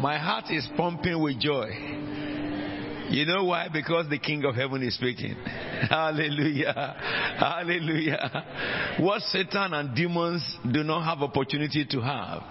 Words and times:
My 0.00 0.16
heart 0.16 0.50
is 0.50 0.66
pumping 0.78 1.22
with 1.22 1.38
joy. 1.38 1.68
You 3.10 3.26
know 3.26 3.44
why? 3.44 3.68
Because 3.70 4.08
the 4.08 4.18
King 4.18 4.46
of 4.46 4.54
Heaven 4.54 4.82
is 4.82 4.94
speaking. 4.94 5.34
Hallelujah. 5.90 6.96
Hallelujah. 7.38 8.44
What 9.00 9.20
Satan 9.20 9.74
and 9.74 9.94
demons 9.94 10.42
do 10.72 10.82
not 10.84 11.02
have 11.04 11.20
opportunity 11.22 11.84
to 11.90 12.00
have 12.00 12.42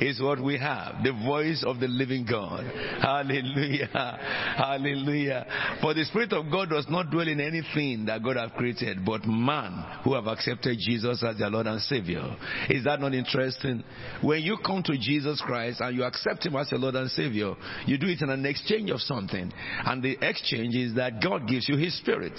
is 0.00 0.20
what 0.20 0.42
we 0.42 0.58
have. 0.58 1.02
The 1.02 1.12
voice 1.12 1.64
of 1.66 1.80
the 1.80 1.88
living 1.88 2.26
God. 2.28 2.64
Hallelujah. 3.00 3.88
Hallelujah. 4.56 5.46
For 5.80 5.94
the 5.94 6.04
Spirit 6.04 6.32
of 6.32 6.50
God 6.50 6.70
does 6.70 6.86
not 6.88 7.10
dwell 7.10 7.28
in 7.28 7.40
anything 7.40 8.06
that 8.06 8.22
God 8.22 8.36
has 8.36 8.50
created, 8.56 9.04
but 9.04 9.26
man 9.26 9.84
who 10.04 10.14
have 10.14 10.26
accepted 10.26 10.78
Jesus 10.78 11.22
as 11.22 11.38
their 11.38 11.50
Lord 11.50 11.66
and 11.66 11.80
Savior. 11.80 12.36
Is 12.68 12.84
that 12.84 13.00
not 13.00 13.14
interesting? 13.14 13.84
When 14.22 14.42
you 14.42 14.58
come 14.64 14.82
to 14.84 14.96
Jesus 14.98 15.42
Christ 15.44 15.80
and 15.80 15.96
you 15.96 16.04
accept 16.04 16.46
Him 16.46 16.56
as 16.56 16.70
your 16.70 16.80
Lord 16.80 16.94
and 16.94 17.10
Savior, 17.10 17.54
you 17.86 17.98
do 17.98 18.06
it 18.06 18.22
in 18.22 18.30
an 18.30 18.46
exchange 18.46 18.90
of 18.90 19.00
something. 19.00 19.52
And 19.84 20.02
the 20.02 20.16
exchange 20.20 20.74
is 20.74 20.94
that 20.96 21.22
God 21.22 21.48
gives 21.48 21.68
you 21.68 21.76
His 21.76 21.96
Spirit. 21.98 22.32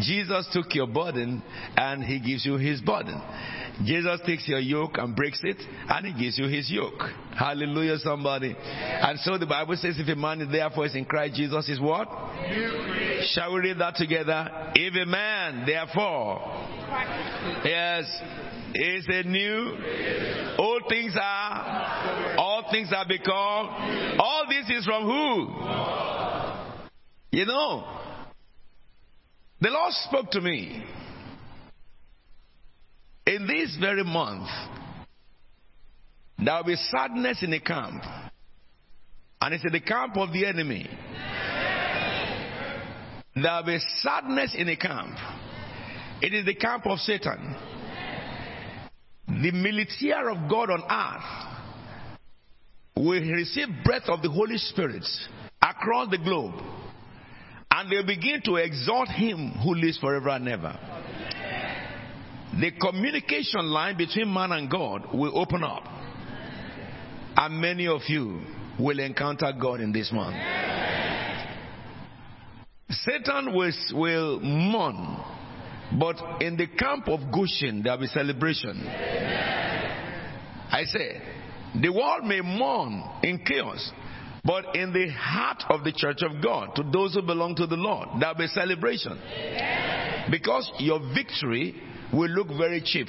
Jesus 0.00 0.48
took 0.52 0.74
your 0.74 0.86
burden 0.86 1.42
and 1.76 2.02
He 2.04 2.20
gives 2.20 2.44
you 2.46 2.56
His 2.56 2.80
burden. 2.80 3.20
Jesus 3.82 4.20
takes 4.24 4.46
your 4.46 4.60
yoke 4.60 4.98
and 4.98 5.16
breaks 5.16 5.40
it, 5.42 5.56
and 5.88 6.06
he 6.06 6.22
gives 6.22 6.38
you 6.38 6.46
his 6.46 6.70
yoke. 6.70 6.83
Hallelujah, 7.36 7.98
somebody. 7.98 8.56
And 8.58 9.18
so 9.20 9.38
the 9.38 9.46
Bible 9.46 9.76
says, 9.76 9.96
if 9.98 10.08
a 10.08 10.16
man 10.16 10.40
is 10.40 10.50
therefore 10.50 10.86
is 10.86 10.94
in 10.94 11.04
Christ 11.04 11.34
Jesus, 11.34 11.68
is 11.68 11.80
what? 11.80 12.08
Shall 13.32 13.54
we 13.54 13.60
read 13.60 13.78
that 13.78 13.94
together? 13.96 14.72
If 14.74 14.94
a 14.94 15.06
man, 15.08 15.66
therefore, 15.66 16.40
yes, 17.64 18.04
is 18.74 19.06
a 19.08 19.22
new, 19.22 19.76
old 20.58 20.82
things 20.88 21.14
are, 21.20 22.36
all 22.38 22.64
things 22.70 22.92
are 22.94 23.06
become, 23.06 24.16
all 24.18 24.44
this 24.48 24.78
is 24.78 24.84
from 24.84 25.04
who? 25.04 25.48
You 27.36 27.46
know, 27.46 27.84
the 29.60 29.70
Lord 29.70 29.92
spoke 30.08 30.30
to 30.32 30.40
me 30.40 30.84
in 33.26 33.46
this 33.46 33.76
very 33.80 34.04
month, 34.04 34.48
there 36.38 36.56
will 36.56 36.64
be 36.64 36.76
sadness 36.76 37.42
in 37.42 37.50
the 37.50 37.60
camp. 37.60 38.02
And 39.40 39.54
it's 39.54 39.64
in 39.64 39.72
the 39.72 39.80
camp 39.80 40.16
of 40.16 40.32
the 40.32 40.46
enemy. 40.46 40.88
There 43.34 43.52
will 43.56 43.64
be 43.64 43.78
sadness 43.98 44.54
in 44.56 44.66
the 44.68 44.76
camp. 44.76 45.16
It 46.22 46.32
is 46.32 46.46
the 46.46 46.54
camp 46.54 46.86
of 46.86 46.98
Satan. 47.00 47.56
The 49.26 49.50
militia 49.50 50.22
of 50.30 50.48
God 50.48 50.70
on 50.70 50.82
earth 50.90 51.54
will 52.96 53.20
receive 53.20 53.68
breath 53.84 54.08
of 54.08 54.22
the 54.22 54.30
Holy 54.30 54.56
Spirit 54.56 55.04
across 55.60 56.10
the 56.10 56.18
globe. 56.18 56.54
And 57.70 57.90
they'll 57.90 58.06
begin 58.06 58.40
to 58.44 58.56
exalt 58.56 59.08
him 59.08 59.50
who 59.62 59.74
lives 59.74 59.98
forever 59.98 60.28
and 60.30 60.48
ever 60.48 60.78
the 62.60 62.70
communication 62.72 63.66
line 63.66 63.96
between 63.96 64.32
man 64.32 64.52
and 64.52 64.70
God 64.70 65.12
will 65.12 65.36
open 65.38 65.64
up. 65.64 65.82
And 67.36 67.60
many 67.60 67.86
of 67.88 68.02
you 68.08 68.40
will 68.78 69.00
encounter 69.00 69.52
God 69.60 69.80
in 69.80 69.92
this 69.92 70.12
month. 70.12 70.36
Satan 72.90 73.54
will, 73.54 73.72
will 73.92 74.40
mourn, 74.40 75.18
but 75.98 76.42
in 76.42 76.56
the 76.56 76.66
camp 76.66 77.08
of 77.08 77.20
Goshen, 77.32 77.82
there 77.82 77.92
will 77.94 78.02
be 78.02 78.06
celebration. 78.06 78.86
I 80.70 80.84
say, 80.84 81.20
the 81.80 81.90
world 81.90 82.24
may 82.24 82.40
mourn 82.40 83.02
in 83.22 83.44
chaos, 83.44 83.90
but 84.44 84.76
in 84.76 84.92
the 84.92 85.08
heart 85.10 85.64
of 85.70 85.82
the 85.82 85.92
church 85.92 86.22
of 86.22 86.42
God, 86.42 86.74
to 86.76 86.82
those 86.92 87.14
who 87.14 87.22
belong 87.22 87.56
to 87.56 87.66
the 87.66 87.76
Lord, 87.76 88.08
there 88.20 88.28
will 88.28 88.38
be 88.38 88.46
celebration. 88.48 89.18
Because 90.30 90.70
your 90.78 91.00
victory 91.14 91.82
will 92.12 92.30
look 92.30 92.48
very 92.48 92.80
cheap. 92.84 93.08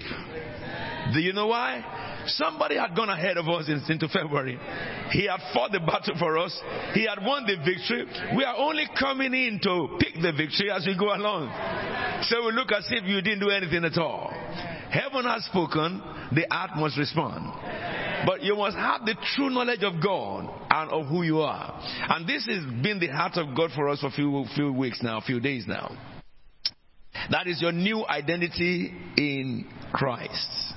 Do 1.13 1.19
you 1.19 1.33
know 1.33 1.47
why? 1.47 2.23
Somebody 2.27 2.75
had 2.77 2.95
gone 2.95 3.09
ahead 3.09 3.37
of 3.37 3.47
us 3.47 3.69
into 3.69 4.07
February. 4.07 4.59
He 5.11 5.27
had 5.27 5.39
fought 5.53 5.71
the 5.71 5.79
battle 5.79 6.15
for 6.17 6.37
us. 6.37 6.57
He 6.93 7.05
had 7.05 7.23
won 7.23 7.45
the 7.45 7.57
victory. 7.57 8.05
We 8.35 8.43
are 8.43 8.55
only 8.57 8.85
coming 8.99 9.33
in 9.33 9.59
to 9.63 9.97
pick 9.99 10.15
the 10.15 10.31
victory 10.31 10.71
as 10.71 10.85
we 10.85 10.97
go 10.97 11.13
along. 11.13 11.51
So 12.23 12.45
we 12.45 12.51
look 12.53 12.71
as 12.71 12.85
if 12.89 13.03
you 13.05 13.21
didn't 13.21 13.39
do 13.39 13.49
anything 13.49 13.85
at 13.85 13.97
all. 13.97 14.31
Heaven 14.89 15.25
has 15.25 15.45
spoken, 15.45 16.01
the 16.33 16.45
earth 16.51 16.71
must 16.77 16.97
respond. 16.97 17.51
But 18.25 18.43
you 18.43 18.55
must 18.55 18.77
have 18.77 19.05
the 19.05 19.15
true 19.35 19.49
knowledge 19.49 19.83
of 19.83 20.01
God 20.01 20.49
and 20.71 20.91
of 20.91 21.07
who 21.07 21.21
you 21.21 21.41
are. 21.41 21.79
And 22.09 22.27
this 22.27 22.47
has 22.47 22.63
been 22.81 22.99
the 22.99 23.07
heart 23.07 23.37
of 23.37 23.55
God 23.55 23.71
for 23.75 23.89
us 23.89 23.99
for 23.99 24.07
a 24.07 24.11
few, 24.11 24.45
few 24.55 24.73
weeks 24.73 25.03
now, 25.03 25.17
a 25.17 25.21
few 25.21 25.39
days 25.39 25.65
now. 25.67 25.95
That 27.29 27.47
is 27.47 27.61
your 27.61 27.71
new 27.71 28.05
identity 28.05 28.93
in 29.17 29.67
Christ. 29.93 30.73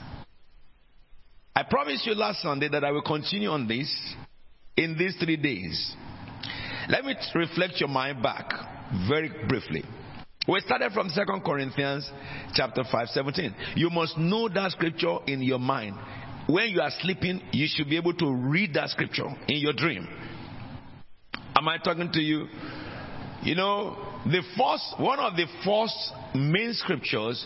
I 1.59 1.65
promised 1.65 2.07
you 2.07 2.15
last 2.15 2.41
Sunday 2.41 2.69
that 2.69 2.85
I 2.85 2.93
will 2.93 3.03
continue 3.03 3.49
on 3.49 3.67
this 3.67 3.93
in 4.77 4.97
these 4.97 5.17
three 5.17 5.37
days. 5.37 5.93
Let 6.89 7.05
me 7.05 7.17
reflect 7.35 7.81
your 7.81 7.89
mind 7.89 8.23
back 8.23 8.49
very 9.09 9.29
briefly. 9.49 9.83
We 10.47 10.61
started 10.61 10.93
from 10.93 11.09
2 11.13 11.41
Corinthians 11.45 12.09
chapter 12.55 12.85
5, 12.85 13.09
17. 13.09 13.57
You 13.75 13.91
must 13.91 14.17
know 14.17 14.49
that 14.49 14.71
scripture 14.71 15.17
in 15.27 15.43
your 15.43 15.59
mind. 15.59 15.97
When 16.47 16.69
you 16.69 16.81
are 16.81 16.93
sleeping, 17.01 17.43
you 17.51 17.67
should 17.69 17.91
be 17.91 17.97
able 17.97 18.15
to 18.15 18.33
read 18.33 18.75
that 18.75 18.91
scripture 18.91 19.27
in 19.49 19.57
your 19.57 19.73
dream. 19.73 20.07
Am 21.57 21.69
I 21.69 21.79
talking 21.79 22.13
to 22.13 22.21
you? 22.21 22.47
You 23.43 23.57
know, 23.57 23.97
the 24.25 24.43
first, 24.57 25.01
one 25.01 25.19
of 25.19 25.35
the 25.35 25.47
first 25.65 26.13
main 26.37 26.73
scriptures 26.75 27.45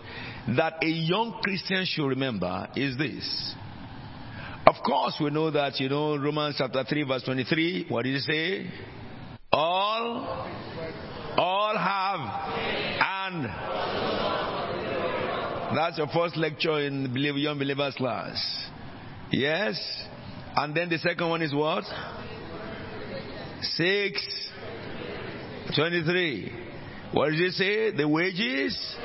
that 0.55 0.85
a 0.85 0.87
young 0.87 1.41
Christian 1.43 1.87
should 1.87 2.09
remember 2.09 2.69
is 2.77 2.99
this. 2.99 3.55
Of 4.67 4.77
course, 4.85 5.17
we 5.21 5.31
know 5.31 5.51
that, 5.51 5.81
you 5.81 5.89
know, 5.89 6.17
Romans 6.17 6.55
chapter 6.59 6.85
3 6.85 7.03
verse 7.03 7.23
23, 7.25 7.87
what 7.89 8.05
did 8.05 8.15
it 8.15 8.23
say? 8.23 8.71
All, 9.53 10.49
all 11.37 11.77
have, 11.77 12.21
and 13.01 13.45
that's 15.77 15.99
your 15.99 16.07
first 16.09 16.37
lecture 16.37 16.81
in 16.81 17.13
young 17.15 17.59
believers 17.59 17.95
class. 17.97 18.69
Yes? 19.33 19.77
And 20.55 20.77
then 20.77 20.89
the 20.89 20.99
second 20.99 21.29
one 21.29 21.43
is 21.43 21.53
what? 21.55 21.85
Six, 23.63 24.51
23. 25.77 26.53
What 27.13 27.31
did 27.31 27.41
it 27.41 27.53
say? 27.53 27.91
The 27.97 28.09
wages? 28.09 28.97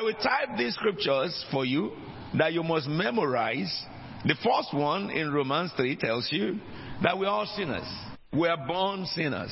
I 0.00 0.02
will 0.02 0.14
type 0.14 0.56
these 0.56 0.72
scriptures 0.74 1.44
for 1.52 1.66
you 1.66 1.92
that 2.38 2.54
you 2.54 2.62
must 2.62 2.88
memorize. 2.88 3.84
The 4.24 4.34
first 4.42 4.72
one 4.72 5.10
in 5.10 5.30
Romans 5.30 5.72
3 5.76 5.96
tells 5.96 6.26
you 6.32 6.58
that 7.02 7.18
we 7.18 7.26
are 7.26 7.40
all 7.40 7.52
sinners. 7.54 7.86
We 8.32 8.48
are 8.48 8.66
born 8.66 9.04
sinners. 9.04 9.50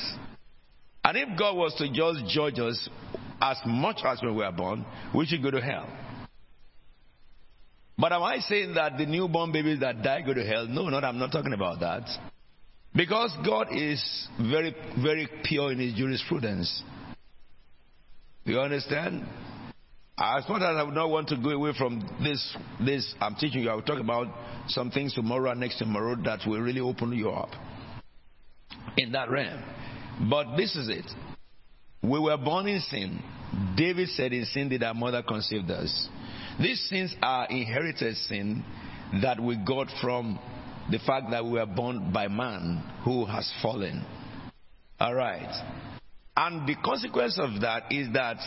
And 1.03 1.17
if 1.17 1.37
God 1.37 1.55
was 1.55 1.75
to 1.75 1.87
just 1.93 2.33
judge 2.33 2.57
us 2.57 2.89
as 3.39 3.57
much 3.63 3.97
as 4.03 4.23
when 4.23 4.35
we 4.35 4.43
are 4.43 4.51
born, 4.51 4.85
we 5.13 5.27
should 5.27 5.43
go 5.43 5.51
to 5.51 5.61
hell. 5.61 5.87
But 7.99 8.11
am 8.11 8.23
I 8.23 8.39
saying 8.39 8.73
that 8.73 8.97
the 8.97 9.05
newborn 9.05 9.51
babies 9.51 9.81
that 9.81 10.01
die 10.01 10.21
go 10.21 10.33
to 10.33 10.43
hell? 10.43 10.65
No, 10.65 10.89
not. 10.89 11.03
I'm 11.03 11.19
not 11.19 11.31
talking 11.31 11.53
about 11.53 11.81
that. 11.81 12.09
Because 12.95 13.31
God 13.45 13.67
is 13.71 14.27
very, 14.39 14.75
very 15.03 15.29
pure 15.43 15.73
in 15.73 15.77
His 15.77 15.93
jurisprudence. 15.93 16.81
Do 18.47 18.53
You 18.53 18.61
understand? 18.61 19.27
As 20.21 20.47
much 20.49 20.61
as 20.61 20.75
I 20.75 20.83
would 20.83 20.93
not 20.93 21.09
want 21.09 21.29
to 21.29 21.37
go 21.37 21.49
away 21.51 21.71
from 21.77 22.01
this, 22.21 22.57
this 22.85 23.13
I'm 23.21 23.35
teaching 23.35 23.63
you, 23.63 23.69
I 23.69 23.75
will 23.75 23.83
talk 23.83 23.99
about 24.01 24.27
some 24.67 24.91
things 24.91 25.13
tomorrow 25.13 25.49
and 25.49 25.61
next 25.61 25.77
tomorrow 25.77 26.15
that 26.25 26.41
will 26.45 26.59
really 26.59 26.81
open 26.81 27.13
you 27.13 27.29
up 27.29 27.49
in 28.97 29.13
that 29.13 29.29
realm. 29.29 29.63
But 30.29 30.57
this 30.57 30.75
is 30.75 30.89
it. 30.89 31.05
We 32.03 32.19
were 32.19 32.37
born 32.37 32.67
in 32.67 32.81
sin. 32.81 33.21
David 33.77 34.09
said, 34.09 34.33
In 34.33 34.43
sin 34.45 34.67
did 34.67 34.83
our 34.83 34.93
mother 34.93 35.23
conceive 35.23 35.69
us. 35.69 36.09
These 36.59 36.89
sins 36.89 37.15
are 37.21 37.47
inherited 37.49 38.17
sin 38.17 38.65
that 39.21 39.39
we 39.39 39.55
got 39.55 39.87
from 40.01 40.37
the 40.91 40.99
fact 40.99 41.31
that 41.31 41.45
we 41.45 41.51
were 41.51 41.65
born 41.65 42.11
by 42.11 42.27
man 42.27 42.83
who 43.05 43.25
has 43.25 43.49
fallen. 43.61 44.05
All 44.99 45.13
right. 45.13 45.89
And 46.35 46.67
the 46.67 46.75
consequence 46.83 47.39
of 47.39 47.61
that 47.61 47.91
is 47.91 48.11
that 48.13 48.37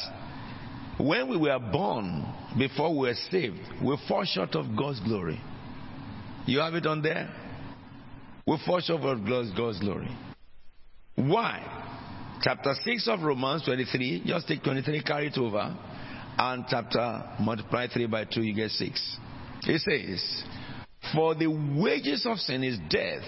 when 0.99 1.29
we 1.29 1.37
were 1.37 1.59
born, 1.59 2.25
before 2.59 2.91
we 2.91 3.09
were 3.09 3.15
saved, 3.31 3.59
we 3.83 3.97
fall 4.09 4.25
short 4.25 4.55
of 4.55 4.77
God's 4.77 5.01
glory. 5.01 5.41
You 6.47 6.59
have 6.61 6.75
it 6.75 6.87
on 6.87 7.03
there? 7.03 7.33
We 8.47 8.59
fall 8.67 8.81
short 8.81 9.03
of 9.03 9.27
God's, 9.27 9.53
God's 9.57 9.81
glory. 9.81 10.11
Why? 11.15 12.39
Chapter 12.43 12.75
6 12.75 13.09
of 13.09 13.21
Romans 13.21 13.65
23, 13.65 14.23
just 14.27 14.49
take 14.49 14.63
23, 14.63 15.03
carry 15.03 15.29
it 15.29 15.39
over. 15.39 15.77
and 16.39 16.65
chapter 16.69 17.23
multiply 17.41 17.87
3 17.87 18.07
by 18.07 18.25
2, 18.25 18.43
you 18.43 18.55
get 18.55 18.71
6. 18.71 19.17
It 19.65 19.81
says, 19.81 20.45
For 21.15 21.35
the 21.35 21.47
wages 21.47 22.27
of 22.27 22.39
sin 22.39 22.65
is 22.65 22.79
death, 22.91 23.23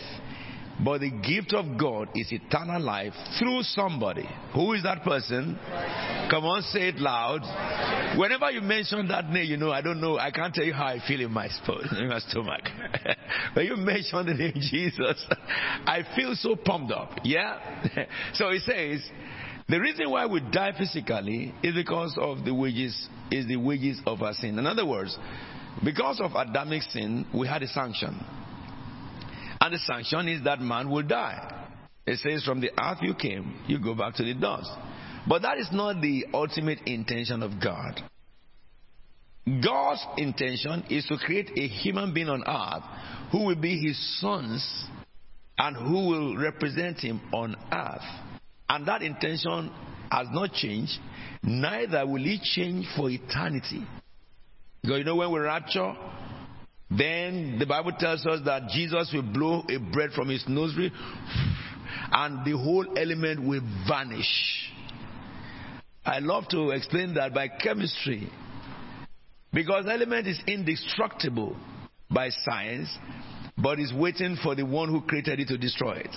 but 0.85 1.01
the 1.01 1.11
gift 1.11 1.55
of 1.55 1.79
God 1.79 2.09
is 2.15 2.31
eternal 2.31 2.81
life 2.81 3.15
through 3.39 3.63
somebody. 3.63 4.29
Who 4.55 4.73
is 4.75 4.83
that 4.83 5.03
person? 5.03 5.59
Come 6.31 6.45
on, 6.45 6.63
say 6.63 6.89
it 6.89 6.97
loud. 6.97 8.19
Whenever 8.19 8.51
you 8.51 8.61
mention 8.61 9.09
that 9.09 9.31
name, 9.31 9.51
you 9.51 9.57
know, 9.57 9.71
I 9.71 9.81
don't 9.81 10.01
know, 10.01 10.19
I 10.19 10.31
can't 10.31 10.53
tell 10.53 10.65
you 10.65 10.75
how 10.75 10.87
I 10.87 10.99
feel 11.07 11.21
in 11.21 11.31
my, 11.31 11.49
stomach. 12.29 12.63
when 13.55 13.67
you 13.67 13.77
mention 13.77 14.27
the 14.27 14.35
name 14.35 14.55
Jesus, 14.57 15.25
I 15.87 16.03
feel 16.15 16.35
so 16.35 16.57
pumped 16.57 16.93
up. 16.93 17.19
Yeah? 17.25 18.05
so 18.35 18.49
it 18.49 18.63
says, 18.63 19.01
the 19.69 19.81
reason 19.81 20.11
why 20.11 20.27
we 20.27 20.41
die 20.41 20.73
physically 20.77 21.55
is 21.63 21.75
because 21.75 22.15
of 22.21 22.45
the 22.45 22.55
wages, 22.55 23.09
is 23.31 23.47
the 23.47 23.57
wages 23.57 24.01
of 24.07 24.21
our 24.23 24.35
sin. 24.35 24.59
In 24.59 24.67
other 24.67 24.85
words, 24.85 25.17
because 25.83 26.21
of 26.21 26.33
Adamic 26.35 26.83
sin, 26.83 27.27
we 27.35 27.49
had 27.49 27.63
a 27.63 27.69
sanction. 27.69 28.21
And 29.65 29.73
the 29.73 29.79
sanction 29.79 30.29
is 30.29 30.45
that 30.45 30.61
man 30.61 30.91
will 30.91 31.05
die. 31.05 31.69
It 32.07 32.19
says, 32.19 32.45
From 32.45 32.61
the 32.61 32.71
earth 32.79 32.99
you 33.01 33.15
came, 33.15 33.61
you 33.67 33.79
go 33.83 33.95
back 33.95 34.15
to 34.17 34.23
the 34.23 34.35
dust. 34.35 34.71
But 35.27 35.41
that 35.41 35.57
is 35.57 35.71
not 35.73 36.03
the 36.03 36.27
ultimate 36.35 36.81
intention 36.85 37.43
of 37.43 37.53
God. 37.63 37.99
God's 39.47 40.05
intention 40.19 40.85
is 40.91 41.07
to 41.07 41.17
create 41.17 41.53
a 41.57 41.67
human 41.67 42.13
being 42.13 42.29
on 42.29 42.45
earth 42.47 42.83
who 43.33 43.47
will 43.47 43.57
be 43.57 43.79
his 43.79 44.21
sons 44.21 44.85
and 45.57 45.75
who 45.75 46.09
will 46.09 46.37
represent 46.37 46.99
him 47.01 47.23
on 47.33 47.57
earth. 47.73 48.05
And 48.69 48.87
that 48.87 49.01
intention 49.01 49.73
has 50.11 50.27
not 50.31 50.53
changed, 50.53 50.99
neither 51.43 52.07
will 52.07 52.27
it 52.27 52.43
change 52.43 52.87
for 52.95 53.09
eternity. 53.09 53.83
Because 54.83 54.99
you 54.99 55.05
know, 55.05 55.17
when 55.17 55.33
we 55.33 55.39
rapture, 55.39 55.95
then 56.91 57.59
the 57.59 57.67
Bible 57.67 57.93
tells 57.99 58.25
us 58.27 58.41
that 58.45 58.69
Jesus 58.69 59.11
will 59.13 59.23
blow 59.23 59.65
a 59.69 59.79
breath 59.79 60.13
from 60.13 60.29
his 60.29 60.45
nostril 60.47 60.91
and 62.13 62.45
the 62.45 62.57
whole 62.57 62.87
element 62.97 63.47
will 63.47 63.63
vanish. 63.89 64.73
I 66.05 66.19
love 66.19 66.49
to 66.51 66.71
explain 66.71 67.15
that 67.15 67.35
by 67.35 67.49
chemistry. 67.49 68.31
Because 69.53 69.87
element 69.89 70.27
is 70.27 70.41
indestructible 70.47 71.57
by 72.11 72.29
science, 72.31 72.89
but 73.57 73.79
is 73.79 73.93
waiting 73.93 74.37
for 74.43 74.55
the 74.55 74.65
one 74.65 74.89
who 74.89 75.01
created 75.03 75.41
it 75.41 75.49
to 75.49 75.57
destroy 75.57 75.95
it. 75.95 76.15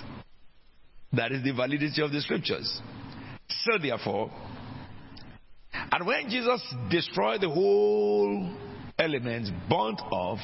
That 1.12 1.32
is 1.32 1.42
the 1.42 1.52
validity 1.52 2.02
of 2.02 2.12
the 2.12 2.20
scriptures. 2.20 2.80
So 3.48 3.78
therefore, 3.80 4.30
and 5.72 6.06
when 6.06 6.28
Jesus 6.28 6.62
destroyed 6.90 7.40
the 7.40 7.48
whole 7.48 8.50
elements 8.98 9.50
burnt 9.68 10.00
off, 10.10 10.40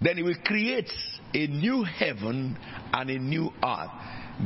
then 0.00 0.16
he 0.16 0.22
will 0.22 0.36
create 0.44 0.90
a 1.34 1.46
new 1.46 1.84
heaven 1.84 2.58
and 2.92 3.10
a 3.10 3.18
new 3.18 3.50
earth. 3.64 3.90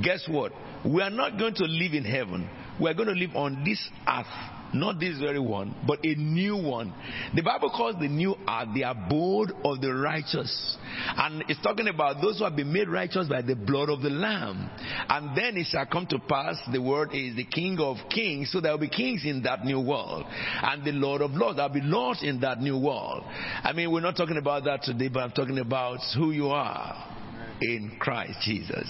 Guess 0.02 0.28
what? 0.28 0.52
We 0.84 1.02
are 1.02 1.10
not 1.10 1.38
going 1.38 1.54
to 1.54 1.64
live 1.64 1.94
in 1.94 2.04
heaven. 2.04 2.48
We 2.80 2.90
are 2.90 2.94
going 2.94 3.08
to 3.08 3.14
live 3.14 3.34
on 3.34 3.64
this 3.64 3.88
earth 4.06 4.26
not 4.74 5.00
this 5.00 5.18
very 5.18 5.38
one, 5.38 5.74
but 5.86 5.98
a 6.04 6.14
new 6.14 6.56
one. 6.56 6.92
The 7.34 7.42
Bible 7.42 7.70
calls 7.70 7.96
the 8.00 8.08
new 8.08 8.34
earth 8.48 8.68
the 8.74 8.82
abode 8.82 9.52
of 9.64 9.80
the 9.80 9.94
righteous. 9.94 10.76
And 11.16 11.44
it's 11.48 11.60
talking 11.62 11.88
about 11.88 12.20
those 12.20 12.38
who 12.38 12.44
have 12.44 12.56
been 12.56 12.72
made 12.72 12.88
righteous 12.88 13.28
by 13.28 13.42
the 13.42 13.54
blood 13.54 13.88
of 13.88 14.02
the 14.02 14.10
Lamb. 14.10 14.68
And 15.08 15.36
then 15.36 15.56
it 15.56 15.66
shall 15.66 15.86
come 15.86 16.06
to 16.08 16.18
pass, 16.18 16.56
the 16.72 16.82
word 16.82 17.10
is 17.12 17.36
the 17.36 17.44
King 17.44 17.78
of 17.80 17.96
kings, 18.10 18.52
so 18.52 18.60
there 18.60 18.72
will 18.72 18.78
be 18.78 18.88
kings 18.88 19.22
in 19.24 19.42
that 19.42 19.64
new 19.64 19.80
world. 19.80 20.24
And 20.62 20.84
the 20.84 20.92
Lord 20.92 21.22
of 21.22 21.32
lords, 21.32 21.56
there 21.56 21.66
will 21.66 21.74
be 21.74 21.82
lords 21.82 22.22
in 22.22 22.40
that 22.40 22.60
new 22.60 22.78
world. 22.78 23.24
I 23.62 23.72
mean, 23.72 23.90
we're 23.90 24.00
not 24.00 24.16
talking 24.16 24.38
about 24.38 24.64
that 24.64 24.82
today, 24.82 25.08
but 25.08 25.20
I'm 25.20 25.32
talking 25.32 25.58
about 25.58 25.98
who 26.16 26.30
you 26.30 26.48
are 26.48 27.12
in 27.60 27.96
Christ 27.98 28.38
Jesus. 28.42 28.88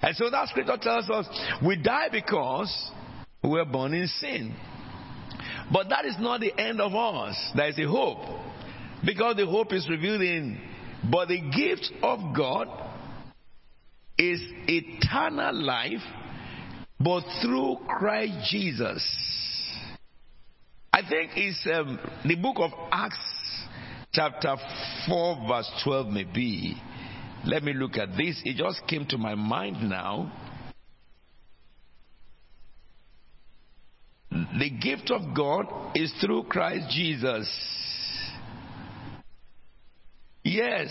And 0.00 0.14
so 0.16 0.30
that 0.30 0.48
scripture 0.48 0.76
tells 0.80 1.10
us 1.10 1.26
we 1.64 1.76
die 1.76 2.08
because 2.10 2.90
we 3.42 3.50
were 3.50 3.64
born 3.64 3.94
in 3.94 4.06
sin. 4.06 4.54
But 5.72 5.88
that 5.90 6.04
is 6.04 6.16
not 6.18 6.40
the 6.40 6.52
end 6.58 6.80
of 6.80 6.94
us. 6.94 7.36
There 7.54 7.68
is 7.68 7.78
a 7.78 7.86
hope. 7.86 8.18
Because 9.04 9.36
the 9.36 9.46
hope 9.46 9.72
is 9.72 9.88
revealed 9.88 10.22
in. 10.22 10.60
But 11.10 11.28
the 11.28 11.40
gift 11.40 11.90
of 12.02 12.34
God 12.36 12.68
is 14.18 14.40
eternal 14.66 15.54
life, 15.54 16.02
but 16.98 17.22
through 17.40 17.76
Christ 17.86 18.50
Jesus. 18.50 19.02
I 20.92 21.02
think 21.08 21.30
it's 21.36 21.68
um, 21.72 21.98
the 22.26 22.34
book 22.34 22.56
of 22.58 22.72
Acts, 22.90 23.66
chapter 24.12 24.56
4, 25.06 25.46
verse 25.46 25.70
12, 25.84 26.06
maybe. 26.08 26.76
Let 27.44 27.62
me 27.62 27.72
look 27.72 27.96
at 27.96 28.16
this. 28.16 28.42
It 28.44 28.56
just 28.56 28.84
came 28.88 29.06
to 29.06 29.18
my 29.18 29.36
mind 29.36 29.88
now. 29.88 30.32
The 34.58 34.70
gift 34.70 35.10
of 35.10 35.34
God 35.34 35.66
is 35.94 36.12
through 36.20 36.44
Christ 36.44 36.90
Jesus. 36.90 37.48
Yes. 40.44 40.88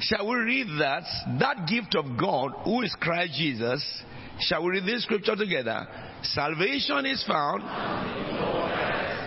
Shall 0.00 0.28
we 0.28 0.36
read 0.36 0.66
that? 0.80 1.04
That 1.40 1.66
gift 1.68 1.94
of 1.96 2.18
God, 2.18 2.52
who 2.64 2.82
is 2.82 2.94
Christ 3.00 3.34
Jesus, 3.36 4.02
shall 4.40 4.62
we 4.62 4.72
read 4.72 4.86
this 4.86 5.02
scripture 5.02 5.36
together? 5.36 5.86
Salvation 6.22 7.06
is 7.06 7.24
found. 7.26 7.62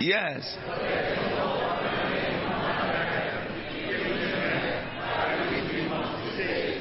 Yes. 0.02 0.58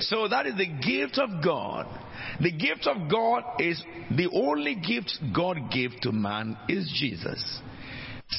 So 0.08 0.28
that 0.28 0.46
is 0.46 0.56
the 0.56 0.66
gift 0.66 1.18
of 1.18 1.42
God. 1.44 1.86
The 2.40 2.50
gift 2.50 2.86
of 2.86 3.10
God 3.10 3.44
is 3.58 3.82
the 4.10 4.28
only 4.32 4.74
gift 4.74 5.18
God 5.34 5.70
gave 5.70 6.00
to 6.02 6.12
man 6.12 6.56
is 6.68 6.90
Jesus. 6.98 7.60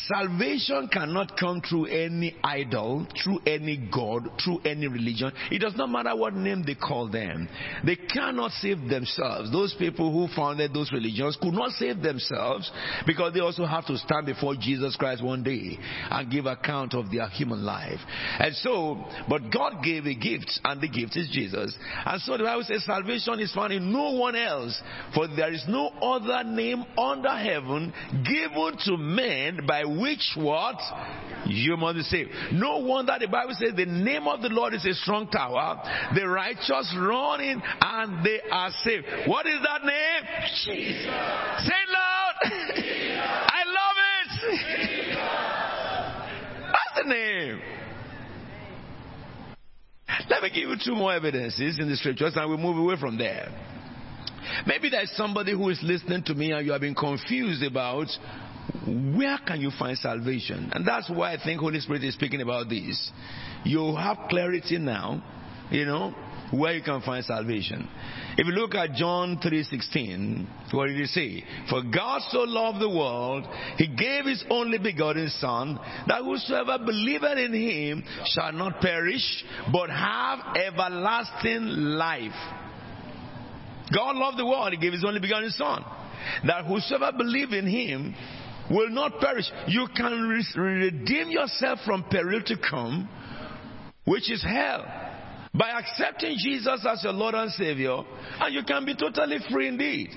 Salvation 0.07 0.87
cannot 0.87 1.37
come 1.37 1.61
through 1.61 1.85
any 1.87 2.33
idol, 2.43 3.05
through 3.21 3.39
any 3.45 3.89
God, 3.93 4.29
through 4.43 4.59
any 4.63 4.87
religion. 4.87 5.33
It 5.51 5.59
does 5.59 5.75
not 5.75 5.89
matter 5.89 6.15
what 6.15 6.33
name 6.33 6.63
they 6.65 6.75
call 6.75 7.09
them. 7.09 7.49
They 7.85 7.97
cannot 7.97 8.51
save 8.51 8.87
themselves. 8.87 9.51
Those 9.51 9.75
people 9.77 10.11
who 10.13 10.33
founded 10.33 10.73
those 10.73 10.93
religions 10.93 11.37
could 11.41 11.53
not 11.53 11.71
save 11.71 12.01
themselves 12.01 12.71
because 13.05 13.33
they 13.33 13.41
also 13.41 13.65
have 13.65 13.85
to 13.87 13.97
stand 13.97 14.27
before 14.27 14.55
Jesus 14.55 14.95
Christ 14.95 15.21
one 15.23 15.43
day 15.43 15.77
and 16.09 16.31
give 16.31 16.45
account 16.45 16.93
of 16.93 17.11
their 17.11 17.27
human 17.27 17.65
life. 17.65 17.99
And 18.39 18.55
so, 18.55 19.03
but 19.27 19.51
God 19.51 19.83
gave 19.83 20.05
a 20.05 20.15
gift, 20.15 20.57
and 20.63 20.79
the 20.79 20.87
gift 20.87 21.17
is 21.17 21.29
Jesus. 21.33 21.77
And 22.05 22.21
so 22.21 22.37
the 22.37 22.45
Bible 22.45 22.63
says 22.63 22.85
salvation 22.85 23.41
is 23.41 23.53
found 23.53 23.73
in 23.73 23.91
no 23.91 24.11
one 24.13 24.37
else, 24.37 24.81
for 25.13 25.27
there 25.27 25.51
is 25.51 25.65
no 25.67 25.89
other 26.01 26.49
name 26.49 26.85
under 26.97 27.35
heaven 27.35 27.93
given 28.23 28.77
to 28.85 28.97
men 28.97 29.65
by 29.67 29.80
by 29.81 30.01
which 30.01 30.33
what? 30.35 30.75
You 31.45 31.77
must 31.77 31.95
be 31.97 32.03
saved. 32.03 32.29
No 32.53 32.77
wonder 32.79 33.13
the 33.19 33.27
Bible 33.27 33.53
says 33.57 33.73
the 33.75 33.85
name 33.85 34.27
of 34.27 34.41
the 34.41 34.49
Lord 34.49 34.73
is 34.73 34.85
a 34.85 34.93
strong 34.93 35.27
tower. 35.27 35.81
The 36.15 36.27
righteous 36.27 36.95
run 36.97 37.41
in 37.41 37.61
and 37.81 38.25
they 38.25 38.39
are 38.51 38.71
saved. 38.83 39.05
What 39.27 39.45
is 39.45 39.59
that 39.63 39.83
name? 39.83 40.23
Jesus. 40.65 41.05
Say 41.05 41.73
it 41.73 41.89
loud. 41.89 42.33
I 42.43 43.63
love 43.65 43.97
it. 43.97 45.17
That's 46.67 47.03
the 47.03 47.09
name. 47.09 47.61
Let 50.29 50.43
me 50.43 50.49
give 50.49 50.69
you 50.69 50.75
two 50.83 50.95
more 50.95 51.13
evidences 51.13 51.79
in 51.79 51.89
the 51.89 51.95
scriptures 51.97 52.33
and 52.35 52.49
we'll 52.49 52.57
move 52.57 52.77
away 52.77 52.95
from 52.99 53.17
there. 53.17 53.49
Maybe 54.65 54.89
there's 54.89 55.11
somebody 55.15 55.53
who 55.53 55.69
is 55.69 55.79
listening 55.83 56.23
to 56.23 56.33
me 56.33 56.51
and 56.51 56.65
you 56.65 56.71
have 56.71 56.81
been 56.81 56.95
confused 56.95 57.63
about 57.63 58.07
where 59.15 59.37
can 59.45 59.61
you 59.61 59.71
find 59.77 59.97
salvation? 59.97 60.71
And 60.73 60.87
that's 60.87 61.09
why 61.09 61.33
I 61.33 61.37
think 61.43 61.59
Holy 61.59 61.79
Spirit 61.79 62.03
is 62.03 62.13
speaking 62.13 62.41
about 62.41 62.69
this. 62.69 63.11
You 63.63 63.95
have 63.95 64.17
clarity 64.29 64.77
now, 64.77 65.23
you 65.69 65.85
know, 65.85 66.13
where 66.51 66.73
you 66.73 66.81
can 66.81 67.01
find 67.01 67.23
salvation. 67.23 67.87
If 68.37 68.45
you 68.45 68.53
look 68.53 68.75
at 68.75 68.93
John 68.93 69.37
3:16, 69.37 70.45
what 70.71 70.87
did 70.87 70.97
he 70.97 71.05
say? 71.05 71.43
For 71.69 71.81
God 71.81 72.21
so 72.29 72.39
loved 72.39 72.79
the 72.79 72.89
world, 72.89 73.47
he 73.77 73.87
gave 73.87 74.25
his 74.25 74.43
only 74.49 74.77
begotten 74.77 75.29
son, 75.29 75.79
that 76.07 76.21
whosoever 76.21 76.77
believeth 76.79 77.37
in 77.37 77.53
him 77.53 78.03
shall 78.33 78.51
not 78.51 78.81
perish, 78.81 79.43
but 79.71 79.89
have 79.89 80.39
everlasting 80.55 81.67
life. 81.97 82.35
God 83.93 84.15
loved 84.15 84.37
the 84.37 84.45
world, 84.45 84.71
he 84.71 84.77
gave 84.77 84.93
his 84.93 85.03
only 85.05 85.19
begotten 85.19 85.51
son, 85.51 85.83
that 86.45 86.65
whosoever 86.65 87.11
believe 87.17 87.51
in 87.51 87.67
him 87.67 88.15
will 88.69 88.89
not 88.89 89.19
perish. 89.19 89.49
You 89.67 89.87
can 89.95 90.27
redeem 90.55 91.29
yourself 91.29 91.79
from 91.85 92.03
peril 92.09 92.41
to 92.45 92.55
come, 92.57 93.09
which 94.05 94.31
is 94.31 94.43
hell, 94.43 94.85
by 95.53 95.69
accepting 95.69 96.37
Jesus 96.37 96.85
as 96.87 97.03
your 97.03 97.13
Lord 97.13 97.35
and 97.35 97.51
Savior, 97.51 97.97
and 98.39 98.53
you 98.53 98.63
can 98.63 98.85
be 98.85 98.95
totally 98.95 99.37
free 99.51 99.67
indeed. 99.67 100.09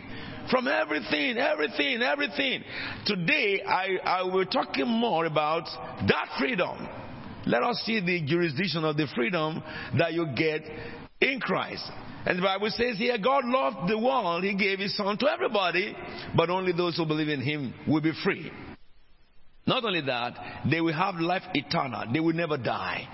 from 0.50 0.68
everything, 0.68 1.36
everything, 1.38 2.02
everything. 2.02 2.62
Today, 3.06 3.62
I, 3.66 3.98
I 4.04 4.22
will 4.22 4.46
talking 4.46 4.86
more 4.86 5.26
about 5.26 5.64
that 6.06 6.28
freedom. 6.38 6.88
Let 7.46 7.62
us 7.62 7.82
see 7.84 8.00
the 8.00 8.22
jurisdiction 8.22 8.84
of 8.84 8.96
the 8.96 9.06
freedom 9.14 9.62
that 9.98 10.12
you 10.14 10.26
get 10.34 10.62
in 11.20 11.40
Christ. 11.40 11.90
And 12.26 12.38
the 12.38 12.42
Bible 12.42 12.70
says 12.70 12.96
here, 12.96 13.18
God 13.18 13.44
loved 13.44 13.90
the 13.90 13.98
world. 13.98 14.44
He 14.44 14.54
gave 14.54 14.78
His 14.78 14.96
Son 14.96 15.18
to 15.18 15.30
everybody, 15.30 15.94
but 16.36 16.50
only 16.50 16.72
those 16.72 16.96
who 16.96 17.04
believe 17.04 17.28
in 17.28 17.42
Him 17.42 17.74
will 17.86 18.00
be 18.00 18.12
free. 18.24 18.50
Not 19.66 19.84
only 19.84 20.02
that, 20.02 20.62
they 20.70 20.80
will 20.80 20.94
have 20.94 21.16
life 21.16 21.42
eternal. 21.54 22.04
They 22.12 22.20
will 22.20 22.34
never 22.34 22.56
die. 22.56 23.08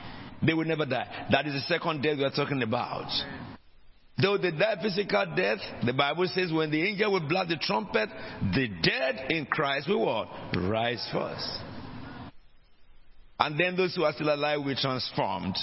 They 0.44 0.54
will 0.54 0.64
never 0.64 0.86
die. 0.86 1.26
That 1.30 1.46
is 1.46 1.54
the 1.54 1.60
second 1.60 2.02
death 2.02 2.18
we 2.18 2.24
are 2.24 2.30
talking 2.30 2.62
about. 2.62 3.10
Though 4.20 4.36
they 4.36 4.50
die 4.50 4.76
physical 4.82 5.34
death, 5.36 5.58
the 5.84 5.92
Bible 5.92 6.28
says 6.34 6.52
when 6.52 6.70
the 6.70 6.82
angel 6.82 7.12
will 7.12 7.26
blow 7.28 7.44
the 7.46 7.56
trumpet, 7.56 8.08
the 8.54 8.68
dead 8.82 9.30
in 9.30 9.46
Christ 9.46 9.88
will 9.88 10.04
what? 10.04 10.28
Rise 10.56 11.06
first. 11.12 11.48
And 13.38 13.58
then 13.58 13.76
those 13.76 13.94
who 13.94 14.04
are 14.04 14.12
still 14.12 14.32
alive 14.32 14.58
will 14.58 14.74
be 14.74 14.80
transformed 14.80 15.56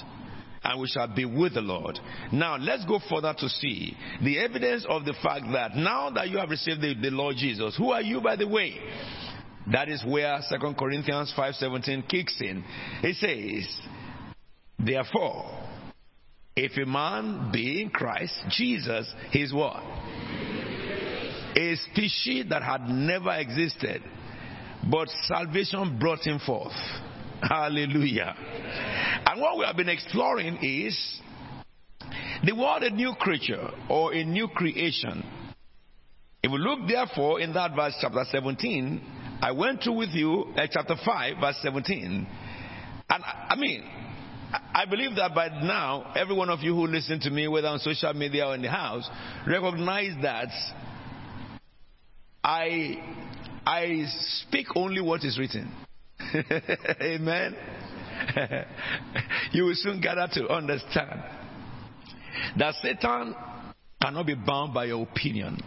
and 0.68 0.82
we 0.82 0.88
shall 0.88 1.08
be 1.08 1.24
with 1.24 1.54
the 1.54 1.62
Lord. 1.62 1.98
Now, 2.32 2.58
let's 2.58 2.84
go 2.86 3.00
further 3.10 3.34
to 3.38 3.50
see 3.50 3.96
the 4.22 4.38
evidence 4.38 4.86
of 4.88 5.06
the 5.06 5.16
fact 5.24 5.46
that 5.54 5.78
now 5.78 6.10
that 6.10 6.30
you 6.30 6.38
have 6.38 6.50
received 6.50 6.82
the, 6.82 6.94
the 6.94 7.10
Lord 7.10 7.38
Jesus, 7.38 7.76
who 7.78 7.92
are 7.92 8.02
you, 8.02 8.20
by 8.20 8.36
the 8.36 8.48
way? 8.48 8.76
That 9.72 9.88
is 9.88 10.04
where 10.06 10.40
2 10.50 10.74
Corinthians 10.78 11.34
5.17 11.38 12.10
kicks 12.10 12.40
in. 12.42 12.64
It 13.02 13.16
says, 13.16 13.80
Therefore, 14.78 15.58
if 16.56 16.78
a 16.78 16.86
man 16.86 17.50
be 17.54 17.82
in 17.82 17.90
Christ, 17.90 18.34
Jesus, 18.50 19.12
he's 19.32 19.54
what? 19.54 19.82
A 21.56 21.76
species 21.92 22.46
that 22.50 22.62
had 22.62 22.90
never 22.90 23.32
existed, 23.32 24.02
but 24.92 25.08
salvation 25.28 25.98
brought 25.98 26.26
him 26.26 26.40
forth. 26.46 26.74
Hallelujah. 27.42 28.36
And 29.26 29.42
what 29.42 29.58
we 29.58 29.66
have 29.66 29.76
been 29.76 29.90
exploring 29.90 30.58
is 30.62 31.22
the 32.44 32.54
word 32.56 32.84
a 32.84 32.90
new 32.90 33.14
creature 33.20 33.70
or 33.90 34.14
a 34.14 34.24
new 34.24 34.48
creation. 34.48 35.24
If 36.44 36.52
we 36.52 36.58
look 36.58 36.88
therefore 36.88 37.40
in 37.40 37.54
that 37.54 37.76
verse 37.76 37.96
chapter 38.02 38.24
17, 38.32 39.02
I 39.42 39.52
went 39.52 39.84
through 39.84 39.98
with 39.98 40.10
you 40.10 40.46
uh, 40.56 40.68
chapter 40.72 40.96
5 41.04 41.36
verse 41.40 41.58
17. 41.62 42.28
And 43.10 43.24
I 43.24 43.56
mean, 43.58 43.84
I 44.74 44.86
believe 44.86 45.16
that 45.16 45.36
by 45.36 45.48
now, 45.48 46.14
every 46.16 46.36
one 46.36 46.50
of 46.50 46.62
you 46.62 46.74
who 46.74 46.88
listen 46.88 47.20
to 47.22 47.30
me, 47.30 47.48
whether 47.48 47.68
on 47.68 47.80
social 47.80 48.14
media 48.14 48.48
or 48.48 48.56
in 48.56 48.62
the 48.62 48.70
house, 48.70 49.10
recognize 49.46 50.14
that 50.22 50.50
I, 52.44 53.26
I 53.66 54.06
speak 54.42 54.68
only 54.76 55.02
what 55.02 55.24
is 55.24 55.38
written. 55.38 55.72
Amen. 57.02 57.56
you 59.52 59.64
will 59.66 59.76
soon 59.76 60.02
gather 60.02 60.28
to 60.34 60.48
understand 60.50 61.22
that 62.58 62.74
Satan 62.82 63.36
cannot 64.02 64.26
be 64.26 64.36
bound 64.36 64.74
by 64.74 64.86
your 64.86 65.04
opinion. 65.04 65.60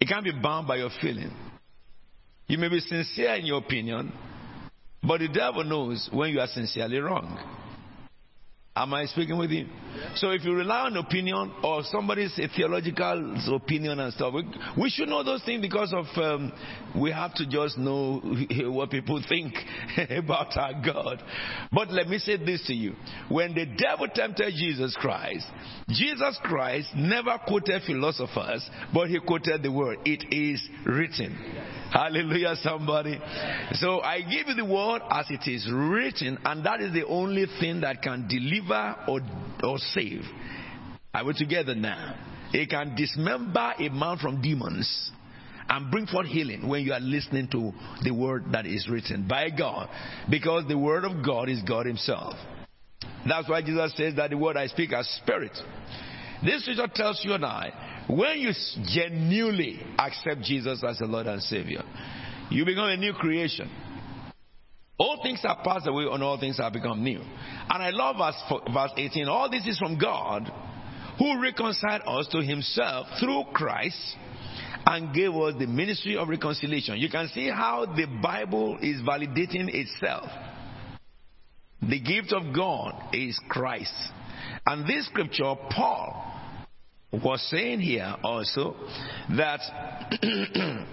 It 0.00 0.08
can't 0.08 0.24
be 0.24 0.32
bound 0.32 0.66
by 0.66 0.76
your 0.76 0.90
feeling. 1.00 1.30
You 2.46 2.58
may 2.58 2.68
be 2.68 2.80
sincere 2.80 3.34
in 3.34 3.46
your 3.46 3.58
opinion, 3.58 4.12
but 5.02 5.20
the 5.20 5.28
devil 5.28 5.64
knows 5.64 6.08
when 6.12 6.30
you 6.30 6.40
are 6.40 6.48
sincerely 6.48 6.98
wrong. 6.98 7.38
Am 8.74 8.94
I 8.94 9.04
speaking 9.04 9.36
with 9.36 9.50
you? 9.50 9.66
So 10.14 10.30
if 10.30 10.44
you 10.44 10.54
rely 10.54 10.86
on 10.86 10.96
opinion 10.96 11.52
or 11.62 11.82
somebody's 11.84 12.34
theological 12.56 13.54
opinion 13.54 14.00
and 14.00 14.10
stuff, 14.14 14.32
we, 14.32 14.44
we 14.80 14.88
should 14.88 15.10
know 15.10 15.22
those 15.22 15.44
things 15.44 15.60
because 15.60 15.92
of 15.92 16.06
um, 16.16 16.50
we 16.98 17.10
have 17.10 17.34
to 17.34 17.46
just 17.46 17.76
know 17.76 18.22
what 18.70 18.90
people 18.90 19.22
think 19.28 19.52
about 20.10 20.56
our 20.56 20.72
God. 20.82 21.22
But 21.70 21.90
let 21.90 22.08
me 22.08 22.16
say 22.16 22.38
this 22.38 22.66
to 22.68 22.72
you: 22.72 22.94
when 23.28 23.52
the 23.54 23.66
devil 23.66 24.08
tempted 24.08 24.54
Jesus 24.56 24.96
Christ, 24.98 25.46
Jesus 25.90 26.38
Christ 26.42 26.88
never 26.96 27.36
quoted 27.46 27.82
philosophers, 27.86 28.66
but 28.94 29.10
he 29.10 29.20
quoted 29.20 29.62
the 29.62 29.70
word. 29.70 29.98
It 30.06 30.32
is 30.32 30.66
written. 30.86 31.36
Hallelujah, 31.92 32.56
somebody. 32.62 33.20
So 33.74 34.00
I 34.00 34.22
give 34.22 34.48
you 34.48 34.54
the 34.54 34.64
word 34.64 35.02
as 35.10 35.26
it 35.28 35.46
is 35.46 35.70
written, 35.70 36.38
and 36.42 36.64
that 36.64 36.80
is 36.80 36.92
the 36.94 37.06
only 37.06 37.44
thing 37.60 37.82
that 37.82 38.00
can 38.00 38.26
deliver 38.28 38.96
or, 39.06 39.20
or 39.62 39.78
save. 39.78 40.22
Are 41.12 41.24
we 41.24 41.34
together 41.34 41.74
now? 41.74 42.16
It 42.54 42.70
can 42.70 42.96
dismember 42.96 43.74
a 43.78 43.88
man 43.90 44.16
from 44.16 44.40
demons 44.40 45.10
and 45.68 45.90
bring 45.90 46.06
forth 46.06 46.26
healing 46.26 46.66
when 46.66 46.82
you 46.82 46.94
are 46.94 47.00
listening 47.00 47.48
to 47.48 47.72
the 48.02 48.10
word 48.10 48.44
that 48.52 48.64
is 48.64 48.88
written 48.88 49.28
by 49.28 49.50
God. 49.50 49.90
Because 50.30 50.64
the 50.68 50.78
word 50.78 51.04
of 51.04 51.24
God 51.24 51.50
is 51.50 51.60
God 51.62 51.84
Himself. 51.84 52.34
That's 53.28 53.48
why 53.48 53.60
Jesus 53.60 53.92
says 53.96 54.16
that 54.16 54.30
the 54.30 54.38
word 54.38 54.56
I 54.56 54.66
speak 54.66 54.92
as 54.92 55.06
spirit. 55.22 55.52
This 56.44 56.62
scripture 56.62 56.88
tells 56.94 57.20
you 57.24 57.34
and 57.34 57.44
I 57.44 58.04
when 58.08 58.38
you 58.38 58.52
genuinely 58.84 59.80
accept 59.98 60.42
Jesus 60.42 60.82
as 60.86 60.98
the 60.98 61.06
Lord 61.06 61.26
and 61.26 61.40
Savior, 61.42 61.82
you 62.50 62.64
become 62.64 62.88
a 62.88 62.96
new 62.96 63.12
creation. 63.12 63.70
All 64.98 65.20
things 65.22 65.40
are 65.44 65.62
passed 65.64 65.86
away 65.86 66.04
and 66.10 66.22
all 66.22 66.38
things 66.38 66.58
have 66.58 66.72
become 66.72 67.02
new. 67.02 67.20
And 67.20 67.82
I 67.82 67.90
love 67.90 68.16
verse, 68.16 68.60
verse 68.72 68.92
18. 68.96 69.28
All 69.28 69.50
this 69.50 69.66
is 69.66 69.78
from 69.78 69.98
God 69.98 70.50
who 71.18 71.40
reconciled 71.40 72.02
us 72.06 72.28
to 72.32 72.42
himself 72.42 73.06
through 73.20 73.44
Christ 73.52 74.16
and 74.86 75.14
gave 75.14 75.32
us 75.34 75.54
the 75.58 75.66
ministry 75.66 76.16
of 76.16 76.28
reconciliation. 76.28 76.98
You 76.98 77.08
can 77.08 77.28
see 77.28 77.48
how 77.48 77.86
the 77.86 78.06
Bible 78.22 78.78
is 78.82 79.00
validating 79.02 79.72
itself. 79.72 80.28
The 81.80 82.00
gift 82.00 82.32
of 82.32 82.54
God 82.54 83.14
is 83.14 83.38
Christ. 83.48 83.94
And 84.66 84.86
this 84.86 85.06
scripture, 85.06 85.54
Paul 85.70 86.31
was 87.12 87.46
saying 87.50 87.80
here 87.80 88.16
also 88.22 88.74
that 89.36 89.60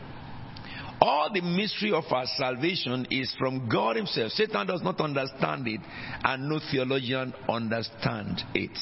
all 1.02 1.30
the 1.34 1.42
mystery 1.42 1.94
of 1.94 2.04
our 2.12 2.26
salvation 2.38 3.08
is 3.10 3.34
from 3.40 3.70
God 3.70 3.96
Himself. 3.96 4.34
Satan 4.34 4.68
does 4.68 4.82
not 4.82 5.00
understand 5.00 5.68
it, 5.68 5.80
and 6.24 6.50
no 6.50 6.60
theologian 6.72 7.34
understand 7.48 8.42
it, 8.54 8.78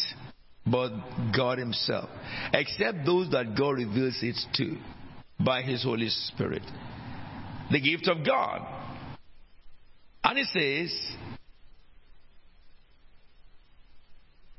but 0.65 0.89
God 1.35 1.59
Himself, 1.59 2.09
except 2.53 3.05
those 3.05 3.29
that 3.31 3.55
God 3.55 3.71
reveals 3.71 4.17
it 4.23 4.37
to 4.55 4.75
by 5.39 5.61
His 5.61 5.83
Holy 5.83 6.09
Spirit. 6.09 6.63
The 7.69 7.79
gift 7.79 8.07
of 8.07 8.25
God. 8.25 8.65
And 10.23 10.39
He 10.39 10.43
says, 10.45 11.15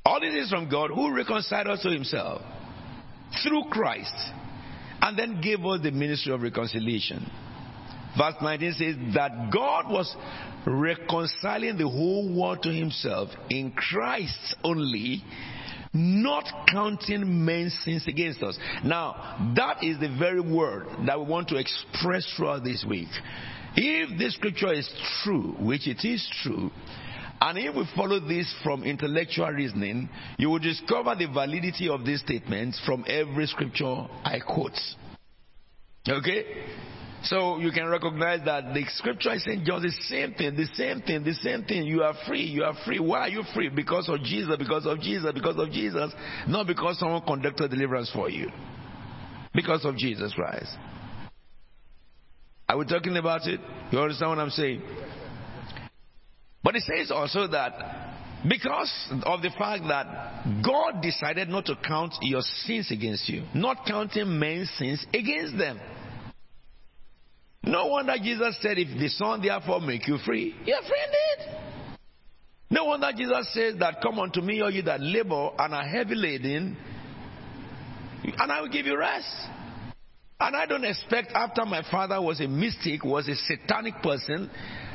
all 0.04 0.20
this 0.20 0.44
is 0.44 0.50
from 0.50 0.70
God 0.70 0.90
who 0.90 1.12
reconciled 1.12 1.66
us 1.66 1.82
to 1.82 1.90
Himself 1.90 2.42
through 3.42 3.64
Christ 3.70 4.14
and 5.00 5.18
then 5.18 5.40
gave 5.40 5.64
us 5.64 5.80
the 5.82 5.90
ministry 5.90 6.32
of 6.32 6.42
reconciliation. 6.42 7.30
Verse 8.16 8.34
19 8.40 8.72
says 8.72 8.96
that 9.14 9.50
God 9.52 9.90
was 9.90 10.14
reconciling 10.66 11.78
the 11.78 11.88
whole 11.88 12.34
world 12.34 12.62
to 12.62 12.72
himself 12.72 13.28
in 13.48 13.70
Christ 13.72 14.56
only, 14.64 15.22
not 15.92 16.44
counting 16.70 17.44
men's 17.44 17.78
sins 17.84 18.06
against 18.08 18.42
us. 18.42 18.58
Now, 18.84 19.52
that 19.56 19.84
is 19.84 19.98
the 20.00 20.14
very 20.18 20.40
word 20.40 20.86
that 21.06 21.18
we 21.18 21.26
want 21.26 21.48
to 21.48 21.56
express 21.56 22.26
throughout 22.36 22.64
this 22.64 22.84
week. 22.88 23.08
If 23.76 24.18
this 24.18 24.34
scripture 24.34 24.72
is 24.72 24.90
true, 25.22 25.54
which 25.60 25.86
it 25.86 26.04
is 26.04 26.28
true, 26.42 26.70
and 27.40 27.58
if 27.58 27.74
we 27.74 27.88
follow 27.94 28.20
this 28.20 28.52
from 28.64 28.82
intellectual 28.82 29.48
reasoning, 29.48 30.08
you 30.38 30.50
will 30.50 30.58
discover 30.58 31.14
the 31.14 31.26
validity 31.26 31.88
of 31.88 32.04
these 32.04 32.20
statements 32.20 32.80
from 32.84 33.04
every 33.06 33.46
scripture 33.46 34.06
I 34.24 34.40
quote. 34.44 34.78
Okay? 36.08 36.44
So 37.22 37.58
you 37.58 37.72
can 37.72 37.88
recognize 37.88 38.40
that 38.44 38.72
the 38.74 38.84
scripture 38.94 39.34
is 39.34 39.44
saying 39.44 39.64
just 39.64 39.82
the 39.82 39.90
same 40.08 40.34
thing, 40.34 40.56
the 40.56 40.66
same 40.74 41.02
thing, 41.02 41.24
the 41.24 41.34
same 41.34 41.64
thing. 41.64 41.84
You 41.84 42.02
are 42.02 42.14
free, 42.26 42.42
you 42.42 42.64
are 42.64 42.74
free. 42.84 43.00
Why 43.00 43.20
are 43.20 43.28
you 43.28 43.42
free? 43.54 43.68
Because 43.68 44.08
of 44.08 44.22
Jesus, 44.22 44.56
because 44.56 44.86
of 44.86 45.00
Jesus, 45.00 45.32
because 45.32 45.58
of 45.58 45.70
Jesus. 45.70 46.12
Not 46.46 46.66
because 46.66 46.98
someone 46.98 47.22
conducted 47.22 47.70
deliverance 47.70 48.10
for 48.12 48.30
you. 48.30 48.50
Because 49.52 49.84
of 49.84 49.96
Jesus 49.96 50.32
Christ. 50.32 50.76
Are 52.68 52.76
we 52.76 52.84
talking 52.84 53.16
about 53.16 53.46
it? 53.46 53.60
You 53.90 53.98
understand 53.98 54.30
what 54.30 54.38
I'm 54.38 54.50
saying? 54.50 54.82
But 56.62 56.76
it 56.76 56.82
says 56.82 57.10
also 57.10 57.46
that 57.48 58.08
because 58.48 58.92
of 59.24 59.42
the 59.42 59.50
fact 59.50 59.84
that 59.88 60.62
God 60.64 61.02
decided 61.02 61.48
not 61.48 61.66
to 61.66 61.76
count 61.76 62.14
your 62.20 62.42
sins 62.66 62.90
against 62.90 63.28
you, 63.28 63.44
not 63.54 63.84
counting 63.86 64.38
men's 64.38 64.70
sins 64.78 65.04
against 65.12 65.58
them. 65.58 65.80
No 67.64 67.86
wonder 67.86 68.14
Jesus 68.22 68.56
said, 68.60 68.78
If 68.78 68.98
the 68.98 69.08
Son 69.08 69.42
therefore 69.42 69.80
make 69.80 70.06
you 70.06 70.18
free, 70.24 70.54
you're 70.64 70.82
free 70.82 71.00
indeed. 71.04 71.58
No 72.70 72.84
wonder 72.84 73.10
Jesus 73.16 73.52
says 73.52 73.74
that, 73.80 74.00
Come 74.02 74.20
unto 74.20 74.40
me, 74.40 74.60
all 74.60 74.70
you 74.70 74.82
that 74.82 75.00
labor 75.00 75.50
and 75.58 75.74
are 75.74 75.84
heavy 75.84 76.14
laden, 76.14 76.76
and 78.24 78.52
I 78.52 78.60
will 78.60 78.68
give 78.68 78.86
you 78.86 78.96
rest. 78.96 79.34
And 80.40 80.54
I 80.54 80.66
don't 80.66 80.84
expect 80.84 81.32
after 81.34 81.64
my 81.64 81.82
father 81.90 82.22
was 82.22 82.40
a 82.40 82.46
mystic, 82.46 83.04
was 83.04 83.26
a 83.26 83.34
satanic 83.34 84.00
person, 84.02 84.48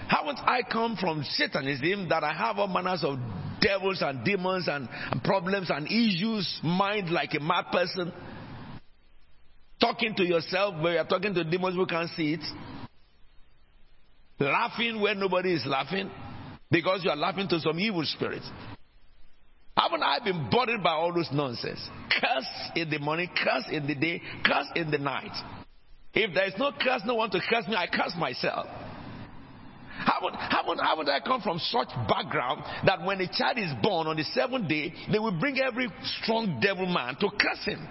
haven't 0.08 0.40
I 0.40 0.62
come 0.70 0.98
from 1.00 1.24
Satanism 1.24 2.10
that 2.10 2.24
I 2.24 2.34
have 2.34 2.58
all 2.58 2.68
manners 2.68 3.04
of 3.04 3.18
devils 3.62 4.02
and 4.02 4.24
demons 4.24 4.68
and, 4.68 4.88
and 5.12 5.24
problems 5.24 5.70
and 5.70 5.88
issues, 5.88 6.60
mind 6.64 7.10
like 7.10 7.34
a 7.34 7.40
mad 7.40 7.66
person? 7.72 8.12
Talking 9.80 10.16
to 10.16 10.24
yourself 10.24 10.82
where 10.82 10.94
you're 10.94 11.06
talking 11.06 11.34
to 11.34 11.44
demons 11.44 11.76
who 11.76 11.86
can't 11.86 12.10
see 12.12 12.34
it. 12.34 12.44
Laughing 14.40 15.00
where 15.02 15.16
nobody 15.16 15.54
is 15.54 15.66
laughing 15.66 16.10
because 16.72 17.02
you 17.04 17.10
are 17.10 17.16
laughing 17.16 17.48
to 17.48 17.60
some 17.60 17.80
evil 17.80 18.04
spirit. 18.04 18.42
Haven't 19.78 20.04
I 20.04 20.20
been 20.24 20.50
bothered 20.52 20.84
by 20.84 20.92
all 20.92 21.14
those 21.14 21.30
nonsense? 21.32 21.80
Curse 22.10 22.72
in 22.76 22.90
the 22.90 23.00
morning, 23.00 23.30
curse 23.44 23.66
in 23.72 23.88
the 23.88 23.96
day, 23.96 24.22
curse 24.46 24.68
in 24.76 24.92
the 24.92 24.98
night. 24.98 25.32
If 26.14 26.34
there 26.34 26.46
is 26.46 26.54
no 26.60 26.72
curse, 26.72 27.02
no 27.06 27.16
one 27.16 27.32
to 27.32 27.40
curse 27.50 27.68
me, 27.68 27.76
I 27.76 27.88
curse 27.88 28.14
myself. 28.18 28.68
Haven't, 30.00 30.36
haven't, 30.36 30.80
haven't 30.80 31.10
I 31.10 31.20
come 31.20 31.42
from 31.42 31.60
such 31.60 31.90
background 32.10 32.64
that 32.86 33.04
when 33.06 33.22
a 33.22 33.28
child 33.28 33.58
is 33.58 33.72
born 33.82 34.08
on 34.08 34.18
the 34.18 34.24
seventh 34.24 34.68
day, 34.68 34.94
they 35.12 35.20
will 35.20 35.38
bring 35.40 35.60
every 35.60 35.88
strong 36.22 36.60
devil 36.62 36.86
man 36.86 37.16
to 37.20 37.30
curse 37.30 37.64
him? 37.66 37.88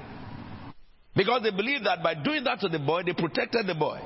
Because 1.14 1.42
they 1.42 1.50
believe 1.50 1.85
that 1.85 2.02
by 2.02 2.14
doing 2.14 2.44
that 2.44 2.61
to 2.61 2.68
the 2.68 2.78
boy, 2.78 3.02
they 3.04 3.12
protected 3.12 3.66
the 3.66 3.75
boy. 3.75 4.00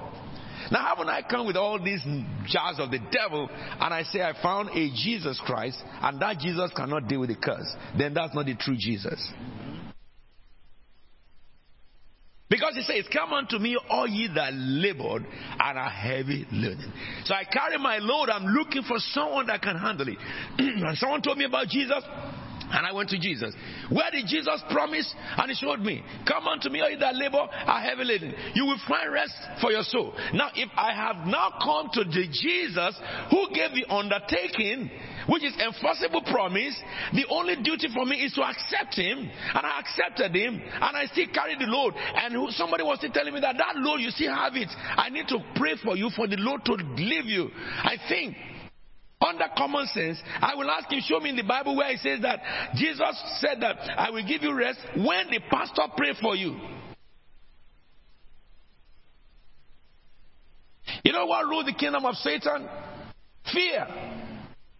Now, 0.70 0.84
haven't 0.84 1.08
I 1.08 1.22
come 1.22 1.46
with 1.46 1.56
all 1.56 1.82
these 1.82 2.02
jars 2.46 2.76
of 2.78 2.90
the 2.90 2.98
devil 3.12 3.48
and 3.80 3.94
I 3.94 4.02
say 4.02 4.20
I 4.22 4.32
found 4.42 4.70
a 4.70 4.90
Jesus 4.94 5.40
Christ 5.44 5.78
and 6.02 6.20
that 6.20 6.38
Jesus 6.38 6.72
cannot 6.74 7.08
deal 7.08 7.20
with 7.20 7.28
the 7.30 7.36
curse? 7.36 7.72
Then 7.96 8.14
that's 8.14 8.34
not 8.34 8.46
the 8.46 8.56
true 8.56 8.76
Jesus. 8.76 9.32
Because 12.48 12.74
he 12.76 12.82
says, 12.82 13.04
Come 13.12 13.32
unto 13.32 13.58
me, 13.58 13.76
all 13.90 14.06
ye 14.06 14.28
that 14.34 14.52
labored 14.54 15.26
and 15.58 15.78
are 15.78 15.90
heavy 15.90 16.46
laden. 16.52 16.92
So 17.24 17.34
I 17.34 17.44
carry 17.44 17.78
my 17.78 17.98
load. 17.98 18.30
I'm 18.30 18.46
looking 18.46 18.82
for 18.82 18.98
someone 18.98 19.46
that 19.48 19.62
can 19.62 19.76
handle 19.76 20.06
it. 20.08 20.18
and 20.58 20.96
someone 20.98 21.22
told 21.22 21.38
me 21.38 21.44
about 21.44 21.66
Jesus. 21.68 22.02
And 22.72 22.86
I 22.86 22.92
went 22.92 23.10
to 23.10 23.18
Jesus. 23.18 23.54
Where 23.90 24.10
did 24.10 24.26
Jesus 24.26 24.62
promise? 24.70 25.14
And 25.36 25.50
he 25.50 25.56
showed 25.56 25.80
me, 25.80 26.02
Come 26.26 26.46
unto 26.46 26.68
me, 26.68 26.80
all 26.80 26.90
you 26.90 26.98
that 26.98 27.14
labor 27.14 27.38
are 27.38 27.80
heavy 27.80 28.04
laden. 28.04 28.34
You 28.54 28.66
will 28.66 28.80
find 28.88 29.12
rest 29.12 29.34
for 29.60 29.70
your 29.70 29.82
soul. 29.82 30.14
Now, 30.34 30.50
if 30.54 30.68
I 30.76 30.92
have 30.92 31.26
now 31.26 31.52
come 31.62 31.90
to 31.94 32.04
the 32.04 32.26
Jesus 32.30 33.00
who 33.30 33.48
gave 33.54 33.72
the 33.72 33.86
undertaking, 33.92 34.90
which 35.28 35.44
is 35.44 35.54
enforceable 35.58 36.22
promise, 36.22 36.74
the 37.12 37.26
only 37.30 37.56
duty 37.56 37.88
for 37.94 38.04
me 38.04 38.16
is 38.16 38.32
to 38.34 38.42
accept 38.42 38.94
him. 38.94 39.18
And 39.18 39.62
I 39.66 39.80
accepted 39.80 40.34
him, 40.34 40.60
and 40.60 40.96
I 40.96 41.06
still 41.06 41.26
carry 41.32 41.56
the 41.56 41.66
load. 41.66 41.94
And 41.96 42.34
somebody 42.54 42.82
was 42.82 42.98
still 42.98 43.12
telling 43.12 43.34
me 43.34 43.40
that 43.40 43.56
that 43.56 43.76
load, 43.76 44.00
you 44.00 44.10
still 44.10 44.34
have 44.34 44.54
it. 44.56 44.68
I 44.96 45.08
need 45.10 45.28
to 45.28 45.38
pray 45.56 45.74
for 45.82 45.96
you 45.96 46.10
for 46.14 46.26
the 46.26 46.36
load 46.36 46.64
to 46.66 46.74
leave 46.74 47.26
you. 47.26 47.50
I 47.54 47.96
think 48.08 48.36
under 49.20 49.46
common 49.56 49.86
sense, 49.86 50.18
I 50.40 50.54
will 50.54 50.70
ask 50.70 50.90
him, 50.90 51.00
show 51.00 51.20
me 51.20 51.30
in 51.30 51.36
the 51.36 51.42
Bible 51.42 51.76
where 51.76 51.90
it 51.90 52.00
says 52.00 52.20
that 52.22 52.40
Jesus 52.74 53.40
said 53.40 53.60
that 53.60 53.76
I 53.98 54.10
will 54.10 54.26
give 54.26 54.42
you 54.42 54.54
rest 54.54 54.78
when 54.94 55.28
the 55.30 55.40
pastor 55.50 55.82
pray 55.96 56.12
for 56.20 56.36
you. 56.36 56.56
You 61.02 61.12
know 61.12 61.26
what 61.26 61.46
ruled 61.46 61.66
the 61.66 61.72
kingdom 61.72 62.04
of 62.04 62.14
Satan? 62.16 62.68
Fear. 63.52 63.86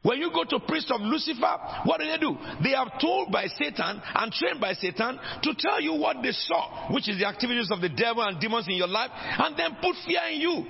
When 0.02 0.20
you 0.20 0.30
go 0.32 0.44
to 0.44 0.64
priest 0.66 0.90
of 0.92 1.00
Lucifer, 1.00 1.58
what 1.84 1.98
do 1.98 2.06
they 2.06 2.18
do? 2.18 2.36
They 2.62 2.74
are 2.74 2.92
told 3.00 3.32
by 3.32 3.46
Satan 3.46 4.00
and 4.14 4.32
trained 4.32 4.60
by 4.60 4.74
Satan 4.74 5.18
to 5.42 5.54
tell 5.58 5.80
you 5.80 5.94
what 5.94 6.18
they 6.22 6.30
saw, 6.30 6.92
which 6.92 7.08
is 7.08 7.18
the 7.18 7.26
activities 7.26 7.70
of 7.72 7.80
the 7.80 7.88
devil 7.88 8.22
and 8.22 8.38
demons 8.38 8.68
in 8.68 8.74
your 8.74 8.86
life, 8.86 9.10
and 9.12 9.56
then 9.56 9.76
put 9.82 9.96
fear 10.06 10.20
in 10.30 10.40
you. 10.40 10.64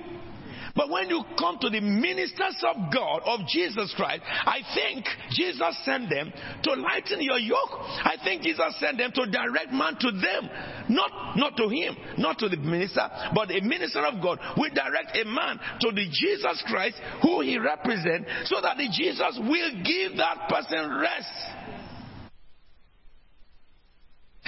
But 0.77 0.91
when 0.91 1.09
you 1.09 1.23
come 1.39 1.57
to 1.59 1.69
the 1.69 1.81
ministers 1.81 2.63
of 2.63 2.93
God, 2.93 3.23
of 3.25 3.47
Jesus 3.47 3.91
Christ, 3.97 4.21
I 4.27 4.59
think 4.75 5.05
Jesus 5.31 5.75
sent 5.83 6.09
them 6.09 6.31
to 6.63 6.73
lighten 6.75 7.19
your 7.19 7.39
yoke. 7.39 7.73
I 7.73 8.15
think 8.23 8.43
Jesus 8.43 8.79
sent 8.79 8.99
them 8.99 9.11
to 9.15 9.25
direct 9.25 9.73
man 9.73 9.97
to 9.99 10.11
them. 10.11 10.49
Not, 10.89 11.35
not 11.35 11.57
to 11.57 11.67
him, 11.67 11.97
not 12.19 12.37
to 12.39 12.49
the 12.49 12.57
minister, 12.57 13.09
but 13.33 13.49
a 13.49 13.59
minister 13.61 14.05
of 14.05 14.21
God 14.21 14.39
will 14.55 14.69
direct 14.69 15.17
a 15.17 15.25
man 15.25 15.59
to 15.81 15.91
the 15.91 16.05
Jesus 16.11 16.63
Christ 16.67 16.95
who 17.23 17.41
he 17.41 17.57
represents 17.57 18.29
so 18.45 18.61
that 18.61 18.77
the 18.77 18.87
Jesus 18.91 19.39
will 19.41 19.83
give 19.83 20.17
that 20.17 20.47
person 20.47 21.01
rest. 21.01 21.57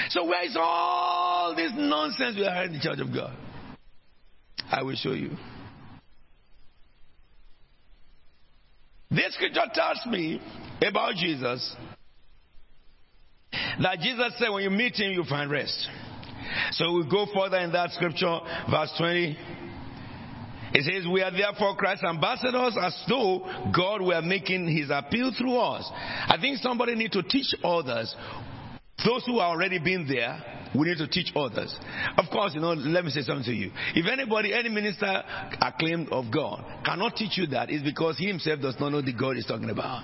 So 0.10 0.26
where 0.26 0.46
is 0.46 0.56
all 0.58 1.56
this 1.56 1.72
nonsense 1.76 2.36
we 2.38 2.46
are 2.46 2.66
in 2.66 2.74
the 2.74 2.80
church 2.80 3.00
of 3.00 3.14
God? 3.14 3.36
I 4.72 4.84
will 4.84 4.96
show 4.96 5.14
you. 5.14 5.36
This 9.12 9.34
scripture 9.34 9.66
tells 9.74 10.06
me 10.06 10.40
about 10.86 11.16
Jesus 11.16 11.76
that 13.82 14.00
Jesus 14.00 14.34
said 14.38 14.50
when 14.50 14.64
you 14.64 14.70
meet 14.70 14.96
him, 14.96 15.12
you 15.12 15.24
find 15.24 15.50
rest. 15.50 15.88
So 16.72 16.94
we 16.94 17.10
go 17.10 17.26
further 17.34 17.58
in 17.58 17.72
that 17.72 17.92
scripture, 17.92 18.40
verse 18.70 18.94
20. 18.98 19.38
It 20.74 20.84
says, 20.84 21.08
We 21.12 21.24
are 21.24 21.32
therefore 21.32 21.76
Christ's 21.76 22.04
ambassadors 22.04 22.78
as 22.80 23.04
though 23.08 23.72
God 23.76 24.02
were 24.02 24.22
making 24.22 24.68
his 24.68 24.92
appeal 24.92 25.32
through 25.36 25.58
us. 25.58 25.90
I 26.28 26.38
think 26.40 26.58
somebody 26.58 26.94
need 26.96 27.12
to 27.14 27.24
teach 27.24 27.56
others, 27.64 28.16
those 29.04 29.26
who 29.26 29.40
are 29.40 29.50
already 29.50 29.80
been 29.80 30.08
there, 30.08 30.59
we 30.76 30.88
need 30.88 30.98
to 30.98 31.08
teach 31.08 31.32
others. 31.36 31.76
Of 32.18 32.26
course, 32.32 32.54
you 32.54 32.62
know, 32.62 32.74
let 32.74 33.04
me 33.04 33.12
say 33.12 33.22
something 33.22 33.46
to 33.46 33.54
you. 33.54 33.72
If 33.96 34.06
anybody, 34.12 34.54
any 34.54 34.70
minister 34.70 35.24
acclaimed 35.62 36.10
of 36.12 36.26
God 36.34 36.64
cannot 36.86 37.16
teach 37.16 37.38
you 37.38 37.48
that, 37.48 37.70
it's 37.70 37.84
because 37.84 38.18
he 38.18 38.28
himself 38.28 38.62
does 38.62 38.80
not 38.80 38.90
know 38.90 39.02
the 39.02 39.14
God 39.14 39.36
he's 39.36 39.46
talking 39.46 39.70
about. 39.70 40.04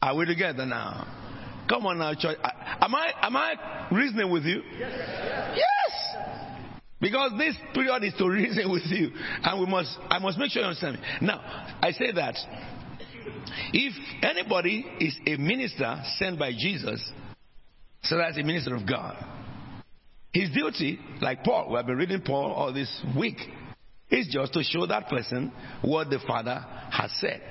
Are 0.00 0.16
we 0.16 0.26
together 0.26 0.64
now? 0.64 1.64
Come 1.68 1.84
on 1.86 1.98
now, 1.98 2.14
church. 2.14 2.38
Am 2.42 2.94
I 2.94 3.12
am 3.20 3.36
I 3.36 3.88
reasoning 3.92 4.30
with 4.30 4.44
you? 4.44 4.62
Yes. 4.78 5.56
yes. 5.56 6.18
Because 7.00 7.32
this 7.38 7.56
period 7.74 8.04
is 8.04 8.14
to 8.14 8.28
reason 8.28 8.70
with 8.70 8.86
you, 8.86 9.10
and 9.42 9.60
we 9.60 9.66
must 9.66 9.96
I 10.08 10.18
must 10.18 10.38
make 10.38 10.50
sure 10.50 10.62
you 10.62 10.68
understand 10.68 10.96
me. 10.96 11.02
Now, 11.20 11.40
I 11.82 11.90
say 11.90 12.10
that 12.12 12.36
if 13.72 13.94
anybody 14.22 14.86
is 14.98 15.18
a 15.26 15.36
minister 15.36 16.00
sent 16.18 16.38
by 16.38 16.52
Jesus, 16.52 17.00
so 18.02 18.16
that's 18.16 18.38
a 18.38 18.42
minister 18.42 18.74
of 18.74 18.86
God. 18.86 19.16
His 20.32 20.50
duty, 20.50 20.98
like 21.20 21.42
Paul, 21.42 21.70
we 21.70 21.76
have 21.76 21.86
been 21.86 21.96
reading 21.96 22.20
Paul 22.20 22.52
all 22.52 22.72
this 22.72 23.02
week, 23.16 23.38
is 24.10 24.28
just 24.30 24.52
to 24.54 24.62
show 24.62 24.86
that 24.86 25.08
person 25.08 25.52
what 25.82 26.10
the 26.10 26.18
Father 26.26 26.64
has 26.90 27.10
said. 27.20 27.42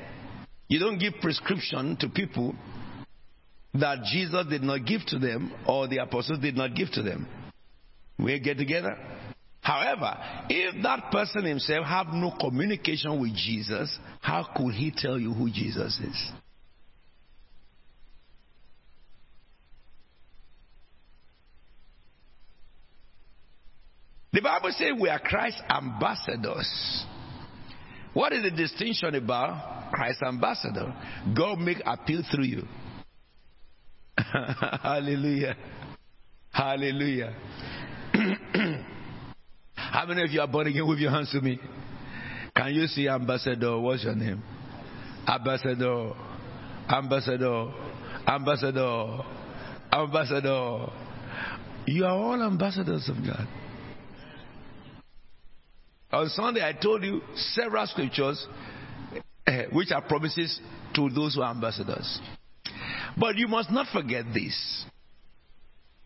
You 0.67 0.79
don't 0.79 0.97
give 0.97 1.13
prescription 1.21 1.97
to 1.97 2.09
people 2.09 2.55
that 3.73 4.03
Jesus 4.11 4.45
did 4.49 4.63
not 4.63 4.85
give 4.85 5.05
to 5.07 5.19
them 5.19 5.53
or 5.67 5.87
the 5.87 5.97
apostles 5.97 6.39
did 6.39 6.55
not 6.55 6.75
give 6.75 6.91
to 6.91 7.03
them. 7.03 7.27
We 8.19 8.39
get 8.39 8.57
together. 8.57 8.97
However, 9.61 10.17
if 10.49 10.81
that 10.83 11.11
person 11.11 11.45
himself 11.45 11.85
have 11.85 12.07
no 12.13 12.31
communication 12.39 13.19
with 13.21 13.35
Jesus, 13.35 13.97
how 14.21 14.47
could 14.55 14.73
he 14.73 14.91
tell 14.95 15.19
you 15.19 15.33
who 15.33 15.49
Jesus 15.49 15.99
is? 15.99 16.31
The 24.33 24.41
Bible 24.41 24.71
says 24.71 24.91
we 24.99 25.09
are 25.09 25.19
Christ's 25.19 25.61
ambassadors. 25.69 27.05
What 28.13 28.33
is 28.33 28.43
the 28.43 28.51
distinction 28.51 29.15
about 29.15 29.91
Christ's 29.91 30.23
ambassador? 30.23 30.93
God 31.35 31.59
make 31.59 31.77
appeal 31.85 32.23
through 32.29 32.45
you. 32.45 32.63
Hallelujah. 34.17 35.55
Hallelujah. 36.51 37.35
How 39.75 40.05
many 40.05 40.23
of 40.23 40.31
you 40.31 40.41
are 40.41 40.47
born 40.47 40.67
again 40.67 40.87
with 40.87 40.99
your 40.99 41.11
hands 41.11 41.31
to 41.31 41.41
me? 41.41 41.59
Can 42.55 42.73
you 42.73 42.87
see 42.87 43.07
ambassador? 43.07 43.79
What's 43.79 44.03
your 44.03 44.15
name? 44.15 44.41
Ambassador. 45.27 46.13
Ambassador. 46.89 47.71
Ambassador. 48.27 49.19
Ambassador. 49.93 50.87
You 51.85 52.05
are 52.05 52.11
all 52.11 52.41
ambassadors 52.43 53.09
of 53.09 53.17
God. 53.25 53.47
On 56.11 56.29
Sunday, 56.29 56.63
I 56.63 56.71
told 56.71 57.03
you 57.03 57.21
several 57.35 57.85
scriptures 57.87 58.47
uh, 59.45 59.63
which 59.73 59.91
are 59.91 60.01
promises 60.01 60.59
to 60.95 61.09
those 61.09 61.35
who 61.35 61.41
are 61.41 61.51
ambassadors. 61.51 62.19
But 63.17 63.35
you 63.35 63.47
must 63.47 63.71
not 63.71 63.87
forget 63.91 64.25
this. 64.33 64.85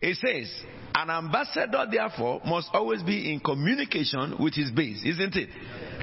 It 0.00 0.16
says, 0.16 0.52
an 0.94 1.08
ambassador, 1.08 1.86
therefore, 1.88 2.40
must 2.44 2.70
always 2.72 3.04
be 3.04 3.32
in 3.32 3.38
communication 3.38 4.34
with 4.40 4.54
his 4.54 4.72
base, 4.72 5.00
isn't 5.04 5.36
it? 5.36 5.48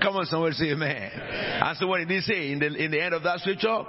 Come 0.02 0.16
on, 0.16 0.26
someone 0.28 0.54
say 0.54 0.72
amen. 0.72 0.96
amen. 0.96 1.62
And 1.62 1.78
so, 1.78 1.88
what 1.88 1.98
did 1.98 2.10
he 2.10 2.22
say 2.22 2.54
in 2.54 2.60
the, 2.60 2.68
in 2.68 2.92
the 2.92 3.02
end 3.04 3.14
of 3.14 3.24
that 3.24 3.42
scripture? 3.42 3.84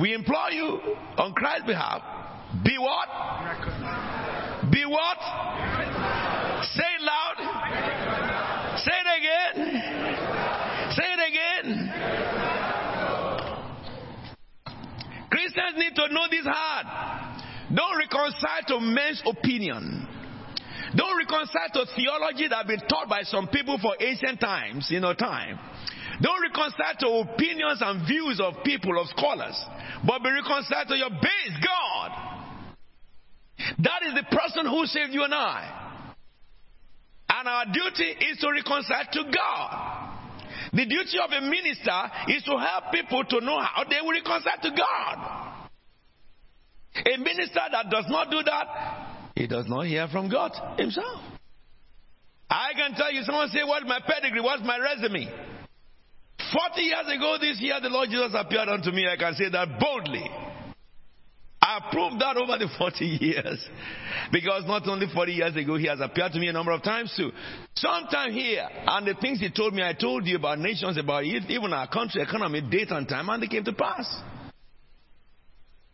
We 0.00 0.14
implore 0.14 0.50
you 0.50 0.80
on 1.18 1.34
Christ's 1.34 1.66
behalf, 1.66 2.00
be 2.64 2.78
what? 2.78 3.08
Be 4.72 4.86
what? 4.86 5.18
Say 6.64 6.88
it 6.96 7.02
loud 7.02 7.72
Christians 15.42 15.74
need 15.76 15.94
to 15.96 16.14
know 16.14 16.26
this 16.30 16.46
hard. 16.46 16.86
Don't 17.74 17.98
reconcile 17.98 18.62
to 18.68 18.80
men's 18.80 19.22
opinion. 19.26 20.06
Don't 20.94 21.18
reconcile 21.18 21.70
to 21.74 21.86
theology 21.96 22.46
that 22.48 22.56
have 22.56 22.66
been 22.66 22.86
taught 22.88 23.08
by 23.08 23.22
some 23.22 23.48
people 23.48 23.78
for 23.82 23.96
ancient 23.98 24.38
times, 24.38 24.88
you 24.90 25.00
know, 25.00 25.14
time. 25.14 25.58
Don't 26.20 26.42
reconcile 26.42 26.94
to 27.00 27.08
opinions 27.30 27.80
and 27.80 28.06
views 28.06 28.40
of 28.40 28.62
people, 28.62 29.00
of 29.00 29.08
scholars, 29.08 29.58
but 30.06 30.22
be 30.22 30.30
reconciled 30.30 30.88
to 30.88 30.96
your 30.96 31.10
base, 31.10 31.56
God. 31.64 32.10
That 33.78 34.02
is 34.06 34.14
the 34.14 34.36
person 34.36 34.66
who 34.66 34.86
saved 34.86 35.12
you 35.12 35.24
and 35.24 35.34
I. 35.34 36.14
And 37.30 37.48
our 37.48 37.64
duty 37.66 38.26
is 38.30 38.38
to 38.38 38.50
reconcile 38.50 39.06
to 39.12 39.24
God. 39.24 40.01
The 40.72 40.86
duty 40.86 41.18
of 41.22 41.30
a 41.30 41.40
minister 41.42 42.00
is 42.28 42.42
to 42.44 42.56
help 42.56 42.92
people 42.92 43.24
to 43.24 43.40
know 43.44 43.60
how 43.60 43.84
they 43.84 44.00
will 44.00 44.12
reconcile 44.12 44.56
to 44.62 44.70
God. 44.70 45.68
A 46.96 47.18
minister 47.18 47.60
that 47.70 47.90
does 47.90 48.06
not 48.08 48.30
do 48.30 48.42
that, 48.42 48.66
he 49.34 49.46
does 49.46 49.66
not 49.68 49.86
hear 49.86 50.08
from 50.08 50.28
God 50.30 50.52
himself. 50.78 51.20
I 52.48 52.72
can 52.74 52.94
tell 52.94 53.12
you, 53.12 53.22
someone 53.22 53.48
say, 53.48 53.64
What's 53.64 53.86
my 53.86 54.00
pedigree? 54.06 54.40
What's 54.40 54.62
my 54.62 54.78
resume? 54.78 55.26
40 56.52 56.82
years 56.82 57.06
ago 57.16 57.36
this 57.40 57.58
year, 57.60 57.80
the 57.80 57.88
Lord 57.88 58.10
Jesus 58.10 58.32
appeared 58.34 58.68
unto 58.68 58.90
me. 58.90 59.06
I 59.10 59.16
can 59.16 59.34
say 59.34 59.48
that 59.50 59.80
boldly. 59.80 60.28
I 61.64 61.78
proved 61.92 62.20
that 62.20 62.36
over 62.36 62.58
the 62.58 62.68
40 62.76 63.04
years. 63.04 63.64
Because 64.32 64.64
not 64.66 64.86
only 64.88 65.06
40 65.14 65.32
years 65.32 65.54
ago, 65.54 65.76
he 65.76 65.86
has 65.86 66.00
appeared 66.00 66.32
to 66.32 66.40
me 66.40 66.48
a 66.48 66.52
number 66.52 66.72
of 66.72 66.82
times 66.82 67.14
too. 67.16 67.30
Sometime 67.76 68.32
here, 68.32 68.66
and 68.68 69.06
the 69.06 69.14
things 69.14 69.38
he 69.38 69.48
told 69.48 69.72
me, 69.72 69.80
I 69.80 69.92
told 69.92 70.26
you 70.26 70.36
about 70.36 70.58
nations, 70.58 70.98
about 70.98 71.22
even 71.22 71.72
our 71.72 71.86
country, 71.86 72.20
economy, 72.20 72.62
date 72.68 72.90
and 72.90 73.08
time, 73.08 73.28
and 73.28 73.40
they 73.40 73.46
came 73.46 73.64
to 73.64 73.72
pass. 73.72 74.22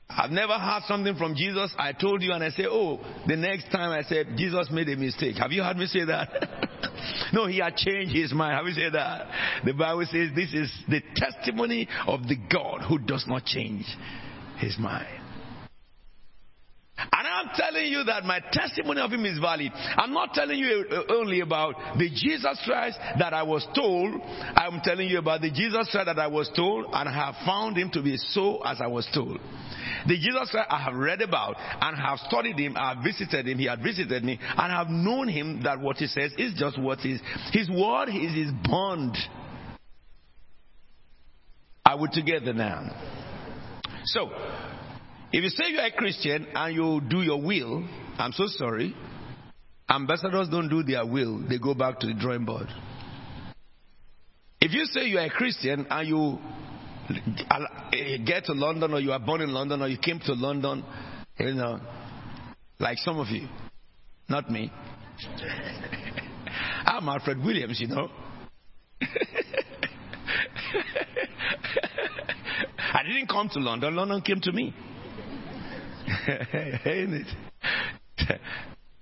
I've 0.09 0.31
never 0.31 0.55
heard 0.55 0.85
something 0.89 1.17
from 1.17 1.35
Jesus. 1.35 1.71
I 1.79 1.93
told 1.93 2.23
you, 2.23 2.33
and 2.33 2.43
I 2.43 2.49
say, 2.49 2.65
Oh, 2.67 2.99
the 3.27 3.37
next 3.37 3.71
time 3.71 3.91
I 3.91 4.03
said, 4.09 4.29
Jesus 4.39 4.69
made 4.73 4.89
a 4.89 4.97
mistake. 4.97 5.37
Have 5.37 5.53
you 5.53 5.63
heard 5.63 5.77
me 5.77 5.85
say 5.85 6.07
that? 6.07 6.31
no, 7.35 7.47
he 7.47 7.59
had 7.59 7.77
changed 7.77 8.17
his 8.17 8.33
mind. 8.33 8.57
Have 8.57 8.67
you 8.67 8.73
said 8.73 8.95
that? 8.95 9.27
The 9.67 9.75
Bible 9.75 10.07
says 10.11 10.31
this 10.35 10.55
is 10.55 10.73
the 10.89 11.03
testimony 11.15 11.87
of 12.07 12.23
the 12.23 12.37
God 12.51 12.87
who 12.89 12.99
does 12.99 13.27
not 13.29 13.45
change 13.45 13.85
his 14.57 14.79
mind. 14.79 15.18
And 16.99 17.27
I'm 17.27 17.51
telling 17.55 17.87
you 17.87 18.05
that 18.05 18.25
my 18.25 18.41
testimony 18.53 19.01
of 19.01 19.13
him 19.13 19.25
is 19.25 19.39
valid. 19.39 19.71
I'm 19.75 20.13
not 20.13 20.35
telling 20.35 20.59
you 20.59 20.85
uh, 20.91 20.95
uh, 20.95 21.03
only 21.11 21.41
about 21.41 21.75
the 21.97 22.11
Jesus 22.11 22.61
Christ 22.65 22.99
that 23.19 23.33
I 23.33 23.43
was 23.43 23.67
told. 23.75 24.21
I'm 24.57 24.81
telling 24.83 25.09
you 25.09 25.19
about 25.19 25.41
the 25.41 25.51
Jesus 25.51 25.89
Christ 25.91 26.07
that 26.07 26.19
I 26.19 26.27
was 26.27 26.51
told 26.57 26.87
and 26.93 27.09
have 27.09 27.35
found 27.47 27.77
him 27.77 27.91
to 27.93 28.03
be 28.03 28.17
so 28.17 28.59
as 28.65 28.81
I 28.81 28.89
was 28.89 29.09
told. 29.15 29.39
The 30.07 30.17
Jesus 30.17 30.51
Christ 30.51 30.69
I 30.71 30.83
have 30.83 30.95
read 30.95 31.23
about 31.23 31.57
and 31.59 31.97
have 31.97 32.19
studied 32.21 32.59
him, 32.59 32.77
I 32.77 32.95
have 32.95 33.05
visited 33.05 33.47
him, 33.47 33.59
he 33.59 33.67
had 33.67 33.83
visited 33.83 34.25
me, 34.25 34.39
and 34.41 34.73
have 34.73 34.89
known 34.89 35.29
him 35.29 35.63
that 35.63 35.81
what 35.81 35.97
he 35.99 36.07
says 36.07 36.33
is 36.37 36.55
just 36.55 36.81
what 36.81 37.05
is. 37.05 37.21
His 37.53 37.69
word 37.71 38.09
is 38.09 38.35
his 38.35 38.51
bond. 38.65 39.17
Are 41.87 41.99
we 41.99 42.09
together 42.13 42.53
now? 42.53 42.91
So, 44.05 44.31
if 45.33 45.43
you 45.45 45.51
say 45.51 45.65
you're 45.71 45.85
a 45.85 45.93
Christian 45.93 46.47
and 46.55 46.75
you 46.75 47.01
do 47.09 47.23
your 47.23 47.41
will, 47.43 47.87
I'm 48.19 48.33
so 48.33 48.47
sorry. 48.47 48.95
Ambassadors 49.91 50.49
don't 50.49 50.69
do 50.69 50.83
their 50.83 51.07
will, 51.07 51.47
they 51.49 51.59
go 51.59 51.75
back 51.75 51.99
to 52.01 52.07
the 52.07 52.15
drawing 52.15 52.45
board. 52.45 52.69
If 54.61 54.73
you 54.73 54.85
say 54.87 55.07
you're 55.07 55.23
a 55.23 55.31
Christian 55.31 55.87
and 55.89 56.09
you 56.09 56.39
eh, 57.93 58.19
get 58.25 58.45
to 58.47 58.53
London 58.53 58.93
or 58.93 59.01
you 59.01 59.13
are 59.13 59.21
born 59.21 59.41
in 59.41 59.51
London 59.53 59.81
or 59.83 59.89
you 59.89 59.99
came 59.99 60.21
to 60.21 60.35
London, 60.35 60.85
you 61.39 61.55
know, 61.55 61.81
like 62.79 62.99
some 62.99 63.19
of 63.19 63.29
you, 63.29 63.49
not 64.29 64.51
me. 64.51 64.71
I'm 66.85 67.09
Alfred 67.09 67.39
Williams, 67.39 67.81
you 67.81 67.89
know. 67.89 68.11
I 72.79 73.03
didn't 73.05 73.29
come 73.29 73.49
to 73.51 73.61
London, 73.61 73.95
London 73.95 74.21
came 74.23 74.41
to 74.41 74.53
me. 74.53 74.75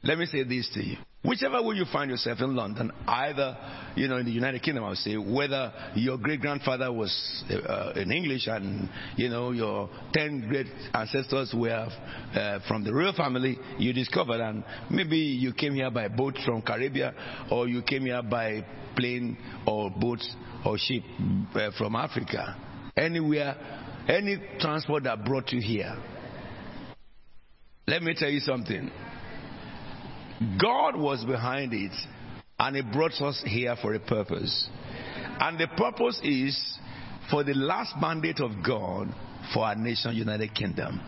Let 0.03 0.19
me 0.19 0.27
say 0.27 0.45
this 0.45 0.71
to 0.75 0.85
you. 0.85 0.97
Whichever 1.25 1.61
way 1.61 1.75
you 1.75 1.87
find 1.93 2.09
yourself 2.09 2.39
in 2.41 2.55
London, 2.55 2.93
either, 3.09 3.57
you 3.97 4.07
know, 4.07 4.19
in 4.19 4.27
the 4.27 4.31
United 4.31 4.63
Kingdom, 4.63 4.85
I 4.85 4.91
would 4.91 4.99
say, 4.99 5.17
whether 5.17 5.73
your 5.97 6.19
great 6.19 6.41
grandfather 6.41 6.93
was 6.93 7.13
uh, 7.51 7.95
in 7.97 8.13
English 8.13 8.47
and, 8.47 8.89
you 9.17 9.29
know, 9.29 9.51
your 9.51 9.91
10 10.13 10.47
great 10.49 10.67
ancestors 10.95 11.53
were 11.53 11.89
uh, 12.33 12.61
from 12.69 12.85
the 12.85 12.95
royal 12.95 13.15
family, 13.15 13.59
you 13.79 13.93
discovered, 13.93 14.41
and 14.41 14.63
maybe 14.89 15.17
you 15.17 15.53
came 15.53 15.75
here 15.75 15.91
by 15.91 16.07
boat 16.07 16.39
from 16.45 16.63
Caribbean, 16.63 17.13
or 17.51 17.67
you 17.67 17.83
came 17.83 18.03
here 18.03 18.23
by 18.23 18.65
plane 18.95 19.37
or 19.67 19.91
boat 19.91 20.23
or 20.65 20.79
ship 20.79 21.03
uh, 21.57 21.71
from 21.77 21.97
Africa. 21.97 22.57
Anywhere, 22.97 23.57
any 24.09 24.39
transport 24.61 25.03
that 25.03 25.25
brought 25.25 25.51
you 25.51 25.61
here. 25.61 25.97
Let 27.89 28.03
me 28.03 28.15
tell 28.15 28.31
you 28.31 28.41
something. 28.41 28.91
God 30.61 30.97
was 30.97 31.25
behind 31.25 31.73
it, 31.73 31.93
and 32.59 32.77
He 32.77 32.83
brought 32.83 33.21
us 33.23 33.43
here 33.47 33.77
for 33.81 33.95
a 33.95 34.01
purpose. 34.01 34.69
And 35.39 35.59
the 35.59 35.69
purpose 35.69 36.21
is 36.25 36.79
for 37.31 37.45
the 37.45 37.55
last 37.55 37.95
mandate 38.01 38.41
of 38.41 38.51
God 38.67 39.09
for 39.55 39.65
our 39.65 39.77
nation, 39.77 40.17
United 40.17 40.55
Kingdom. 40.55 41.01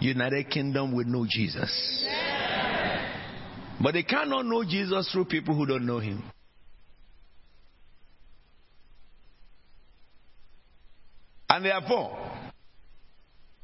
United 0.00 0.50
Kingdom 0.50 0.94
will 0.94 1.04
know 1.04 1.24
Jesus. 1.28 2.06
But 3.80 3.92
they 3.92 4.02
cannot 4.02 4.46
know 4.46 4.64
Jesus 4.64 5.10
through 5.12 5.26
people 5.26 5.54
who 5.54 5.66
don't 5.66 5.86
know 5.86 6.00
Him. 6.00 6.22
And 11.48 11.64
therefore, 11.64 12.18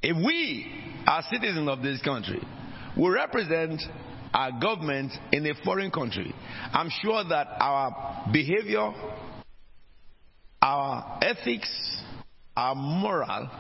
if 0.03 0.17
we 0.17 0.67
are 1.07 1.23
citizens 1.31 1.69
of 1.69 1.83
this 1.83 2.01
country, 2.03 2.41
we 2.97 3.09
represent 3.11 3.81
our 4.33 4.53
government 4.61 5.13
in 5.33 5.47
a 5.47 5.55
foreign 5.65 5.91
country, 5.91 6.35
I'm 6.73 6.91
sure 7.03 7.25
that 7.25 7.49
our 7.61 8.31
behavior, 8.33 8.93
our 10.63 11.19
ethics, 11.23 11.71
our 12.57 12.75
moral 12.75 13.51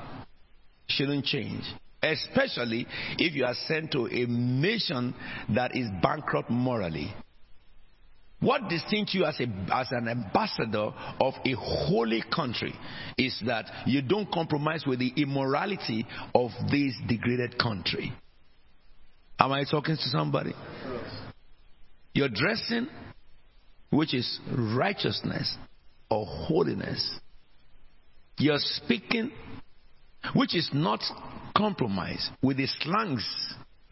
shouldn't 0.88 1.24
change. 1.24 1.64
Especially 2.02 2.86
if 3.18 3.34
you 3.34 3.44
are 3.44 3.54
sent 3.66 3.92
to 3.92 4.06
a 4.06 4.26
nation 4.26 5.14
that 5.54 5.76
is 5.76 5.86
bankrupt 6.02 6.48
morally. 6.48 7.12
What 8.40 8.70
distinguishes 8.70 9.14
you 9.14 9.24
as, 9.26 9.38
a, 9.38 9.74
as 9.74 9.88
an 9.90 10.08
ambassador 10.08 10.92
of 11.20 11.34
a 11.44 11.52
holy 11.52 12.24
country 12.34 12.74
is 13.18 13.38
that 13.46 13.66
you 13.86 14.00
don't 14.00 14.32
compromise 14.32 14.84
with 14.86 14.98
the 14.98 15.12
immorality 15.14 16.06
of 16.34 16.50
this 16.70 16.94
degraded 17.06 17.58
country. 17.58 18.14
Am 19.40 19.52
I 19.52 19.64
talking 19.64 19.96
to 19.96 20.08
somebody? 20.10 20.52
Your 22.12 22.28
dressing, 22.28 22.88
which 23.88 24.12
is 24.12 24.38
righteousness 24.54 25.56
or 26.10 26.26
holiness. 26.26 27.18
Your 28.36 28.58
speaking, 28.58 29.32
which 30.34 30.54
is 30.54 30.68
not 30.74 31.00
compromise 31.56 32.28
with 32.42 32.58
the 32.58 32.66
slangs 32.66 33.26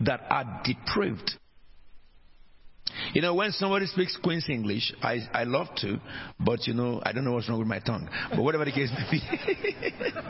that 0.01 0.21
are 0.29 0.61
depraved 0.65 1.33
you 3.15 3.23
know, 3.23 3.35
when 3.35 3.53
somebody 3.53 3.87
speaks 3.87 4.17
Queen's 4.23 4.49
English, 4.49 4.93
I, 5.03 5.19
I 5.33 5.45
love 5.45 5.69
to, 5.79 6.01
but 6.41 6.67
you 6.67 6.75
know, 6.75 7.01
I 7.05 7.13
don't 7.13 7.25
know 7.25 7.33
what's 7.33 7.49
wrong 7.49 7.59
with 7.59 7.69
my 7.69 7.81
tongue. 7.81 8.09
But 8.31 8.43
whatever 8.43 8.65
the 8.65 8.73
case 8.73 8.91
may 8.91 9.11
be, 9.11 9.21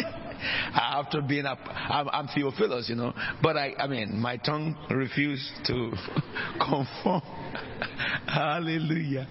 after 0.74 1.20
being 1.22 1.46
up, 1.46 1.58
I'm, 1.66 2.08
I'm 2.10 2.28
Theophilus, 2.28 2.88
you 2.88 2.96
know, 2.96 3.12
but 3.42 3.56
I, 3.56 3.74
I 3.78 3.86
mean, 3.86 4.18
my 4.18 4.36
tongue 4.36 4.76
refused 4.90 5.50
to 5.66 5.92
conform. 6.60 7.22
Hallelujah. 8.26 9.28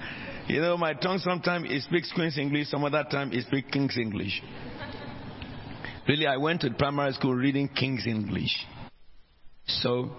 You 0.47 0.61
know, 0.61 0.77
my 0.77 0.93
tongue 0.93 1.19
sometimes 1.19 1.67
it 1.69 1.83
speaks 1.83 2.11
Queen's 2.13 2.37
English, 2.37 2.69
some 2.69 2.83
other 2.83 3.03
time 3.09 3.31
it 3.33 3.45
speaks 3.45 3.69
King's 3.71 3.97
English. 3.97 4.41
Really, 6.07 6.25
I 6.25 6.37
went 6.37 6.61
to 6.61 6.71
primary 6.71 7.11
school 7.13 7.33
reading 7.33 7.67
King's 7.67 8.07
English. 8.07 8.65
So, 9.67 10.11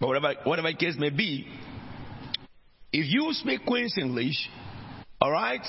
but 0.00 0.08
whatever, 0.08 0.34
whatever 0.44 0.70
the 0.70 0.76
case 0.76 0.96
may 0.98 1.10
be, 1.10 1.46
if 2.92 3.06
you 3.12 3.28
speak 3.32 3.64
Queen's 3.66 3.94
English, 3.98 4.48
all 5.20 5.32
right, 5.32 5.64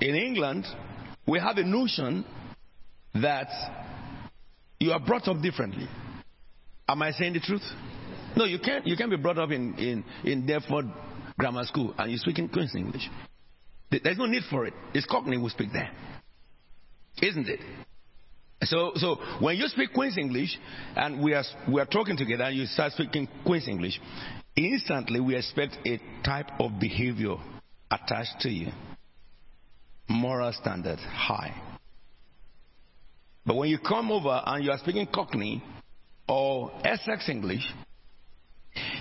in 0.00 0.14
England, 0.14 0.66
we 1.26 1.38
have 1.40 1.56
a 1.56 1.64
notion 1.64 2.24
that 3.14 3.48
you 4.78 4.92
are 4.92 5.00
brought 5.00 5.26
up 5.28 5.40
differently. 5.40 5.88
Am 6.88 7.02
I 7.02 7.10
saying 7.12 7.32
the 7.32 7.40
truth? 7.40 7.62
No, 8.36 8.44
you 8.44 8.58
can't. 8.58 8.86
You 8.86 8.96
can't 8.96 9.10
be 9.10 9.16
brought 9.16 9.38
up 9.38 9.50
in 9.50 9.74
in 9.78 10.04
in 10.24 10.46
Deptford 10.46 10.90
Grammar 11.38 11.64
School 11.64 11.94
and 11.98 12.10
you're 12.10 12.18
speaking 12.18 12.48
Queen's 12.48 12.74
English. 12.74 13.08
There's 13.90 14.18
no 14.18 14.26
need 14.26 14.42
for 14.50 14.66
it. 14.66 14.74
It's 14.94 15.06
Cockney 15.06 15.36
who 15.36 15.48
speak 15.48 15.72
there, 15.72 15.90
isn't 17.22 17.48
it? 17.48 17.60
So, 18.62 18.92
so 18.96 19.16
when 19.40 19.56
you 19.56 19.68
speak 19.68 19.92
Queen's 19.92 20.16
English 20.16 20.58
and 20.96 21.22
we 21.22 21.34
are, 21.34 21.44
we 21.68 21.80
are 21.80 21.86
talking 21.86 22.16
together 22.16 22.44
and 22.44 22.56
you 22.56 22.66
start 22.66 22.92
speaking 22.92 23.28
Queen's 23.44 23.68
English, 23.68 24.00
instantly 24.56 25.20
we 25.20 25.36
expect 25.36 25.76
a 25.86 26.00
type 26.24 26.50
of 26.58 26.80
behavior 26.80 27.36
attached 27.90 28.40
to 28.40 28.48
you. 28.48 28.72
Moral 30.08 30.52
standard 30.52 30.98
high. 30.98 31.54
But 33.44 33.56
when 33.56 33.68
you 33.68 33.78
come 33.78 34.10
over 34.10 34.42
and 34.44 34.64
you 34.64 34.70
are 34.70 34.78
speaking 34.78 35.06
Cockney 35.12 35.62
or 36.28 36.72
Essex 36.82 37.28
English, 37.28 37.62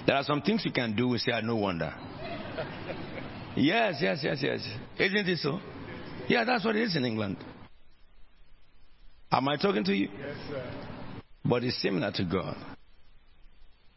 there 0.06 0.16
are 0.16 0.24
some 0.24 0.42
things 0.42 0.64
you 0.66 0.72
can 0.72 0.96
do. 0.96 1.08
We 1.08 1.18
say, 1.18 1.32
no 1.42 1.56
wonder. 1.56 1.94
yes, 3.56 3.96
yes, 4.02 4.20
yes, 4.22 4.38
yes. 4.42 4.68
Isn't 5.00 5.28
it 5.28 5.40
so? 5.40 5.60
Yeah, 6.28 6.44
that's 6.44 6.66
what 6.66 6.76
it 6.76 6.84
is 6.84 6.96
in 6.96 7.06
England. 7.06 7.38
Am 9.36 9.50
I 9.50 9.58
talking 9.58 9.84
to 9.84 9.94
you? 9.94 10.08
Yes, 10.18 10.38
sir. 10.50 10.72
But 11.44 11.66
it's 11.66 11.82
similar 11.82 12.10
to 12.14 12.24
God. 12.24 12.56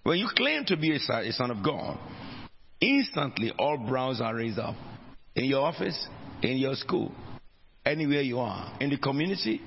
When 0.03 0.19
you 0.19 0.29
claim 0.37 0.65
to 0.65 0.77
be 0.77 0.97
a 0.97 0.99
son 0.99 1.53
of 1.53 1.63
God, 1.63 1.97
instantly 2.81 3.53
all 3.57 3.79
brows 3.79 4.21
are 4.21 4.35
raised 4.35 4.59
up. 4.59 4.75
In 5.37 5.45
your 5.45 5.65
office, 5.65 6.09
in 6.43 6.57
your 6.57 6.75
school, 6.75 7.13
anywhere 7.87 8.23
you 8.23 8.41
are, 8.41 8.77
in 8.81 8.91
the 8.91 8.99
community. 8.99 9.61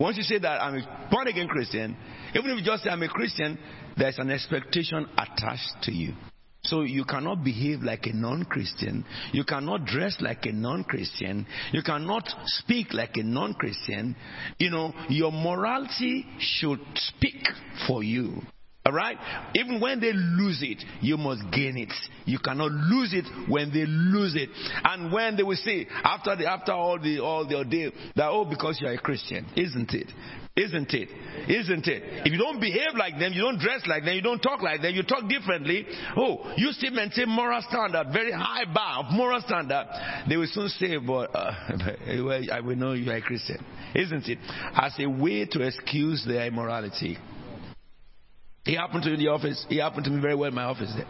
Once 0.00 0.16
you 0.16 0.24
say 0.24 0.38
that 0.38 0.60
I'm 0.60 0.74
a 0.74 1.08
born 1.08 1.28
again 1.28 1.46
Christian, 1.46 1.96
even 2.34 2.50
if 2.50 2.58
you 2.58 2.64
just 2.64 2.82
say 2.82 2.90
I'm 2.90 3.02
a 3.04 3.08
Christian, 3.08 3.60
there's 3.96 4.18
an 4.18 4.30
expectation 4.30 5.06
attached 5.16 5.84
to 5.84 5.92
you. 5.92 6.14
So 6.66 6.82
you 6.82 7.04
cannot 7.04 7.44
behave 7.44 7.82
like 7.82 8.06
a 8.06 8.12
non-Christian. 8.12 9.04
You 9.32 9.44
cannot 9.44 9.84
dress 9.84 10.16
like 10.20 10.46
a 10.46 10.52
non-Christian. 10.52 11.46
You 11.72 11.82
cannot 11.82 12.28
speak 12.44 12.92
like 12.92 13.16
a 13.16 13.22
non-Christian. 13.22 14.16
You 14.58 14.70
know, 14.70 14.92
your 15.08 15.32
morality 15.32 16.26
should 16.38 16.80
speak 16.94 17.46
for 17.86 18.02
you. 18.02 18.42
All 18.84 18.92
right? 18.92 19.16
Even 19.54 19.80
when 19.80 19.98
they 19.98 20.12
lose 20.12 20.60
it, 20.62 20.82
you 21.00 21.16
must 21.16 21.42
gain 21.50 21.76
it. 21.76 21.92
You 22.24 22.38
cannot 22.38 22.70
lose 22.70 23.12
it 23.12 23.24
when 23.48 23.72
they 23.72 23.84
lose 23.84 24.36
it. 24.36 24.48
And 24.84 25.12
when 25.12 25.36
they 25.36 25.42
will 25.42 25.56
say, 25.56 25.88
after 26.04 26.36
the, 26.36 26.48
after 26.48 26.72
all 26.72 26.98
the, 27.00 27.18
all 27.18 27.46
the 27.48 27.56
ordeal, 27.56 27.90
that, 28.14 28.28
oh, 28.28 28.44
because 28.44 28.78
you 28.80 28.86
are 28.86 28.92
a 28.92 28.98
Christian. 28.98 29.46
Isn't 29.56 29.92
it? 29.92 30.12
Isn't 30.56 30.92
it? 30.94 31.10
Isn't 31.48 31.86
it? 31.86 32.02
If 32.24 32.32
you 32.32 32.38
don't 32.38 32.58
behave 32.58 32.94
like 32.98 33.18
them, 33.18 33.34
you 33.34 33.42
don't 33.42 33.58
dress 33.58 33.82
like 33.86 34.04
them, 34.04 34.14
you 34.14 34.22
don't 34.22 34.40
talk 34.40 34.62
like 34.62 34.80
them, 34.80 34.94
you 34.94 35.02
talk 35.02 35.28
differently, 35.28 35.84
oh, 36.16 36.50
you 36.56 36.72
still 36.72 36.92
maintain 36.92 37.28
moral 37.28 37.60
standard, 37.68 38.06
very 38.10 38.32
high 38.32 38.64
bar 38.72 39.04
of 39.04 39.12
moral 39.12 39.42
standard, 39.42 39.86
they 40.26 40.38
will 40.38 40.48
soon 40.50 40.68
say, 40.70 40.96
but 40.96 41.34
uh, 41.34 41.52
I 42.52 42.60
will 42.60 42.76
know 42.76 42.94
you 42.94 43.10
are 43.10 43.16
a 43.16 43.20
Christian. 43.22 43.62
Isn't 43.94 44.26
it? 44.28 44.38
As 44.74 44.94
a 44.98 45.06
way 45.06 45.44
to 45.44 45.60
excuse 45.60 46.24
their 46.26 46.46
immorality. 46.46 47.18
He 48.64 48.74
happened 48.74 49.02
to 49.02 49.10
me 49.10 49.14
in 49.16 49.20
the 49.20 49.28
office. 49.28 49.64
He 49.68 49.76
happened 49.76 50.04
to 50.04 50.10
me 50.10 50.22
very 50.22 50.34
well 50.34 50.48
in 50.48 50.54
my 50.54 50.64
office 50.64 50.92
there. 50.96 51.06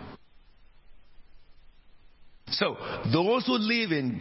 So, 2.48 2.76
those 3.12 3.46
who 3.46 3.54
live 3.54 3.92
in 3.92 4.20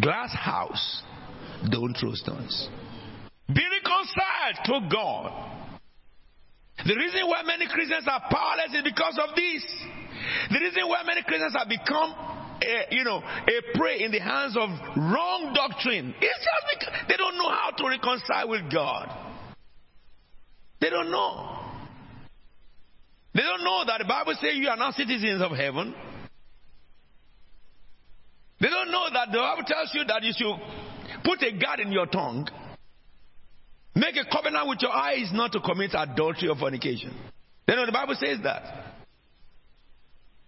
glass 0.00 0.32
house 0.32 1.02
don't 1.68 1.94
throw 1.94 2.14
stones. 2.14 2.68
Reconciled 4.06 4.64
to 4.64 4.94
God. 4.94 5.52
The 6.84 6.94
reason 6.94 7.26
why 7.26 7.42
many 7.42 7.66
Christians 7.66 8.06
are 8.06 8.20
powerless 8.30 8.74
is 8.74 8.82
because 8.82 9.18
of 9.22 9.34
this. 9.34 9.64
The 10.50 10.60
reason 10.60 10.88
why 10.88 11.02
many 11.04 11.22
Christians 11.22 11.54
have 11.56 11.68
become 11.68 12.14
a, 12.62 12.94
you 12.94 13.04
know, 13.04 13.18
a 13.18 13.78
prey 13.78 14.02
in 14.02 14.10
the 14.12 14.20
hands 14.20 14.56
of 14.56 14.68
wrong 14.96 15.52
doctrine. 15.54 16.14
It's 16.20 16.44
just 16.44 16.78
because 16.78 16.94
they 17.08 17.16
don't 17.16 17.36
know 17.38 17.48
how 17.48 17.70
to 17.70 17.88
reconcile 17.88 18.48
with 18.48 18.70
God. 18.72 19.08
They 20.80 20.90
don't 20.90 21.10
know. 21.10 21.52
They 23.34 23.42
don't 23.42 23.64
know 23.64 23.84
that 23.86 23.98
the 23.98 24.04
Bible 24.04 24.34
says 24.40 24.52
you 24.54 24.68
are 24.68 24.76
not 24.76 24.94
citizens 24.94 25.42
of 25.42 25.52
heaven. 25.52 25.94
They 28.60 28.68
don't 28.68 28.90
know 28.90 29.06
that 29.12 29.28
the 29.32 29.38
Bible 29.38 29.64
tells 29.66 29.90
you 29.94 30.04
that 30.04 30.22
you 30.22 30.32
should 30.36 31.24
put 31.24 31.42
a 31.42 31.52
guard 31.58 31.80
in 31.80 31.92
your 31.92 32.06
tongue. 32.06 32.48
Make 33.96 34.16
a 34.16 34.28
covenant 34.30 34.68
with 34.68 34.82
your 34.82 34.92
eyes 34.92 35.30
not 35.32 35.52
to 35.52 35.60
commit 35.60 35.92
adultery 35.94 36.50
or 36.50 36.56
fornication. 36.56 37.16
They 37.66 37.74
know 37.74 37.86
the 37.86 37.92
Bible 37.92 38.14
says 38.14 38.38
that. 38.44 38.92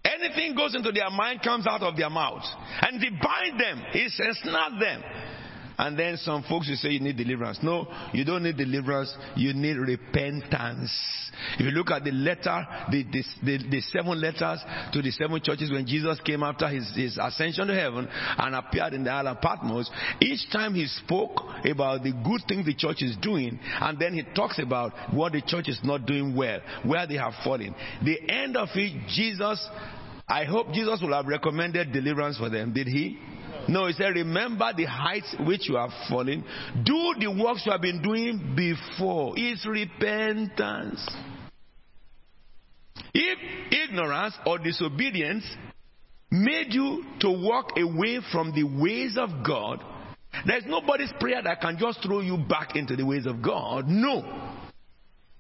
Anything 0.05 0.55
goes 0.55 0.75
into 0.75 0.93
their 0.93 1.09
mind 1.11 1.41
comes 1.43 1.67
out 1.67 1.83
of 1.83 1.97
their 1.97 2.11
mouth. 2.11 2.45
And 2.83 3.01
they 3.01 3.09
bind 3.09 3.59
them, 3.59 3.83
it 3.95 4.13
ensnare 4.19 4.79
them. 4.79 5.03
And 5.79 5.97
then 5.97 6.17
some 6.17 6.43
folks 6.43 6.69
will 6.69 6.77
say 6.77 6.91
you 6.91 7.01
need 7.01 7.17
deliverance. 7.17 7.61
No, 7.63 7.87
you 8.13 8.25
don't 8.25 8.43
need 8.43 8.57
deliverance. 8.57 9.17
You 9.37 9.55
need 9.55 9.77
repentance. 9.77 10.91
If 11.55 11.61
you 11.61 11.71
look 11.71 11.93
at 11.93 12.03
the 12.03 12.11
letter, 12.11 12.67
the, 12.91 13.05
the, 13.05 13.23
the, 13.45 13.71
the 13.71 13.81
seven 13.83 14.21
letters 14.21 14.61
to 14.93 15.01
the 15.01 15.13
seven 15.13 15.41
churches 15.43 15.71
when 15.71 15.87
Jesus 15.87 16.21
came 16.25 16.43
after 16.43 16.67
his, 16.67 16.91
his 16.97 17.17
ascension 17.21 17.69
to 17.69 17.75
heaven 17.75 18.09
and 18.11 18.55
appeared 18.57 18.95
in 18.95 19.05
the 19.05 19.11
island 19.11 19.39
Patmos, 19.41 19.89
each 20.21 20.51
time 20.51 20.75
he 20.75 20.87
spoke 20.87 21.43
about 21.65 22.03
the 22.03 22.13
good 22.13 22.43
thing 22.49 22.65
the 22.65 22.75
church 22.75 23.03
is 23.03 23.17
doing, 23.23 23.59
and 23.81 23.99
then 24.01 24.15
he 24.15 24.25
talks 24.35 24.59
about 24.59 24.93
what 25.15 25.33
the 25.33 25.43
church 25.43 25.69
is 25.69 25.79
not 25.85 26.07
doing 26.07 26.35
well, 26.35 26.59
where 26.85 27.07
they 27.07 27.17
have 27.17 27.35
fallen. 27.45 27.73
The 28.05 28.19
end 28.29 28.57
of 28.57 28.69
it, 28.75 29.09
Jesus, 29.09 29.65
I 30.27 30.45
hope 30.45 30.73
Jesus 30.73 31.01
will 31.01 31.15
have 31.15 31.27
recommended 31.27 31.93
deliverance 31.93 32.37
for 32.37 32.51
them. 32.51 32.73
Did 32.73 32.89
he? 32.89 33.19
No, 33.69 33.87
he 33.87 33.93
said, 33.93 34.15
remember 34.15 34.73
the 34.75 34.87
heights 34.87 35.35
which 35.47 35.69
you 35.69 35.77
have 35.77 35.91
fallen. 36.09 36.43
Do 36.85 37.15
the 37.21 37.29
works 37.29 37.63
you 37.67 37.73
have 37.73 37.83
been 37.83 38.01
doing 38.01 38.55
before. 38.57 39.35
It's 39.37 39.67
repentance. 39.67 41.07
If 43.13 43.39
ignorance 43.71 44.35
or 44.47 44.59
disobedience 44.59 45.45
made 46.31 46.73
you 46.73 47.05
to 47.21 47.31
walk 47.31 47.73
away 47.77 48.21
from 48.33 48.53
the 48.55 48.65
ways 48.65 49.17
of 49.19 49.45
God, 49.47 49.85
there's 50.47 50.65
nobody's 50.67 51.13
prayer 51.21 51.43
that 51.43 51.61
can 51.61 51.79
just 51.79 52.03
throw 52.03 52.21
you 52.21 52.39
back 52.39 52.75
into 52.75 52.97
the 52.97 53.05
ways 53.05 53.27
of 53.27 53.43
God. 53.43 53.87
No. 53.89 54.58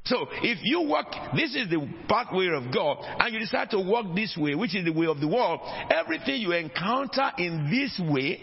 So 0.08 0.26
if 0.42 0.58
you 0.62 0.80
walk, 0.82 1.12
this 1.36 1.54
is 1.54 1.68
the 1.68 1.86
pathway 2.08 2.48
of 2.48 2.72
God, 2.72 2.98
and 3.20 3.34
you 3.34 3.40
decide 3.40 3.68
to 3.70 3.80
walk 3.80 4.14
this 4.14 4.36
way, 4.40 4.54
which 4.54 4.74
is 4.74 4.84
the 4.84 4.92
way 4.92 5.06
of 5.06 5.20
the 5.20 5.28
world, 5.28 5.60
everything 5.94 6.40
you 6.40 6.52
encounter 6.52 7.30
in 7.36 7.70
this 7.70 8.00
way, 8.10 8.40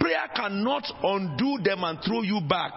prayer 0.00 0.26
cannot 0.34 0.82
undo 1.02 1.58
them 1.62 1.84
and 1.84 2.00
throw 2.04 2.22
you 2.22 2.40
back. 2.48 2.72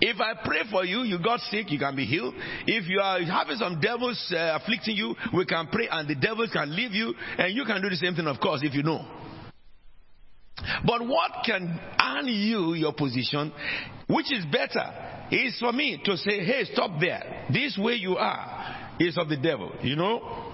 If 0.00 0.20
I 0.20 0.34
pray 0.44 0.60
for 0.70 0.84
you, 0.84 1.00
you 1.00 1.18
got 1.18 1.40
sick, 1.40 1.72
you 1.72 1.78
can 1.78 1.96
be 1.96 2.04
healed. 2.04 2.34
If 2.66 2.86
you 2.88 3.00
are 3.00 3.20
having 3.22 3.56
some 3.56 3.80
devils 3.80 4.32
uh, 4.32 4.58
afflicting 4.60 4.94
you, 4.94 5.14
we 5.34 5.44
can 5.46 5.68
pray 5.72 5.88
and 5.90 6.06
the 6.06 6.14
devils 6.14 6.50
can 6.52 6.74
leave 6.76 6.92
you, 6.92 7.14
and 7.38 7.54
you 7.54 7.64
can 7.64 7.80
do 7.80 7.88
the 7.88 7.96
same 7.96 8.14
thing, 8.14 8.26
of 8.26 8.38
course, 8.40 8.60
if 8.62 8.74
you 8.74 8.82
know. 8.82 9.04
But 10.84 11.06
what 11.06 11.44
can 11.46 11.80
earn 12.00 12.26
you 12.26 12.74
your 12.74 12.92
position, 12.92 13.52
which 14.06 14.30
is 14.32 14.44
better, 14.52 15.17
is 15.30 15.58
for 15.58 15.72
me 15.72 16.00
to 16.04 16.16
say, 16.16 16.44
hey, 16.44 16.64
stop 16.72 17.00
there. 17.00 17.46
This 17.52 17.78
way 17.78 17.94
you 17.94 18.16
are 18.16 18.94
is 18.98 19.16
of 19.18 19.28
the 19.28 19.36
devil. 19.36 19.72
You 19.82 19.96
know? 19.96 20.48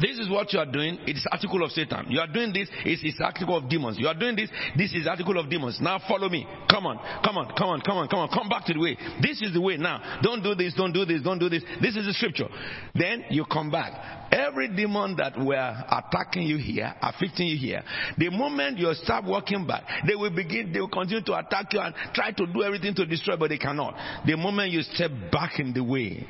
This 0.00 0.18
is 0.18 0.28
what 0.28 0.52
you 0.52 0.58
are 0.58 0.70
doing. 0.70 0.98
It 1.06 1.16
is 1.16 1.26
article 1.32 1.64
of 1.64 1.70
Satan. 1.70 2.06
You 2.10 2.20
are 2.20 2.26
doing 2.26 2.52
this. 2.52 2.68
It 2.84 3.00
is 3.02 3.14
article 3.24 3.56
of 3.56 3.70
demons. 3.70 3.96
You 3.98 4.06
are 4.06 4.14
doing 4.14 4.36
this. 4.36 4.50
This 4.76 4.92
is 4.92 5.06
article 5.06 5.38
of 5.38 5.48
demons. 5.48 5.78
Now 5.80 5.98
follow 6.06 6.28
me. 6.28 6.46
Come 6.70 6.86
on. 6.86 6.98
Come 7.24 7.38
on. 7.38 7.54
Come 7.56 7.68
on. 7.68 7.80
Come 7.80 7.96
on. 7.96 8.08
Come 8.08 8.18
on. 8.20 8.28
Come 8.28 8.48
back 8.50 8.66
to 8.66 8.74
the 8.74 8.80
way. 8.80 8.98
This 9.22 9.40
is 9.40 9.54
the 9.54 9.60
way. 9.60 9.78
Now 9.78 10.20
don't 10.22 10.42
do 10.42 10.54
this. 10.54 10.74
Don't 10.74 10.92
do 10.92 11.06
this. 11.06 11.22
Don't 11.22 11.38
do 11.38 11.48
this. 11.48 11.62
This 11.80 11.96
is 11.96 12.04
the 12.04 12.12
scripture. 12.12 12.48
Then 12.94 13.24
you 13.30 13.46
come 13.46 13.70
back. 13.70 14.17
Every 14.30 14.68
demon 14.68 15.16
that 15.16 15.38
were 15.38 15.84
attacking 15.90 16.42
you 16.42 16.58
here, 16.58 16.94
afflicting 17.00 17.48
you 17.48 17.56
here, 17.56 17.82
the 18.16 18.30
moment 18.30 18.78
you 18.78 18.92
start 18.94 19.24
walking 19.24 19.66
back, 19.66 19.84
they 20.06 20.14
will 20.14 20.34
begin. 20.34 20.72
They 20.72 20.80
will 20.80 20.88
continue 20.88 21.22
to 21.22 21.38
attack 21.38 21.72
you 21.72 21.80
and 21.80 21.94
try 22.12 22.32
to 22.32 22.46
do 22.46 22.62
everything 22.62 22.94
to 22.96 23.06
destroy, 23.06 23.36
but 23.36 23.48
they 23.48 23.58
cannot. 23.58 23.94
The 24.26 24.36
moment 24.36 24.70
you 24.70 24.82
step 24.82 25.10
back 25.32 25.58
in 25.58 25.72
the 25.72 25.82
way, 25.82 26.26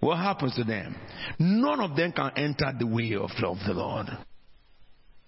what 0.00 0.18
happens 0.18 0.54
to 0.56 0.64
them? 0.64 0.94
None 1.38 1.80
of 1.80 1.96
them 1.96 2.12
can 2.12 2.30
enter 2.36 2.72
the 2.78 2.86
way 2.86 3.14
of, 3.14 3.30
of 3.42 3.56
the 3.66 3.72
Lord. 3.72 4.06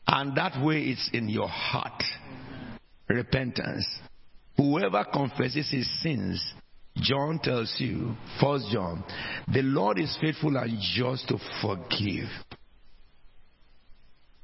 And 0.07 0.37
that 0.37 0.63
way 0.63 0.83
is 0.83 1.11
in 1.13 1.29
your 1.29 1.49
heart. 1.49 2.03
Repentance. 3.09 3.87
Whoever 4.57 5.05
confesses 5.13 5.71
his 5.71 6.03
sins, 6.03 6.55
John 7.03 7.39
tells 7.43 7.75
you, 7.79 8.17
First 8.41 8.67
John, 8.73 9.05
the 9.53 9.63
Lord 9.63 9.99
is 9.99 10.17
faithful 10.21 10.57
and 10.57 10.79
just 10.95 11.29
to 11.29 11.39
forgive. 11.61 12.29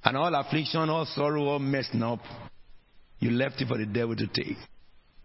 And 0.05 0.17
all 0.17 0.35
affliction, 0.35 0.91
all 0.91 1.07
sorrow, 1.07 1.45
all 1.45 1.59
messing 1.59 2.03
up, 2.03 2.21
you 3.21 3.31
left 3.31 3.61
it 3.61 3.69
for 3.69 3.79
the 3.79 3.87
devil 3.87 4.17
to 4.17 4.27
take. 4.27 4.57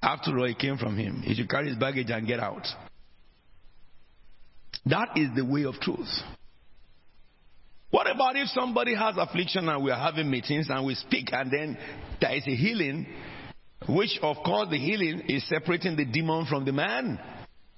After 0.01 0.37
all, 0.37 0.45
it 0.45 0.59
came 0.59 0.77
from 0.77 0.97
him. 0.97 1.21
He 1.21 1.33
should 1.33 1.49
carry 1.49 1.67
his 1.67 1.77
baggage 1.77 2.09
and 2.11 2.27
get 2.27 2.39
out. 2.39 2.65
That 4.85 5.17
is 5.17 5.29
the 5.35 5.43
way 5.43 5.65
of 5.65 5.75
truth. 5.81 6.07
What 7.89 8.09
about 8.09 8.35
if 8.35 8.49
somebody 8.49 8.95
has 8.95 9.15
affliction 9.17 9.67
and 9.67 9.83
we 9.83 9.91
are 9.91 9.99
having 9.99 10.29
meetings 10.29 10.67
and 10.69 10.85
we 10.85 10.95
speak 10.95 11.29
and 11.33 11.51
then 11.51 11.77
there 12.21 12.35
is 12.35 12.43
a 12.45 12.55
healing 12.55 13.07
Which, 13.87 14.19
of 14.21 14.37
course, 14.43 14.69
the 14.69 14.77
healing 14.77 15.23
is 15.29 15.47
separating 15.47 15.95
the 15.95 16.05
demon 16.05 16.45
from 16.45 16.65
the 16.65 16.71
man, 16.71 17.19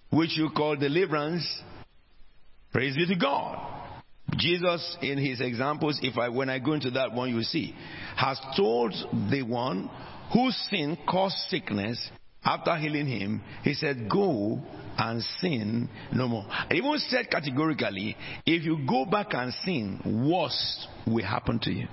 which 0.09 0.37
you 0.37 0.49
call 0.55 0.75
deliverance. 0.75 1.45
Praise 2.71 2.95
be 2.95 3.05
to 3.07 3.15
God. 3.15 3.65
Jesus, 4.37 4.97
in 5.01 5.17
his 5.17 5.41
examples, 5.41 5.99
if 6.01 6.17
I 6.17 6.29
when 6.29 6.49
I 6.49 6.59
go 6.59 6.73
into 6.73 6.91
that 6.91 7.13
one, 7.13 7.29
you 7.35 7.41
see, 7.41 7.75
has 8.15 8.39
told 8.55 8.93
the 9.31 9.41
one 9.41 9.89
whose 10.31 10.55
sin 10.69 10.97
caused 11.07 11.35
sickness 11.49 12.09
after 12.43 12.75
healing 12.77 13.07
him, 13.07 13.41
he 13.63 13.73
said, 13.73 14.09
Go 14.09 14.61
and 14.97 15.23
sin 15.39 15.89
no 16.13 16.27
more. 16.27 16.45
I 16.49 16.73
even 16.73 16.97
said 16.97 17.29
categorically, 17.29 18.15
if 18.45 18.63
you 18.63 18.85
go 18.87 19.05
back 19.05 19.33
and 19.33 19.53
sin, 19.65 20.29
worse 20.31 20.87
will 21.05 21.25
happen 21.25 21.59
to 21.59 21.71
you. 21.71 21.87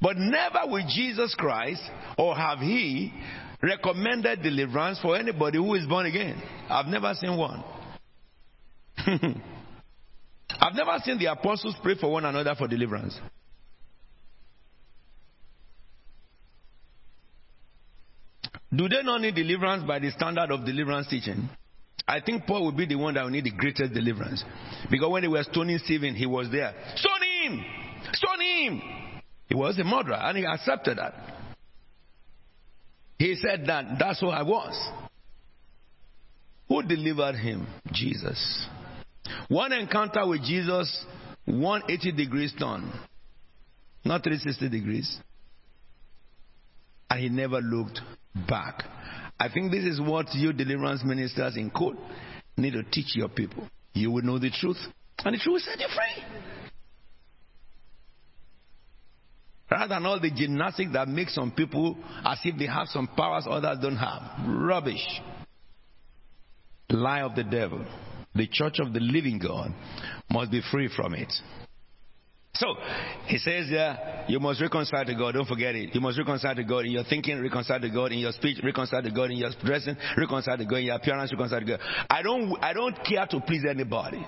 But 0.00 0.16
never 0.16 0.60
will 0.66 0.86
Jesus 0.88 1.34
Christ 1.36 1.82
or 2.16 2.36
have 2.36 2.58
he 2.58 3.12
recommended 3.62 4.42
deliverance 4.42 5.00
for 5.00 5.16
anybody 5.16 5.58
who 5.58 5.74
is 5.74 5.86
born 5.86 6.06
again. 6.06 6.40
I've 6.68 6.86
never 6.86 7.12
seen 7.14 7.36
one. 7.36 7.64
I've 10.60 10.74
never 10.74 10.98
seen 11.04 11.18
the 11.18 11.26
apostles 11.26 11.74
pray 11.82 11.96
for 12.00 12.12
one 12.12 12.24
another 12.24 12.54
for 12.56 12.68
deliverance. 12.68 13.18
Do 18.74 18.88
they 18.88 19.02
not 19.02 19.22
need 19.22 19.34
deliverance 19.34 19.84
by 19.84 19.98
the 19.98 20.10
standard 20.10 20.50
of 20.50 20.64
deliverance 20.64 21.08
teaching? 21.08 21.48
I 22.06 22.20
think 22.20 22.46
Paul 22.46 22.66
would 22.66 22.76
be 22.76 22.86
the 22.86 22.96
one 22.96 23.14
that 23.14 23.24
will 23.24 23.30
need 23.30 23.44
the 23.44 23.50
greatest 23.50 23.92
deliverance. 23.92 24.44
Because 24.90 25.10
when 25.10 25.22
they 25.22 25.28
were 25.28 25.42
stoning 25.42 25.78
Stephen, 25.84 26.14
he 26.14 26.26
was 26.26 26.50
there. 26.50 26.74
Stone 26.96 27.20
him! 27.42 27.64
Stone 28.12 28.40
him! 28.40 28.82
He 29.48 29.54
was 29.54 29.78
a 29.78 29.84
murderer 29.84 30.18
and 30.20 30.38
he 30.38 30.44
accepted 30.44 30.98
that. 30.98 31.14
He 33.18 33.34
said 33.34 33.64
that 33.66 33.98
that's 33.98 34.20
who 34.20 34.28
I 34.28 34.42
was. 34.42 34.90
Who 36.68 36.82
delivered 36.82 37.36
him? 37.36 37.66
Jesus. 37.92 38.66
One 39.48 39.72
encounter 39.72 40.26
with 40.26 40.42
Jesus, 40.44 41.04
180 41.46 42.12
degrees 42.12 42.54
turn, 42.58 42.92
not 44.04 44.22
360 44.22 44.68
degrees. 44.68 45.18
And 47.10 47.20
he 47.20 47.28
never 47.30 47.60
looked 47.60 48.00
back. 48.48 48.84
I 49.40 49.48
think 49.48 49.72
this 49.72 49.84
is 49.84 50.00
what 50.00 50.34
you 50.34 50.52
deliverance 50.52 51.02
ministers 51.04 51.56
in 51.56 51.70
court 51.70 51.96
need 52.56 52.72
to 52.72 52.82
teach 52.82 53.16
your 53.16 53.28
people. 53.28 53.68
You 53.94 54.10
will 54.10 54.22
know 54.22 54.38
the 54.38 54.50
truth, 54.50 54.78
and 55.24 55.34
the 55.34 55.38
truth 55.38 55.54
will 55.54 55.60
set 55.60 55.80
you 55.80 55.88
free. 55.88 56.24
Rather 59.70 59.94
than 59.94 60.06
all 60.06 60.18
the 60.18 60.30
gymnastics 60.30 60.92
that 60.92 61.08
make 61.08 61.28
some 61.28 61.50
people 61.52 61.96
as 62.24 62.38
if 62.44 62.58
they 62.58 62.66
have 62.66 62.88
some 62.88 63.06
powers 63.06 63.46
others 63.48 63.78
don't 63.80 63.96
have. 63.96 64.46
Rubbish. 64.46 65.20
Lie 66.90 67.22
of 67.22 67.34
the 67.34 67.44
devil. 67.44 67.84
The 68.34 68.46
church 68.46 68.78
of 68.78 68.92
the 68.92 69.00
living 69.00 69.38
God 69.38 69.72
must 70.30 70.50
be 70.50 70.62
free 70.70 70.88
from 70.94 71.14
it. 71.14 71.32
So 72.54 72.74
he 73.26 73.38
says 73.38 73.66
yeah, 73.68 74.24
you 74.26 74.40
must 74.40 74.60
reconcile 74.60 75.04
to 75.04 75.14
God. 75.14 75.34
Don't 75.34 75.46
forget 75.46 75.74
it. 75.76 75.94
You 75.94 76.00
must 76.00 76.18
reconcile 76.18 76.56
to 76.56 76.64
God 76.64 76.86
in 76.86 76.92
your 76.92 77.04
thinking, 77.04 77.40
reconcile 77.40 77.80
to 77.80 77.88
God 77.88 78.10
in 78.10 78.18
your 78.18 78.32
speech, 78.32 78.58
reconcile 78.64 79.02
to 79.02 79.10
God 79.10 79.30
in 79.30 79.36
your 79.36 79.50
dressing, 79.64 79.96
reconcile 80.16 80.56
to 80.58 80.64
God 80.64 80.76
in 80.76 80.86
your 80.86 80.96
appearance, 80.96 81.30
reconcile 81.30 81.60
to 81.60 81.66
God. 81.66 81.80
I 82.10 82.22
don't, 82.22 82.56
I 82.62 82.72
don't 82.72 82.96
care 83.04 83.26
to 83.26 83.40
please 83.40 83.64
anybody. 83.68 84.26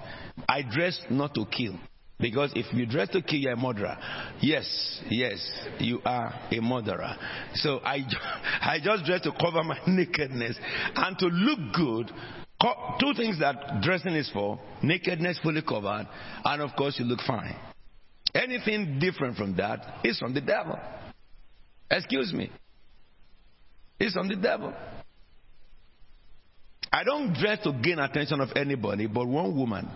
I 0.48 0.62
dress 0.62 1.00
not 1.10 1.34
to 1.34 1.44
kill. 1.46 1.74
Because 2.20 2.52
if 2.54 2.72
you 2.74 2.86
dress 2.86 3.08
to 3.10 3.22
kill, 3.22 3.38
you're 3.38 3.52
a 3.52 3.56
murderer. 3.56 3.96
Yes, 4.40 5.00
yes, 5.08 5.38
you 5.78 6.00
are 6.04 6.34
a 6.50 6.60
murderer. 6.60 7.16
So 7.54 7.78
I, 7.78 8.04
I 8.60 8.78
just 8.82 9.04
dress 9.04 9.22
to 9.22 9.32
cover 9.32 9.62
my 9.64 9.78
nakedness 9.86 10.58
and 10.94 11.18
to 11.18 11.26
look 11.26 11.58
good. 11.74 12.10
Two 13.00 13.14
things 13.14 13.38
that 13.40 13.80
dressing 13.82 14.14
is 14.14 14.30
for 14.34 14.60
nakedness 14.82 15.40
fully 15.42 15.62
covered, 15.62 16.06
and 16.44 16.62
of 16.62 16.76
course, 16.76 16.96
you 16.98 17.06
look 17.06 17.20
fine. 17.26 17.56
Anything 18.34 18.98
different 18.98 19.36
from 19.36 19.56
that 19.56 20.00
is 20.04 20.18
from 20.18 20.34
the 20.34 20.42
devil. 20.42 20.78
Excuse 21.90 22.34
me. 22.34 22.50
It's 23.98 24.14
from 24.14 24.28
the 24.28 24.36
devil. 24.36 24.74
I 26.92 27.02
don't 27.02 27.32
dress 27.32 27.62
to 27.64 27.72
gain 27.72 27.98
attention 27.98 28.40
of 28.40 28.50
anybody, 28.56 29.06
but 29.06 29.26
one 29.26 29.56
woman 29.56 29.88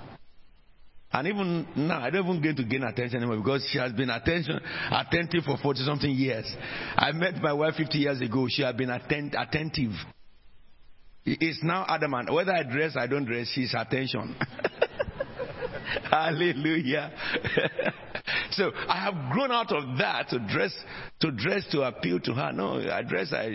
and 1.15 1.29
even 1.29 1.69
now, 1.77 2.01
I 2.01 2.11
don't 2.11 2.27
even 2.27 2.43
get 2.43 2.57
to 2.57 2.65
gain 2.65 2.83
attention 2.83 3.19
anymore 3.19 3.37
because 3.37 3.65
she 3.71 3.79
has 3.79 3.93
been 3.93 4.11
attention, 4.11 4.59
attentive 4.91 5.45
for 5.45 5.57
40 5.57 5.85
something 5.85 6.11
years. 6.11 6.53
I 6.97 7.13
met 7.13 7.37
my 7.37 7.53
wife 7.53 7.75
50 7.77 7.99
years 7.99 8.21
ago. 8.21 8.49
She 8.49 8.63
had 8.63 8.77
been 8.77 8.91
attent, 8.91 9.37
attentive. 9.39 9.93
It's 11.25 11.63
now 11.63 11.87
adamant. 11.89 12.33
Whether 12.33 12.51
I 12.53 12.65
dress, 12.65 12.97
I 12.97 13.07
don't 13.07 13.27
dress, 13.27 13.47
she's 13.55 13.73
attention. 13.79 14.35
Hallelujah. 16.11 17.13
so 18.51 18.73
I 18.89 19.05
have 19.05 19.33
grown 19.33 19.53
out 19.53 19.71
of 19.71 19.99
that 19.99 20.31
to 20.31 20.41
dress 20.41 20.77
to 21.21 21.31
dress 21.31 21.65
to 21.71 21.83
appeal 21.83 22.19
to 22.21 22.33
her. 22.33 22.53
No, 22.53 22.81
I 22.91 23.03
dress 23.03 23.33
I 23.33 23.53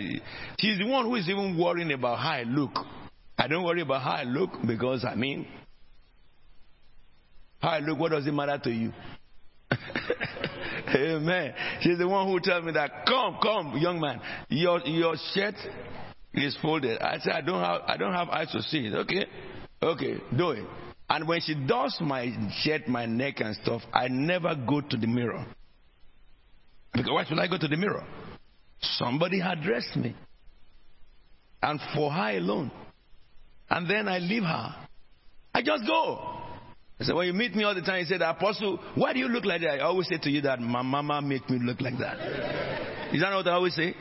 she's 0.58 0.78
the 0.78 0.86
one 0.86 1.04
who 1.04 1.16
is 1.16 1.28
even 1.28 1.58
worrying 1.58 1.92
about 1.92 2.20
how 2.20 2.30
I 2.30 2.44
look. 2.44 2.72
I 3.36 3.48
don't 3.48 3.64
worry 3.64 3.82
about 3.82 4.00
how 4.00 4.12
I 4.12 4.22
look 4.22 4.50
because 4.66 5.04
I 5.04 5.14
mean 5.14 5.46
how 7.60 7.70
I 7.70 7.78
look, 7.80 7.98
what 7.98 8.12
does 8.12 8.26
it 8.26 8.32
matter 8.32 8.58
to 8.64 8.70
you? 8.70 8.92
Amen. 10.94 11.54
She's 11.80 11.98
the 11.98 12.08
one 12.08 12.26
who 12.26 12.40
tells 12.40 12.64
me 12.64 12.72
that, 12.72 13.06
come, 13.06 13.38
come, 13.42 13.78
young 13.78 14.00
man, 14.00 14.20
your, 14.48 14.80
your 14.80 15.14
shirt 15.34 15.54
is 16.34 16.56
folded. 16.62 17.00
I 17.00 17.18
said, 17.18 17.32
I 17.32 17.40
don't 17.42 17.62
have, 17.62 17.82
I 17.86 17.96
don't 17.96 18.14
have 18.14 18.28
eyes 18.28 18.50
to 18.52 18.62
see 18.62 18.86
it. 18.86 18.94
Okay. 18.94 19.26
Okay, 19.82 20.16
do 20.36 20.50
it. 20.50 20.64
And 21.08 21.26
when 21.26 21.40
she 21.40 21.54
does 21.54 21.96
my 22.00 22.32
shirt, 22.62 22.86
my 22.88 23.06
neck 23.06 23.40
and 23.40 23.56
stuff, 23.56 23.82
I 23.92 24.08
never 24.08 24.54
go 24.54 24.80
to 24.80 24.96
the 24.96 25.06
mirror. 25.06 25.44
Because 26.92 27.10
why 27.10 27.24
should 27.24 27.38
I 27.38 27.46
go 27.46 27.58
to 27.58 27.68
the 27.68 27.76
mirror? 27.76 28.04
Somebody 28.80 29.40
had 29.40 29.62
dressed 29.62 29.96
me. 29.96 30.14
And 31.62 31.80
for 31.94 32.10
her 32.10 32.36
alone. 32.36 32.70
And 33.68 33.88
then 33.88 34.08
I 34.08 34.18
leave 34.18 34.44
her. 34.44 34.74
I 35.54 35.62
just 35.62 35.86
go. 35.86 36.39
I 37.00 37.04
said, 37.04 37.14
when 37.14 37.26
you 37.26 37.32
meet 37.32 37.54
me 37.54 37.64
all 37.64 37.74
the 37.74 37.80
time, 37.80 38.00
you 38.00 38.04
said, 38.04 38.20
Apostle, 38.20 38.78
why 38.94 39.14
do 39.14 39.18
you 39.18 39.28
look 39.28 39.46
like 39.46 39.62
that? 39.62 39.70
I 39.70 39.78
always 39.80 40.06
say 40.06 40.18
to 40.18 40.30
you 40.30 40.42
that 40.42 40.60
my 40.60 40.82
mama 40.82 41.22
make 41.22 41.48
me 41.48 41.58
look 41.58 41.80
like 41.80 41.96
that. 41.98 42.18
Is 43.14 43.22
that 43.22 43.34
what 43.34 43.48
I 43.48 43.52
always 43.52 43.74
say? 43.74 43.94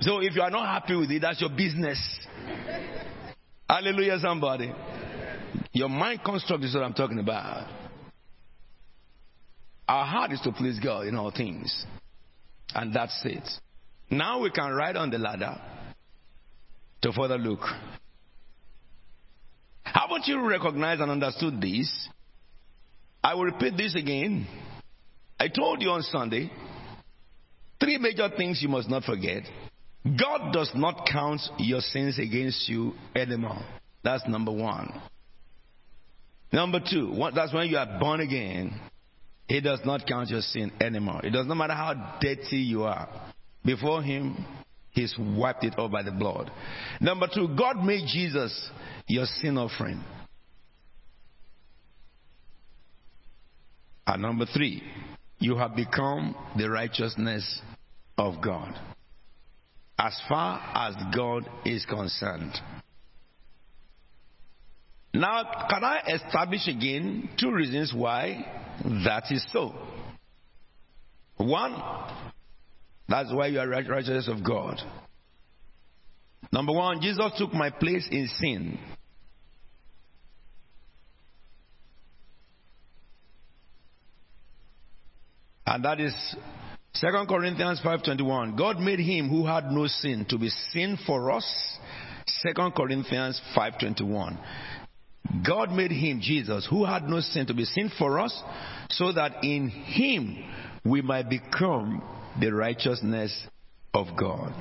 So 0.00 0.20
if 0.20 0.34
you 0.34 0.40
are 0.40 0.50
not 0.50 0.66
happy 0.66 0.96
with 0.96 1.10
it, 1.10 1.20
that's 1.20 1.38
your 1.40 1.50
business. 1.50 2.00
Hallelujah, 3.68 4.18
somebody. 4.20 4.72
Your 5.72 5.90
mind 5.90 6.20
construct 6.24 6.64
is 6.64 6.74
what 6.74 6.82
I'm 6.82 6.94
talking 6.94 7.18
about. 7.18 7.68
Our 9.86 10.06
heart 10.06 10.32
is 10.32 10.40
to 10.42 10.52
please 10.52 10.80
God 10.80 11.06
in 11.06 11.14
all 11.14 11.30
things. 11.30 11.84
And 12.74 12.94
that's 12.94 13.20
it. 13.24 13.46
Now 14.10 14.40
we 14.40 14.50
can 14.50 14.72
ride 14.72 14.96
on 14.96 15.10
the 15.10 15.18
ladder 15.18 15.60
to 17.02 17.12
further 17.12 17.36
look 17.36 17.60
haven't 19.92 20.26
you 20.26 20.40
recognized 20.46 21.00
and 21.00 21.10
understood 21.10 21.60
this? 21.60 22.08
I 23.22 23.34
will 23.34 23.44
repeat 23.44 23.76
this 23.76 23.94
again. 23.94 24.46
I 25.38 25.48
told 25.48 25.82
you 25.82 25.90
on 25.90 26.02
Sunday 26.02 26.50
three 27.80 27.98
major 27.98 28.28
things 28.36 28.60
you 28.62 28.68
must 28.68 28.88
not 28.88 29.04
forget. 29.04 29.42
God 30.04 30.52
does 30.52 30.70
not 30.74 31.08
count 31.10 31.40
your 31.58 31.80
sins 31.80 32.18
against 32.18 32.68
you 32.68 32.94
anymore. 33.14 33.60
That's 34.02 34.26
number 34.28 34.52
one. 34.52 34.92
Number 36.52 36.80
two, 36.80 37.14
that's 37.34 37.52
when 37.52 37.68
you 37.68 37.76
are 37.76 37.98
born 37.98 38.20
again. 38.20 38.80
He 39.48 39.60
does 39.60 39.80
not 39.84 40.06
count 40.06 40.30
your 40.30 40.40
sin 40.40 40.72
anymore. 40.80 41.20
It 41.24 41.30
does 41.30 41.46
not 41.46 41.56
matter 41.56 41.74
how 41.74 42.18
dirty 42.20 42.58
you 42.58 42.84
are. 42.84 43.08
Before 43.64 44.02
Him, 44.02 44.44
He's 44.98 45.14
wiped 45.16 45.62
it 45.62 45.74
all 45.78 45.88
by 45.88 46.02
the 46.02 46.10
blood. 46.10 46.50
Number 47.00 47.28
two, 47.32 47.54
God 47.56 47.84
made 47.84 48.08
Jesus 48.08 48.68
your 49.06 49.26
sin 49.26 49.56
offering. 49.56 50.02
And 54.08 54.22
number 54.22 54.44
three, 54.52 54.82
you 55.38 55.56
have 55.56 55.76
become 55.76 56.34
the 56.56 56.68
righteousness 56.68 57.60
of 58.16 58.42
God. 58.42 58.74
As 59.96 60.20
far 60.28 60.60
as 60.74 60.96
God 61.14 61.48
is 61.64 61.86
concerned. 61.86 62.54
Now, 65.14 65.44
can 65.70 65.84
I 65.84 66.00
establish 66.08 66.66
again 66.66 67.30
two 67.38 67.52
reasons 67.52 67.94
why 67.94 68.44
that 69.04 69.30
is 69.30 69.46
so? 69.52 69.72
One, 71.36 71.80
that's 73.08 73.32
why 73.32 73.46
you 73.46 73.60
are 73.60 73.68
righteous 73.68 74.28
of 74.28 74.44
God. 74.44 74.76
Number 76.52 76.72
one, 76.72 77.00
Jesus 77.00 77.32
took 77.36 77.52
my 77.52 77.70
place 77.70 78.06
in 78.10 78.28
sin. 78.38 78.78
And 85.66 85.84
that 85.84 86.00
is 86.00 86.14
Second 86.94 87.28
Corinthians 87.28 87.80
5:21. 87.80 88.56
God 88.56 88.80
made 88.80 88.98
him 88.98 89.28
who 89.28 89.46
had 89.46 89.70
no 89.70 89.86
sin 89.86 90.24
to 90.30 90.38
be 90.38 90.48
sin 90.48 90.98
for 91.06 91.30
us. 91.30 91.78
Second 92.26 92.72
Corinthians 92.72 93.40
5:21. 93.54 94.38
God 95.44 95.70
made 95.72 95.90
him 95.90 96.20
Jesus 96.20 96.66
who 96.66 96.84
had 96.84 97.08
no 97.08 97.20
sin 97.20 97.44
to 97.46 97.54
be 97.54 97.64
sin 97.64 97.90
for 97.98 98.18
us 98.18 98.42
so 98.90 99.12
that 99.12 99.44
in 99.44 99.68
him 99.68 100.42
we 100.84 101.02
might 101.02 101.28
become 101.28 102.02
the 102.40 102.52
righteousness 102.52 103.46
of 103.94 104.08
God. 104.18 104.52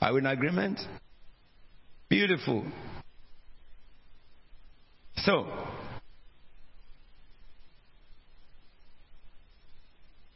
Are 0.00 0.12
we 0.12 0.20
in 0.20 0.26
agreement? 0.26 0.78
Beautiful. 2.08 2.64
So, 5.16 5.46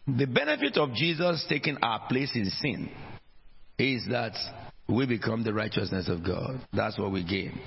the 0.06 0.26
benefit 0.26 0.76
of 0.78 0.94
Jesus 0.94 1.44
taking 1.48 1.76
our 1.82 2.08
place 2.08 2.30
in 2.34 2.46
sin 2.46 2.90
is 3.78 4.06
that 4.10 4.32
we 4.88 5.06
become 5.06 5.44
the 5.44 5.52
righteousness 5.52 6.08
of 6.08 6.24
God. 6.24 6.66
That's 6.72 6.98
what 6.98 7.12
we 7.12 7.22
gain. 7.22 7.60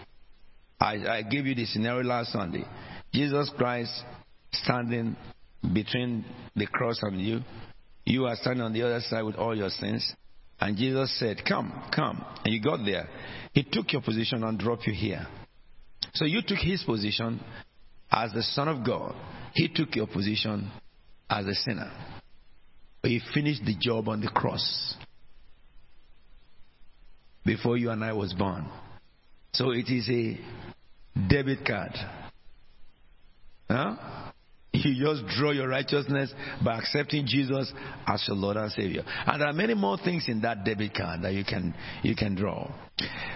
I, 0.79 0.95
I 1.07 1.21
gave 1.21 1.45
you 1.45 1.53
the 1.53 1.65
scenario 1.65 2.03
last 2.03 2.31
Sunday. 2.31 2.65
Jesus 3.13 3.51
Christ 3.55 3.93
standing 4.51 5.15
between 5.73 6.25
the 6.55 6.65
cross 6.65 6.99
and 7.03 7.21
you. 7.21 7.41
You 8.05 8.25
are 8.25 8.35
standing 8.35 8.63
on 8.63 8.73
the 8.73 8.83
other 8.83 8.99
side 9.01 9.23
with 9.23 9.35
all 9.35 9.55
your 9.55 9.69
sins. 9.69 10.13
And 10.59 10.77
Jesus 10.77 11.17
said, 11.19 11.41
Come, 11.47 11.89
come. 11.93 12.23
And 12.43 12.53
you 12.53 12.61
got 12.61 12.85
there. 12.85 13.07
He 13.53 13.63
took 13.63 13.91
your 13.93 14.01
position 14.01 14.43
and 14.43 14.59
dropped 14.59 14.85
you 14.85 14.93
here. 14.93 15.27
So 16.13 16.25
you 16.25 16.41
took 16.45 16.57
his 16.57 16.83
position 16.83 17.39
as 18.11 18.31
the 18.33 18.43
Son 18.43 18.67
of 18.67 18.85
God. 18.85 19.15
He 19.53 19.69
took 19.73 19.95
your 19.95 20.07
position 20.07 20.71
as 21.29 21.45
a 21.45 21.55
sinner. 21.55 21.91
He 23.03 23.21
finished 23.33 23.63
the 23.65 23.75
job 23.79 24.07
on 24.09 24.21
the 24.21 24.27
cross 24.27 24.95
before 27.43 27.77
you 27.77 27.89
and 27.89 28.03
I 28.03 28.13
was 28.13 28.33
born. 28.33 28.67
So 29.53 29.71
it 29.71 29.89
is 29.89 30.07
a 30.09 30.39
debit 31.27 31.65
card. 31.65 31.93
Huh? 33.69 33.95
You 34.83 35.13
just 35.13 35.27
draw 35.37 35.51
your 35.51 35.67
righteousness 35.67 36.33
by 36.63 36.77
accepting 36.77 37.25
Jesus 37.25 37.71
as 38.07 38.23
your 38.27 38.37
Lord 38.37 38.57
and 38.57 38.71
Savior. 38.71 39.03
And 39.25 39.41
there 39.41 39.49
are 39.49 39.53
many 39.53 39.73
more 39.73 39.97
things 39.97 40.25
in 40.27 40.41
that 40.41 40.63
debit 40.63 40.93
card 40.93 41.23
that 41.23 41.33
you 41.33 41.43
can 41.43 41.73
you 42.03 42.15
can 42.15 42.35
draw. 42.35 42.71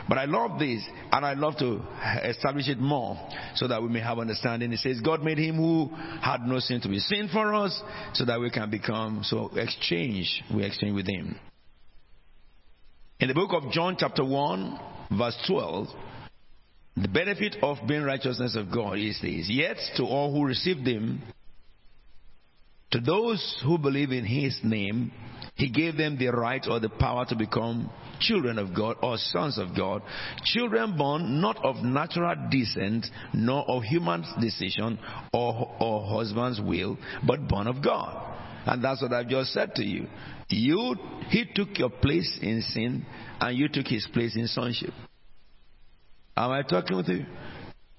But 0.07 0.17
I 0.17 0.25
love 0.25 0.59
this 0.59 0.83
and 1.11 1.25
I 1.25 1.33
love 1.33 1.57
to 1.57 1.81
establish 2.23 2.69
it 2.69 2.79
more 2.79 3.17
so 3.55 3.67
that 3.67 3.81
we 3.81 3.89
may 3.89 3.99
have 3.99 4.19
understanding. 4.19 4.71
It 4.71 4.79
says 4.79 5.01
God 5.01 5.23
made 5.23 5.37
him 5.37 5.57
who 5.57 5.89
had 6.21 6.41
no 6.45 6.59
sin 6.59 6.79
to 6.81 6.89
be 6.89 6.99
sin 6.99 7.29
for 7.31 7.53
us 7.53 7.81
so 8.13 8.25
that 8.25 8.39
we 8.39 8.49
can 8.49 8.69
become 8.69 9.21
so 9.23 9.49
exchange 9.55 10.41
we 10.53 10.63
exchange 10.63 10.95
with 10.95 11.07
him. 11.07 11.37
In 13.19 13.27
the 13.27 13.33
book 13.33 13.51
of 13.53 13.71
John 13.71 13.97
chapter 13.99 14.23
1 14.23 14.79
verse 15.17 15.37
12 15.47 15.87
the 16.95 17.07
benefit 17.09 17.57
of 17.61 17.77
being 17.87 18.03
righteousness 18.03 18.55
of 18.55 18.71
God 18.71 18.97
is 18.97 19.19
this. 19.21 19.47
Yet 19.49 19.77
to 19.97 20.03
all 20.03 20.31
who 20.33 20.45
received 20.45 20.87
him, 20.87 21.21
to 22.91 23.01
those 23.01 23.61
who 23.65 23.77
believe 23.77 24.11
in 24.11 24.23
his 24.23 24.57
name, 24.63 25.11
he 25.55 25.69
gave 25.69 25.97
them 25.97 26.17
the 26.17 26.27
right 26.27 26.65
or 26.69 26.79
the 26.79 26.89
power 26.89 27.25
to 27.25 27.35
become 27.35 27.89
children 28.19 28.57
of 28.57 28.73
God 28.73 28.95
or 29.03 29.17
sons 29.17 29.57
of 29.57 29.75
God, 29.75 30.01
children 30.43 30.97
born 30.97 31.41
not 31.41 31.63
of 31.65 31.77
natural 31.83 32.35
descent, 32.49 33.05
nor 33.33 33.69
of 33.69 33.83
human 33.83 34.23
decision 34.39 34.97
or, 35.33 35.75
or 35.79 36.05
husband's 36.07 36.61
will, 36.61 36.97
but 37.27 37.47
born 37.49 37.67
of 37.67 37.83
God. 37.83 38.33
And 38.65 38.83
that's 38.83 39.01
what 39.01 39.13
I've 39.13 39.27
just 39.27 39.51
said 39.51 39.75
to 39.75 39.83
you. 39.83 40.07
You, 40.49 40.95
he 41.27 41.45
took 41.53 41.77
your 41.77 41.89
place 41.89 42.39
in 42.41 42.61
sin, 42.61 43.05
and 43.39 43.57
you 43.57 43.67
took 43.67 43.87
his 43.87 44.07
place 44.13 44.35
in 44.35 44.47
sonship. 44.47 44.93
Am 46.37 46.51
I 46.51 46.63
talking 46.63 46.97
with 46.97 47.07
you? 47.07 47.25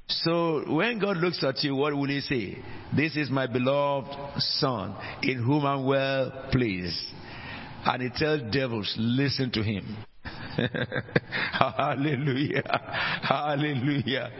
So 0.08 0.62
when 0.72 0.98
God 0.98 1.16
looks 1.16 1.42
at 1.42 1.64
you, 1.64 1.74
what 1.74 1.94
will 1.94 2.08
He 2.08 2.20
say? 2.20 2.58
This 2.94 3.16
is 3.16 3.30
my 3.30 3.46
beloved 3.46 4.40
Son, 4.40 4.94
in 5.22 5.42
whom 5.42 5.64
I'm 5.64 5.86
well 5.86 6.48
pleased. 6.52 7.00
And 7.84 8.02
He 8.02 8.10
tells 8.10 8.42
devils, 8.52 8.94
listen 8.98 9.50
to 9.52 9.62
Him. 9.62 9.96
Hallelujah. 11.52 12.62
Hallelujah. 13.22 14.30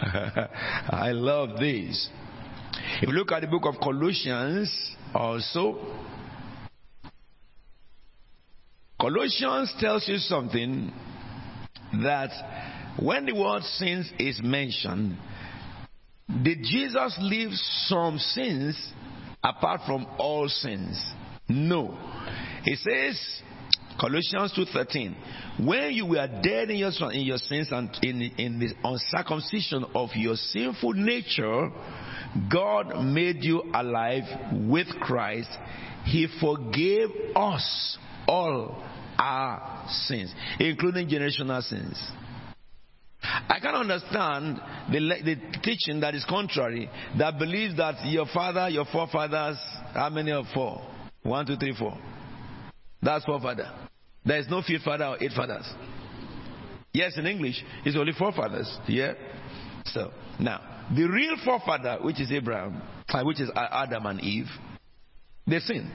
I 0.90 1.10
love 1.12 1.58
this. 1.58 2.08
If 3.02 3.08
you 3.08 3.14
look 3.14 3.32
at 3.32 3.40
the 3.40 3.46
book 3.48 3.64
of 3.64 3.80
Colossians, 3.80 4.72
also, 5.12 5.78
Colossians 9.00 9.74
tells 9.80 10.08
you 10.08 10.18
something 10.18 10.92
that 12.02 12.30
when 13.00 13.26
the 13.26 13.34
word 13.34 13.62
sins 13.62 14.10
is 14.18 14.40
mentioned, 14.42 15.16
did 16.42 16.58
Jesus 16.62 17.16
leave 17.20 17.50
some 17.86 18.18
sins 18.18 18.92
apart 19.42 19.82
from 19.86 20.06
all 20.18 20.48
sins? 20.48 21.02
No. 21.48 21.98
He 22.64 22.76
says, 22.76 23.42
Colossians 24.00 24.52
2:13, 24.56 25.14
when 25.64 25.92
you 25.92 26.06
were 26.06 26.26
dead 26.42 26.70
in 26.70 26.76
your, 26.76 26.90
in 27.12 27.20
your 27.20 27.38
sins 27.38 27.68
and 27.70 27.90
in, 28.02 28.22
in 28.38 28.58
the 28.58 28.70
uncircumcision 28.82 29.84
of 29.94 30.10
your 30.14 30.36
sinful 30.36 30.94
nature, 30.94 31.70
God 32.50 33.04
made 33.04 33.44
you 33.44 33.62
alive 33.72 34.24
with 34.52 34.88
Christ. 35.00 35.50
He 36.04 36.26
forgave 36.40 37.08
us 37.36 37.98
all 38.26 38.82
our 39.18 39.84
sins, 40.06 40.34
including 40.58 41.08
generational 41.08 41.62
sins. 41.62 42.02
I 43.48 43.60
can 43.60 43.74
understand 43.74 44.60
the, 44.90 44.98
the 44.98 45.36
teaching 45.62 46.00
that 46.00 46.14
is 46.14 46.24
contrary, 46.24 46.90
that 47.18 47.38
believes 47.38 47.76
that 47.76 48.06
your 48.06 48.26
father, 48.32 48.68
your 48.68 48.86
forefathers, 48.86 49.58
how 49.92 50.08
many 50.10 50.32
are 50.32 50.44
four? 50.54 50.80
One, 51.22 51.46
two, 51.46 51.56
three, 51.56 51.74
four. 51.78 51.98
That's 53.02 53.24
forefather. 53.24 53.70
There 54.24 54.38
is 54.38 54.46
no 54.48 54.62
fifth 54.62 54.82
father 54.82 55.04
or 55.04 55.16
eight 55.22 55.32
fathers. 55.32 55.70
Yes, 56.92 57.18
in 57.18 57.26
English, 57.26 57.62
it's 57.84 57.96
only 57.96 58.12
forefathers. 58.12 58.78
Yeah? 58.88 59.14
So, 59.86 60.10
now, 60.38 60.86
the 60.94 61.04
real 61.04 61.36
forefather, 61.44 61.98
which 62.00 62.20
is 62.20 62.32
Abraham, 62.32 62.80
which 63.24 63.40
is 63.40 63.50
Adam 63.54 64.06
and 64.06 64.20
Eve, 64.20 64.48
they 65.46 65.58
sin. 65.58 65.90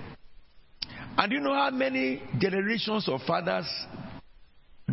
And 1.17 1.31
you 1.31 1.39
know 1.39 1.53
how 1.53 1.71
many 1.71 2.21
generations 2.37 3.07
of 3.09 3.21
fathers 3.21 3.65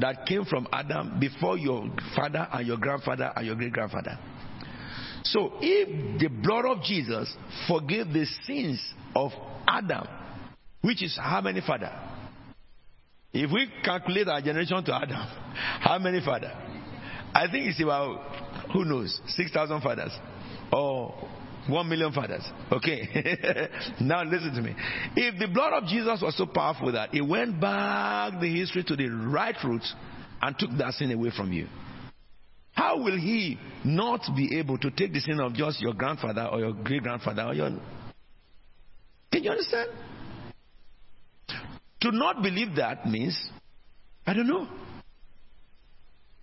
that 0.01 0.27
came 0.27 0.45
from 0.45 0.67
Adam 0.73 1.19
before 1.21 1.59
your 1.59 1.89
father 2.15 2.47
and 2.53 2.67
your 2.67 2.77
grandfather 2.77 3.33
and 3.37 3.47
your 3.47 3.57
great 3.57 3.73
grandfather. 3.73 4.19
So, 5.25 5.55
if 5.61 6.21
the 6.21 6.29
blood 6.29 6.67
of 6.67 6.83
Jesus 6.83 7.35
forgave 7.67 8.13
the 8.13 8.27
sins 8.45 8.81
of 9.15 9.33
Adam, 9.67 10.07
which 10.83 11.03
is 11.03 11.19
how 11.21 11.41
many 11.41 11.61
father? 11.61 11.91
If 13.33 13.51
we 13.51 13.69
calculate 13.85 14.29
our 14.29 14.41
generation 14.41 14.85
to 14.85 14.95
Adam, 14.95 15.27
how 15.81 15.99
many 15.99 16.21
father? 16.25 16.53
I 17.35 17.51
think 17.51 17.67
it's 17.67 17.83
about, 17.83 18.71
who 18.73 18.85
knows, 18.85 19.21
6,000 19.27 19.81
fathers. 19.83 20.13
Or 20.73 21.29
one 21.69 21.89
million 21.89 22.13
fathers. 22.13 22.45
Okay. 22.71 23.69
now 24.01 24.23
listen 24.25 24.55
to 24.55 24.63
me. 24.63 24.75
If 25.17 25.39
the 25.39 25.49
blood 25.49 25.73
of 25.73 25.89
Jesus 25.89 26.21
was 26.23 26.37
so 26.37 26.47
powerful 26.47 26.93
that 26.93 27.15
it 27.15 27.23
went 27.23 27.61
back 27.61 28.41
the 28.41 28.61
history 28.61 28.85
to 28.85 28.97
the 28.97 29.09
right 29.09 29.57
roots 29.65 29.95
and 30.43 30.59
took 30.59 30.71
that 30.79 30.95
sin 30.95 31.11
away 31.13 31.31
from 31.37 31.53
you, 31.53 31.67
how 32.73 32.99
will 32.99 33.19
he 33.19 33.59
not 33.85 34.21
be 34.37 34.59
able 34.59 34.77
to 34.79 34.91
take 34.91 35.13
the 35.13 35.21
sin 35.21 35.41
of 35.41 35.55
just 35.55 35.81
your 35.81 35.95
grandfather 35.95 36.47
or 36.53 36.61
your 36.61 36.73
great 36.73 37.03
grandfather 37.03 37.43
or 37.43 37.55
your. 37.55 37.71
Can 39.33 39.45
you 39.45 39.51
understand? 39.51 39.91
To 42.03 42.13
not 42.13 42.43
believe 42.43 42.77
that 42.77 43.07
means, 43.07 43.37
I 44.27 44.35
don't 44.35 44.47
know. 44.47 44.69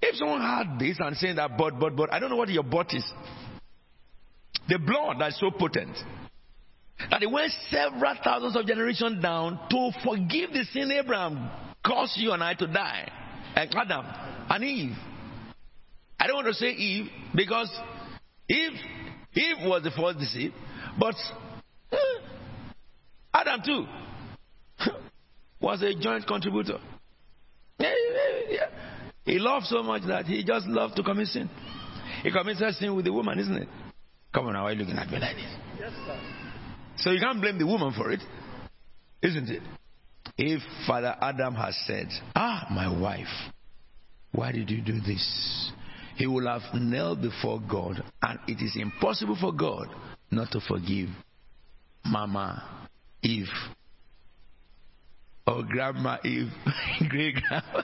If 0.02 0.16
someone 0.16 0.42
had 0.42 0.80
this 0.80 0.98
and 1.00 1.16
saying 1.16 1.36
that, 1.36 1.58
but, 1.58 1.80
but, 1.80 1.96
but, 1.96 2.12
I 2.12 2.20
don't 2.20 2.30
know 2.30 2.36
what 2.36 2.50
your 2.50 2.64
but 2.64 2.94
is. 2.94 3.06
The 4.68 4.80
blood 4.80 5.20
that 5.20 5.30
is 5.30 5.40
so 5.40 5.52
potent 5.52 5.98
that 7.10 7.22
it 7.22 7.30
went 7.30 7.52
several 7.70 8.16
thousands 8.24 8.56
of 8.56 8.66
generations 8.66 9.22
down 9.22 9.60
to 9.70 9.92
forgive 10.04 10.54
the 10.54 10.64
sin 10.72 10.92
Abraham 10.92 11.50
caused 11.86 12.18
you 12.18 12.32
and 12.32 12.44
I 12.44 12.54
to 12.54 12.68
die, 12.68 13.12
and 13.56 13.76
Adam 13.76 14.06
and 14.50 14.64
Eve. 14.64 14.96
I 16.20 16.28
don't 16.28 16.38
want 16.38 16.48
to 16.48 16.54
say 16.54 16.70
Eve 16.70 17.10
because 17.36 17.70
Eve, 18.50 18.80
Eve 19.34 19.58
was 19.64 19.84
the 19.84 19.92
first 19.92 20.20
deceived, 20.20 20.54
but 20.98 21.16
eh, 21.92 21.98
Adam 23.34 23.62
too 23.66 23.86
was 25.60 25.82
a 25.82 25.94
joint 25.96 26.26
contributor. 26.26 26.80
He 29.26 29.40
loved 29.40 29.66
so 29.68 29.82
much 29.84 30.04
that 30.08 30.26
he 30.26 30.44
just 30.44 30.68
loved 30.68 30.96
to 30.98 31.04
commit 31.04 31.28
sin. 31.28 31.50
He 32.24 32.32
committed 32.32 32.76
sin 32.76 32.94
with 32.96 33.06
the 33.06 33.14
woman, 33.14 33.40
isn't 33.40 33.56
it? 33.56 33.68
Come 34.34 34.48
on 34.48 34.54
now, 34.54 34.64
why 34.64 34.72
are 34.72 34.74
you 34.74 34.80
looking 34.80 34.98
at 34.98 35.10
me 35.10 35.20
like 35.20 35.36
this? 35.36 35.56
Yes, 35.80 35.92
sir. 36.06 36.20
So 36.98 37.12
you 37.12 37.20
can't 37.20 37.40
blame 37.42 37.58
the 37.60 37.68
woman 37.68 37.94
for 37.94 38.12
it. 38.12 38.22
Isn't 39.22 39.50
it? 39.50 39.62
If 40.38 40.62
Father 40.88 41.16
Adam 41.22 41.54
has 41.56 41.76
said, 41.86 42.08
Ah, 42.36 42.68
my 42.72 43.00
wife, 43.00 43.28
why 44.32 44.52
did 44.52 44.70
you 44.70 44.82
do 44.82 45.00
this? 45.00 45.72
He 46.16 46.28
will 46.28 46.48
have 46.48 46.62
knelt 46.74 47.22
before 47.22 47.60
God, 47.60 48.04
and 48.22 48.40
it 48.48 48.64
is 48.64 48.76
impossible 48.76 49.38
for 49.40 49.52
God 49.52 49.88
not 50.32 50.52
to 50.52 50.60
forgive 50.60 51.10
Mama 52.06 52.88
Eve 53.22 53.48
or 55.46 55.64
Grandma 55.64 56.18
Eve, 56.24 56.50
great 57.10 57.36
grandma. 57.36 57.82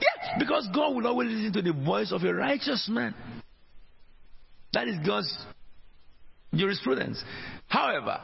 yeah, 0.00 0.38
because 0.38 0.68
God 0.74 0.94
will 0.94 1.06
always 1.06 1.28
listen 1.30 1.52
to 1.54 1.62
the 1.62 1.72
voice 1.72 2.12
of 2.12 2.22
a 2.24 2.34
righteous 2.34 2.88
man. 2.90 3.14
That 4.76 4.88
is 4.88 4.98
God's 5.06 5.34
jurisprudence. 6.52 7.24
However, 7.66 8.20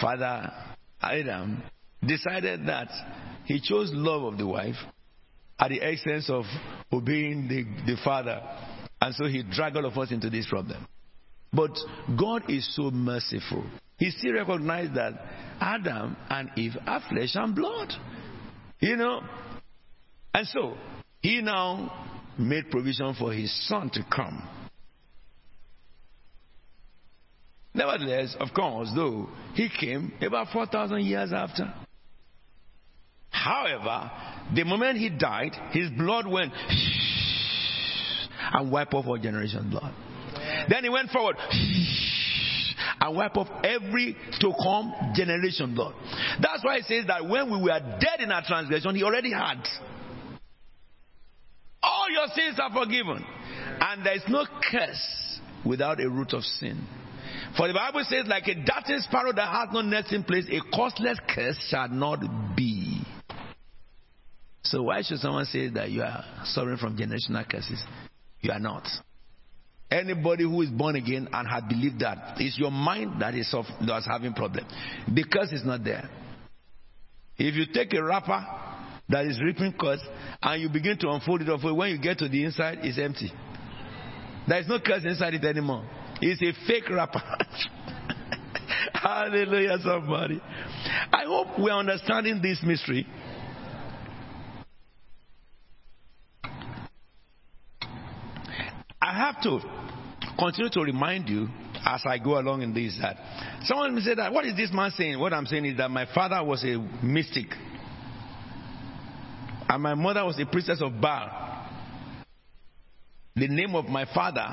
Father 0.00 0.50
Adam 1.02 1.62
decided 2.02 2.66
that 2.66 2.88
he 3.44 3.60
chose 3.60 3.90
love 3.92 4.22
of 4.22 4.38
the 4.38 4.46
wife 4.46 4.76
at 5.58 5.68
the 5.68 5.86
expense 5.86 6.30
of 6.30 6.46
obeying 6.90 7.48
the, 7.48 7.92
the 7.92 7.98
father. 8.02 8.40
And 9.02 9.14
so 9.16 9.26
he 9.26 9.42
dragged 9.42 9.76
all 9.76 9.84
of 9.84 9.98
us 9.98 10.10
into 10.12 10.30
this 10.30 10.46
problem. 10.48 10.86
But 11.52 11.76
God 12.18 12.48
is 12.48 12.74
so 12.74 12.90
merciful. 12.90 13.62
He 13.98 14.10
still 14.12 14.32
recognized 14.32 14.94
that 14.94 15.12
Adam 15.60 16.16
and 16.30 16.48
Eve 16.56 16.78
are 16.86 17.02
flesh 17.06 17.34
and 17.34 17.54
blood. 17.54 17.92
You 18.80 18.96
know? 18.96 19.20
And 20.32 20.46
so 20.46 20.78
he 21.20 21.42
now 21.42 22.08
made 22.38 22.70
provision 22.70 23.14
for 23.18 23.30
his 23.30 23.54
son 23.68 23.90
to 23.90 24.00
come. 24.10 24.55
Nevertheless, 27.76 28.34
of 28.40 28.48
course, 28.54 28.90
though, 28.94 29.28
he 29.54 29.68
came 29.68 30.12
about 30.22 30.48
4,000 30.52 31.04
years 31.04 31.30
after. 31.32 31.72
However, 33.30 34.10
the 34.54 34.64
moment 34.64 34.96
he 34.98 35.10
died, 35.10 35.52
his 35.72 35.90
blood 35.90 36.26
went 36.26 36.54
and 38.52 38.72
wiped 38.72 38.94
off 38.94 39.06
all 39.06 39.18
generation's 39.18 39.70
blood. 39.70 39.94
Then 40.70 40.84
he 40.84 40.88
went 40.88 41.10
forward 41.10 41.36
and 43.00 43.16
wipe 43.16 43.36
off 43.36 43.48
every 43.62 44.16
to 44.40 44.52
come 44.62 44.92
generation 45.14 45.74
blood. 45.74 45.94
That's 46.40 46.64
why 46.64 46.76
it 46.76 46.84
says 46.84 47.04
that 47.08 47.28
when 47.28 47.50
we 47.50 47.60
were 47.60 47.78
dead 48.00 48.20
in 48.20 48.32
our 48.32 48.42
transgression, 48.42 48.94
he 48.94 49.02
already 49.02 49.32
had. 49.32 49.62
All 51.82 52.06
your 52.10 52.28
sins 52.34 52.58
are 52.58 52.72
forgiven. 52.72 53.24
And 53.80 54.04
there 54.06 54.16
is 54.16 54.22
no 54.28 54.46
curse 54.70 55.40
without 55.64 56.00
a 56.00 56.08
root 56.08 56.32
of 56.32 56.42
sin. 56.42 56.86
For 57.56 57.68
the 57.68 57.74
Bible 57.74 58.02
says, 58.04 58.26
like 58.26 58.46
a 58.48 58.54
darting 58.54 59.00
sparrow 59.00 59.32
that 59.32 59.48
has 59.48 59.68
no 59.72 59.80
nesting 59.80 60.24
place, 60.24 60.46
a 60.50 60.60
costless 60.74 61.18
curse 61.28 61.58
shall 61.70 61.88
not 61.88 62.20
be. 62.54 63.00
So 64.62 64.82
why 64.82 65.02
should 65.02 65.18
someone 65.20 65.46
say 65.46 65.68
that 65.70 65.90
you 65.90 66.02
are 66.02 66.24
suffering 66.44 66.76
from 66.76 66.98
generational 66.98 67.48
curses? 67.48 67.82
You 68.40 68.52
are 68.52 68.58
not. 68.58 68.86
Anybody 69.90 70.42
who 70.42 70.60
is 70.62 70.70
born 70.70 70.96
again 70.96 71.28
and 71.32 71.48
had 71.48 71.68
believed 71.68 72.00
that, 72.00 72.34
it's 72.38 72.58
your 72.58 72.72
mind 72.72 73.22
that 73.22 73.34
is 73.34 73.48
of, 73.54 73.64
that's 73.86 74.06
having 74.06 74.34
problem. 74.34 74.66
The 75.08 75.24
curse 75.24 75.52
is 75.52 75.64
not 75.64 75.84
there. 75.84 76.10
If 77.38 77.54
you 77.54 77.66
take 77.72 77.94
a 77.94 78.02
wrapper 78.02 78.44
that 79.08 79.26
is 79.26 79.40
ripping 79.40 79.74
curse 79.78 80.04
and 80.42 80.60
you 80.60 80.68
begin 80.68 80.98
to 80.98 81.10
unfold 81.10 81.42
it, 81.42 81.48
unfold, 81.48 81.78
when 81.78 81.90
you 81.90 81.98
get 81.98 82.18
to 82.18 82.28
the 82.28 82.44
inside, 82.44 82.78
it's 82.82 82.98
empty. 82.98 83.32
There 84.48 84.58
is 84.58 84.68
no 84.68 84.80
curse 84.80 85.04
inside 85.04 85.34
it 85.34 85.44
anymore. 85.44 85.88
It's 86.20 86.42
a 86.42 86.66
fake 86.66 86.88
wrapper. 86.88 87.22
Hallelujah, 88.92 89.78
somebody. 89.82 90.40
I 91.12 91.24
hope 91.26 91.58
we're 91.58 91.72
understanding 91.72 92.40
this 92.42 92.60
mystery. 92.62 93.06
I 99.00 99.12
have 99.12 99.42
to 99.42 99.60
continue 100.38 100.70
to 100.70 100.80
remind 100.80 101.28
you 101.28 101.48
as 101.84 102.02
I 102.04 102.18
go 102.18 102.38
along 102.38 102.62
in 102.62 102.74
this 102.74 102.98
that 103.00 103.16
someone 103.62 103.94
may 103.94 104.00
say 104.00 104.14
that 104.14 104.32
what 104.32 104.44
is 104.44 104.56
this 104.56 104.72
man 104.72 104.90
saying? 104.90 105.18
What 105.18 105.32
I'm 105.32 105.46
saying 105.46 105.64
is 105.64 105.76
that 105.76 105.90
my 105.90 106.06
father 106.12 106.42
was 106.42 106.64
a 106.64 106.76
mystic 107.04 107.46
and 109.68 109.82
my 109.82 109.94
mother 109.94 110.24
was 110.24 110.38
a 110.40 110.46
priestess 110.46 110.80
of 110.82 111.00
Baal. 111.00 111.44
The 113.36 113.48
name 113.48 113.74
of 113.74 113.84
my 113.86 114.06
father 114.12 114.48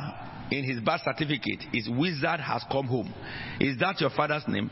in 0.53 0.63
his 0.63 0.79
birth 0.79 1.01
certificate 1.03 1.63
is 1.73 1.89
Wizard 1.89 2.39
has 2.39 2.63
come 2.71 2.85
home. 2.87 3.13
Is 3.59 3.77
that 3.79 3.99
your 3.99 4.11
father's 4.11 4.43
name? 4.47 4.69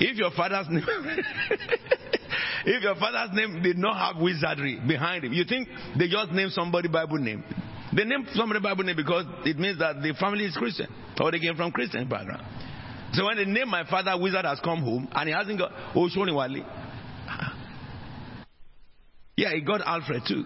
If 0.00 0.16
your 0.16 0.30
father's 0.32 0.66
name 0.68 0.84
if 2.66 2.82
your 2.82 2.94
father's 2.96 3.34
name 3.34 3.62
did 3.62 3.78
not 3.78 3.96
have 3.96 4.22
wizardry 4.22 4.80
behind 4.86 5.24
him, 5.24 5.32
you 5.32 5.44
think 5.44 5.68
they 5.98 6.08
just 6.08 6.32
named 6.32 6.52
somebody 6.52 6.88
Bible 6.88 7.18
name? 7.18 7.44
They 7.94 8.04
named 8.04 8.28
somebody 8.34 8.60
Bible 8.60 8.84
name 8.84 8.96
because 8.96 9.24
it 9.44 9.58
means 9.58 9.78
that 9.78 10.02
the 10.02 10.14
family 10.18 10.44
is 10.44 10.56
Christian 10.56 10.88
or 11.20 11.30
they 11.30 11.38
came 11.38 11.54
from 11.54 11.70
Christian 11.70 12.08
background. 12.08 12.44
So 13.12 13.26
when 13.26 13.36
they 13.36 13.44
name 13.44 13.68
my 13.68 13.88
father, 13.88 14.20
wizard 14.20 14.44
has 14.44 14.58
come 14.60 14.82
home 14.82 15.08
and 15.12 15.28
he 15.28 15.34
hasn't 15.34 15.58
got 15.58 15.70
oh, 15.94 16.08
Oshoni 16.08 16.34
Wali. 16.34 16.64
Yeah, 19.36 19.52
he 19.52 19.62
got 19.62 19.80
Alfred 19.84 20.22
too. 20.28 20.44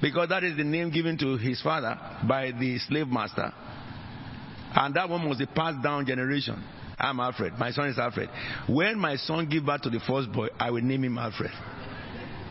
Because 0.00 0.28
that 0.28 0.44
is 0.44 0.56
the 0.56 0.64
name 0.64 0.90
given 0.90 1.18
to 1.18 1.36
his 1.36 1.60
father 1.60 1.98
by 2.28 2.52
the 2.52 2.78
slave 2.78 3.08
master. 3.08 3.52
And 4.74 4.94
that 4.94 5.08
one 5.08 5.28
was 5.28 5.40
a 5.40 5.46
passed 5.46 5.82
down 5.82 6.06
generation. 6.06 6.62
I'm 6.98 7.20
Alfred. 7.20 7.54
My 7.58 7.70
son 7.70 7.88
is 7.88 7.98
Alfred. 7.98 8.28
When 8.68 8.98
my 8.98 9.16
son 9.16 9.48
give 9.48 9.64
birth 9.64 9.82
to 9.82 9.90
the 9.90 10.00
first 10.00 10.32
boy, 10.32 10.48
I 10.58 10.70
will 10.70 10.82
name 10.82 11.04
him 11.04 11.18
Alfred. 11.18 11.50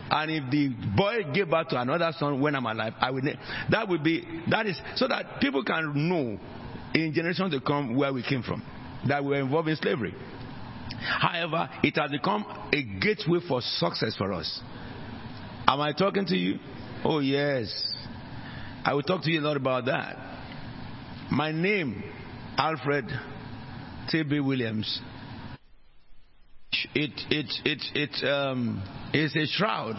And 0.10 0.32
if 0.32 0.50
the 0.50 0.70
boy 0.96 1.34
gave 1.34 1.50
birth 1.50 1.68
to 1.70 1.82
another 1.82 2.12
son 2.18 2.40
when 2.40 2.56
I'm 2.56 2.66
alive, 2.66 2.94
I 3.00 3.12
will 3.12 3.22
name. 3.22 3.38
That 3.70 3.90
would 3.90 4.04
be 4.04 4.26
that 4.50 4.66
is 4.66 4.80
so 4.96 5.08
that 5.08 5.42
people 5.42 5.64
can 5.64 6.10
know 6.10 6.40
in 6.94 7.14
generations 7.14 7.54
to 7.54 7.60
come 7.60 7.96
where 7.96 8.14
we 8.14 8.24
came 8.24 8.42
from, 8.42 8.64
that 9.08 9.22
we 9.22 9.32
were 9.32 9.42
involved 9.42 9.68
in 9.68 9.76
slavery. 9.76 10.16
However, 11.00 11.70
it 11.84 11.96
has 11.98 12.10
become 12.10 12.46
a 12.72 12.82
gateway 12.82 13.40
for 13.48 13.62
success 13.62 14.16
for 14.18 14.32
us. 14.32 14.62
Am 15.68 15.82
I 15.82 15.92
talking 15.92 16.26
to 16.26 16.36
you? 16.38 16.58
Oh, 17.04 17.20
yes. 17.20 17.94
I 18.84 18.94
will 18.94 19.04
talk 19.04 19.24
to 19.24 19.32
you 19.32 19.40
a 19.40 19.42
lot 19.42 19.58
about 19.58 19.86
that. 19.86 20.18
My 21.32 21.52
name, 21.52 22.04
Alfred 22.58 23.06
T.B. 24.10 24.40
Williams, 24.40 25.02
it, 26.96 27.12
it, 27.30 27.52
it, 27.66 27.84
it 27.94 28.28
um, 28.28 28.82
is 29.14 29.36
a 29.36 29.46
shroud 29.46 29.96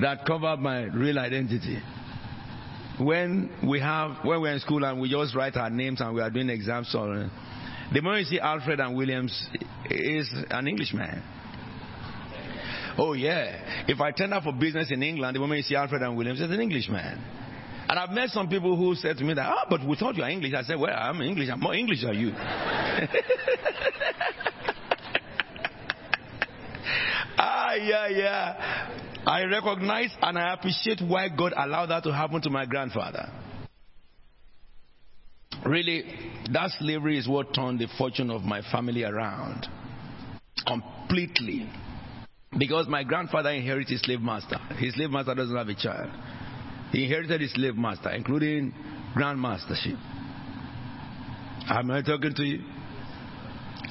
that 0.00 0.24
covered 0.24 0.58
my 0.58 0.84
real 0.84 1.18
identity. 1.18 1.80
When 2.98 3.50
we 3.66 3.80
have, 3.80 4.24
when 4.24 4.40
we're 4.40 4.52
in 4.52 4.60
school 4.60 4.84
and 4.84 5.00
we 5.00 5.10
just 5.10 5.34
write 5.34 5.56
our 5.56 5.70
names 5.70 6.00
and 6.00 6.14
we 6.14 6.20
are 6.20 6.30
doing 6.30 6.50
exams, 6.50 6.92
the 6.92 8.00
moment 8.00 8.26
you 8.26 8.36
see 8.36 8.40
Alfred 8.40 8.78
and 8.80 8.96
Williams, 8.96 9.48
is 9.90 10.32
an 10.50 10.68
Englishman. 10.68 11.22
Oh, 13.00 13.14
yeah. 13.14 13.86
If 13.88 13.98
I 13.98 14.10
turn 14.10 14.34
up 14.34 14.42
for 14.42 14.52
business 14.52 14.90
in 14.90 15.02
England, 15.02 15.34
the 15.34 15.40
moment 15.40 15.56
you 15.56 15.62
see 15.62 15.74
Alfred 15.74 16.02
and 16.02 16.18
Williams, 16.18 16.38
it's 16.38 16.52
an 16.52 16.60
Englishman. 16.60 17.18
And 17.88 17.98
I've 17.98 18.10
met 18.10 18.28
some 18.28 18.46
people 18.46 18.76
who 18.76 18.94
said 18.94 19.16
to 19.16 19.24
me 19.24 19.32
that, 19.32 19.46
ah, 19.46 19.64
but 19.70 19.82
we 19.88 19.96
thought 19.96 20.16
you 20.16 20.22
are 20.22 20.28
English. 20.28 20.52
I 20.52 20.62
said, 20.64 20.78
well, 20.78 20.94
I'm 20.94 21.18
English. 21.22 21.48
I'm 21.50 21.60
more 21.60 21.74
English 21.74 22.02
than 22.02 22.18
you. 22.18 22.32
ah, 27.38 27.72
yeah, 27.72 28.08
yeah. 28.08 28.90
I 29.26 29.44
recognize 29.44 30.14
and 30.20 30.38
I 30.38 30.52
appreciate 30.52 31.00
why 31.00 31.30
God 31.30 31.54
allowed 31.56 31.86
that 31.86 32.02
to 32.02 32.12
happen 32.12 32.42
to 32.42 32.50
my 32.50 32.66
grandfather. 32.66 33.30
Really, 35.64 36.04
that 36.52 36.70
slavery 36.78 37.16
is 37.16 37.26
what 37.26 37.54
turned 37.54 37.78
the 37.78 37.88
fortune 37.96 38.30
of 38.30 38.42
my 38.42 38.60
family 38.70 39.04
around. 39.04 39.66
Completely. 40.66 41.66
Because 42.58 42.88
my 42.88 43.04
grandfather 43.04 43.50
inherited 43.50 43.88
his 43.88 44.00
slave 44.00 44.20
master. 44.20 44.58
His 44.76 44.94
slave 44.94 45.10
master 45.10 45.34
doesn't 45.34 45.56
have 45.56 45.68
a 45.68 45.74
child. 45.74 46.10
He 46.90 47.04
inherited 47.04 47.40
his 47.40 47.52
slave 47.52 47.76
master, 47.76 48.10
including 48.10 48.74
grandmastership. 49.16 49.98
Am 51.68 51.90
I 51.92 52.02
talking 52.02 52.34
to 52.34 52.42
you? 52.42 52.64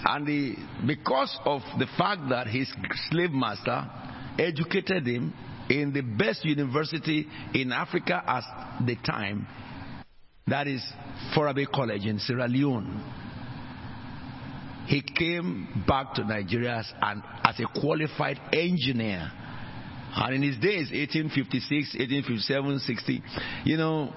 And 0.03 0.27
the, 0.27 0.55
because 0.85 1.37
of 1.45 1.61
the 1.77 1.87
fact 1.97 2.29
that 2.29 2.47
his 2.47 2.71
slave 3.09 3.31
master 3.31 3.89
educated 4.37 5.07
him 5.07 5.33
in 5.69 5.93
the 5.93 6.01
best 6.01 6.43
university 6.43 7.27
in 7.53 7.71
Africa 7.71 8.21
at 8.25 8.85
the 8.85 8.97
time, 8.97 9.47
that 10.47 10.67
is 10.67 10.83
Fourah 11.33 11.55
Bay 11.55 11.65
College 11.65 12.05
in 12.05 12.19
Sierra 12.19 12.47
Leone 12.47 13.03
he 14.89 15.03
came 15.03 15.83
back 15.87 16.15
to 16.15 16.23
Nigeria 16.23 16.77
as, 16.77 16.91
an, 16.99 17.21
as 17.43 17.59
a 17.59 17.79
qualified 17.79 18.39
engineer. 18.51 19.31
And 20.15 20.33
in 20.33 20.41
his 20.41 20.55
days, 20.55 20.89
1856, 20.89 21.93
1857, 21.93 22.79
60, 22.79 23.23
you 23.65 23.77
know, 23.77 24.11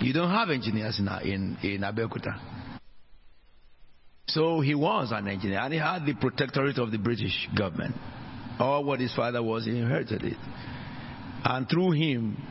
you 0.00 0.14
don't 0.14 0.30
have 0.30 0.48
engineers 0.48 0.98
in, 0.98 1.06
in, 1.30 1.58
in 1.62 1.80
Abeokuta. 1.82 2.40
So 4.28 4.60
he 4.62 4.74
was 4.74 5.12
an 5.12 5.28
engineer 5.28 5.58
and 5.60 5.74
he 5.74 5.78
had 5.78 6.06
the 6.06 6.14
protectorate 6.14 6.78
of 6.78 6.90
the 6.90 6.98
British 6.98 7.50
government. 7.54 7.94
All 8.58 8.82
what 8.84 8.98
his 8.98 9.14
father 9.14 9.42
was, 9.42 9.66
he 9.66 9.72
inherited 9.78 10.24
it. 10.24 10.38
And 11.44 11.68
through 11.68 11.90
him, 11.92 12.42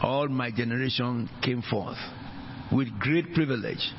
all 0.00 0.28
my 0.28 0.52
generation 0.52 1.28
came 1.42 1.62
forth 1.62 1.98
with 2.70 2.86
great 3.00 3.34
privilege 3.34 3.92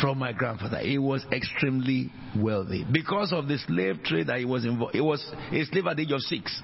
from 0.00 0.18
my 0.18 0.32
grandfather. 0.32 0.78
He 0.78 0.98
was 0.98 1.24
extremely 1.32 2.10
wealthy 2.36 2.84
because 2.90 3.32
of 3.32 3.48
the 3.48 3.58
slave 3.58 4.02
trade 4.04 4.28
that 4.28 4.38
he 4.38 4.44
was 4.44 4.64
involved. 4.64 4.94
He 4.94 5.00
was 5.00 5.24
a 5.52 5.64
slave 5.64 5.86
at 5.86 5.96
the 5.96 6.02
age 6.02 6.12
of 6.12 6.20
six. 6.20 6.60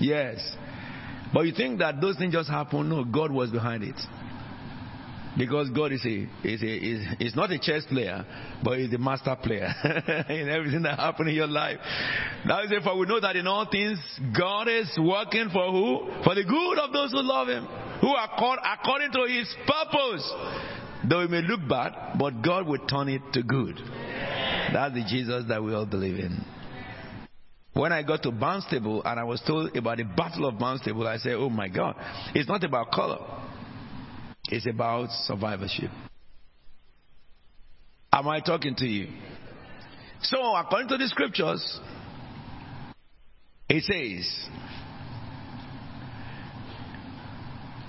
Yes. 0.00 0.56
But 1.32 1.42
you 1.42 1.52
think 1.52 1.78
that 1.78 2.00
those 2.00 2.16
things 2.16 2.32
just 2.32 2.50
happened? 2.50 2.90
No, 2.90 3.04
God 3.04 3.30
was 3.30 3.50
behind 3.50 3.84
it. 3.84 3.96
Because 5.38 5.70
God 5.70 5.92
is 5.92 6.04
a 6.04 6.26
is 6.42 6.60
a 6.60 6.66
is, 6.66 7.06
is 7.20 7.36
not 7.36 7.52
a 7.52 7.58
chess 7.58 7.84
player, 7.88 8.26
but 8.64 8.78
he's 8.78 8.90
the 8.90 8.98
master 8.98 9.36
player 9.40 9.72
in 10.28 10.48
everything 10.48 10.82
that 10.82 10.98
happened 10.98 11.28
in 11.28 11.36
your 11.36 11.46
life. 11.46 11.78
Now 12.44 12.62
is 12.64 12.70
therefore 12.70 12.98
we 12.98 13.06
know 13.06 13.20
that 13.20 13.36
in 13.36 13.46
all 13.46 13.68
things 13.70 13.98
God 14.36 14.66
is 14.66 14.90
working 14.98 15.48
for 15.52 15.70
who? 15.70 16.24
For 16.24 16.34
the 16.34 16.42
good 16.42 16.78
of 16.80 16.92
those 16.92 17.12
who 17.12 17.22
love 17.22 17.46
him, 17.46 17.64
who 18.00 18.08
are 18.08 18.28
called 18.36 18.58
according 18.58 19.12
to 19.12 19.24
his 19.32 19.54
purpose. 19.66 20.34
Though 21.08 21.20
it 21.20 21.30
may 21.30 21.42
look 21.42 21.60
bad, 21.68 22.18
but 22.18 22.42
God 22.42 22.66
will 22.66 22.86
turn 22.86 23.08
it 23.08 23.22
to 23.32 23.42
good. 23.42 23.76
That's 24.72 24.94
the 24.94 25.04
Jesus 25.08 25.44
that 25.48 25.62
we 25.62 25.74
all 25.74 25.86
believe 25.86 26.18
in. 26.18 26.44
When 27.72 27.92
I 27.92 28.02
got 28.02 28.22
to 28.24 28.30
Barnstable 28.30 29.02
and 29.04 29.18
I 29.18 29.24
was 29.24 29.40
told 29.46 29.74
about 29.76 29.96
the 29.96 30.04
Battle 30.04 30.46
of 30.46 30.58
Barnstable, 30.58 31.06
I 31.06 31.16
said, 31.18 31.34
Oh 31.34 31.48
my 31.48 31.68
God, 31.68 31.94
it's 32.34 32.48
not 32.48 32.62
about 32.64 32.90
color. 32.90 33.18
It's 34.48 34.66
about 34.66 35.10
survivorship. 35.26 35.90
Am 38.12 38.28
I 38.28 38.40
talking 38.40 38.74
to 38.76 38.84
you? 38.84 39.08
So, 40.22 40.54
according 40.54 40.88
to 40.88 40.98
the 40.98 41.08
scriptures, 41.08 41.80
it 43.68 43.84
says, 43.84 44.48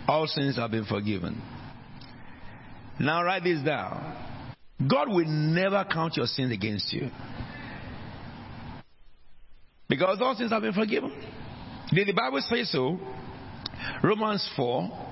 All 0.07 0.27
sins 0.27 0.57
have 0.57 0.71
been 0.71 0.85
forgiven. 0.85 1.41
Now, 3.01 3.23
write 3.23 3.43
this 3.43 3.61
down. 3.63 4.15
God 4.89 5.09
will 5.09 5.25
never 5.25 5.85
count 5.91 6.17
your 6.17 6.27
sins 6.27 6.51
against 6.51 6.93
you. 6.93 7.09
Because 9.89 10.19
all 10.21 10.35
sins 10.35 10.51
have 10.51 10.61
been 10.61 10.73
forgiven. 10.73 11.11
Did 11.93 12.07
the 12.07 12.13
Bible 12.13 12.41
say 12.41 12.63
so? 12.63 12.99
Romans 14.03 14.47
4 14.55 15.11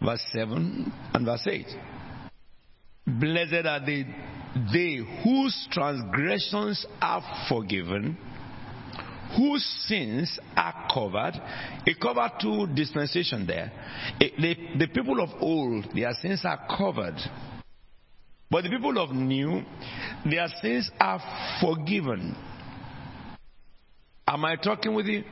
verse 0.00 0.22
7 0.32 0.92
and 1.14 1.26
verse 1.26 1.46
8. 1.46 1.66
Blessed 3.06 3.66
are 3.66 3.84
they, 3.84 4.06
they 4.72 5.00
whose 5.24 5.68
transgressions 5.70 6.86
are 7.00 7.22
forgiven, 7.48 8.16
whose 9.36 9.64
sins 9.86 10.38
are 10.56 10.88
covered. 10.92 11.34
It 11.86 12.00
covered 12.00 12.32
two 12.40 12.66
dispensation 12.74 13.46
there. 13.46 13.72
It, 14.20 14.36
the, 14.36 14.86
the 14.86 14.92
people 14.92 15.20
of 15.20 15.30
old, 15.40 15.86
their 15.94 16.12
sins 16.20 16.42
are 16.44 16.66
covered. 16.76 17.16
But 18.50 18.64
the 18.64 18.70
people 18.70 18.98
of 18.98 19.10
new, 19.10 19.62
their 20.24 20.48
sins 20.62 20.90
are 20.98 21.20
forgiven. 21.60 22.34
Am 24.26 24.44
I 24.44 24.56
talking 24.56 24.94
with 24.94 25.06
you? 25.06 25.24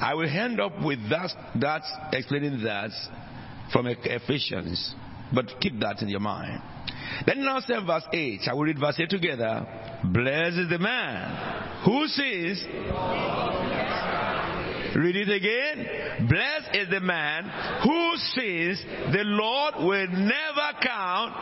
I 0.00 0.14
will 0.14 0.28
end 0.28 0.60
up 0.60 0.82
with 0.82 0.98
that, 1.10 1.30
that 1.60 1.82
explaining 2.12 2.62
that 2.64 2.90
from 3.72 3.86
Ephesians. 3.86 4.94
But 5.34 5.60
keep 5.60 5.78
that 5.80 6.02
in 6.02 6.08
your 6.08 6.20
mind. 6.20 6.60
Then 7.26 7.44
now 7.44 7.60
say 7.60 7.74
verse 7.86 8.04
8. 8.12 8.40
I 8.48 8.54
will 8.54 8.64
read 8.64 8.78
verse 8.78 8.98
8 8.98 9.08
together. 9.08 9.66
Blessed 10.04 10.58
is 10.58 10.68
the 10.68 10.78
man 10.78 11.61
who 11.84 12.06
says, 12.06 12.64
Read 14.94 15.16
it 15.16 15.30
again. 15.30 16.28
Blessed 16.28 16.76
is 16.76 16.88
the 16.90 17.00
man 17.00 17.44
who 17.82 18.16
says 18.34 18.84
the 19.12 19.24
Lord 19.24 19.74
will 19.78 20.08
never 20.08 20.78
count. 20.82 21.32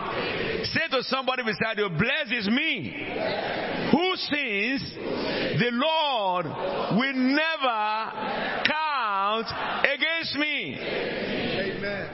Say 0.67 0.87
to 0.91 1.03
somebody 1.03 1.43
beside 1.43 1.79
you, 1.79 1.89
blessed 1.89 2.33
is 2.33 2.49
me. 2.49 2.95
Who 3.91 4.17
says 4.17 4.95
the 5.59 5.71
Lord 5.73 6.47
will 6.47 7.15
never 7.15 8.63
count 8.65 9.47
against 9.85 10.37
me. 10.37 10.79
Amen. 10.79 12.11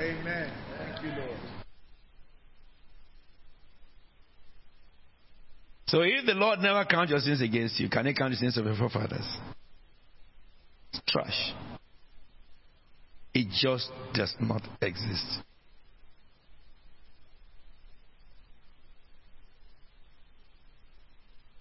Amen. 0.00 0.52
Thank 0.78 1.02
you, 1.04 1.10
Lord. 1.10 1.37
So 5.88 6.02
if 6.02 6.26
the 6.26 6.34
Lord 6.34 6.60
never 6.60 6.84
counts 6.84 7.10
your 7.10 7.20
sins 7.20 7.40
against 7.40 7.80
you, 7.80 7.88
can 7.88 8.04
he 8.04 8.12
count 8.12 8.32
the 8.32 8.36
sins 8.36 8.58
of 8.58 8.66
your 8.66 8.76
forefathers? 8.76 9.26
It's 10.92 11.00
trash. 11.08 11.54
It 13.32 13.48
just 13.58 13.90
does 14.12 14.34
not 14.38 14.62
exist. 14.82 15.40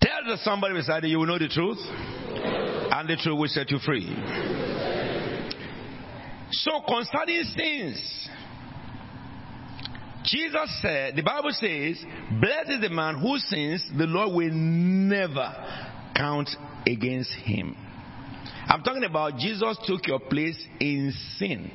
Tell 0.01 0.37
somebody 0.43 0.73
beside 0.73 1.05
you, 1.05 1.11
you 1.11 1.19
will 1.19 1.27
know 1.27 1.39
the 1.39 1.47
truth, 1.47 1.79
and 1.79 3.07
the 3.07 3.15
truth 3.15 3.39
will 3.39 3.47
set 3.47 3.71
you 3.71 3.79
free. 3.79 4.07
So, 6.51 6.81
concerning 6.85 7.43
sins, 7.43 8.29
Jesus 10.27 10.81
said, 10.81 11.15
the 11.15 11.23
Bible 11.23 11.51
says, 11.51 12.03
Blessed 12.39 12.69
is 12.69 12.81
the 12.81 12.89
man 12.89 13.19
who 13.19 13.37
sins, 13.37 13.83
the 13.97 14.05
Lord 14.05 14.35
will 14.35 14.53
never 14.53 15.53
count 16.15 16.49
against 16.85 17.31
him. 17.31 17.75
I'm 18.67 18.83
talking 18.83 19.05
about 19.05 19.37
Jesus 19.37 19.77
took 19.85 20.05
your 20.05 20.19
place 20.19 20.61
in 20.79 21.13
sin. 21.37 21.71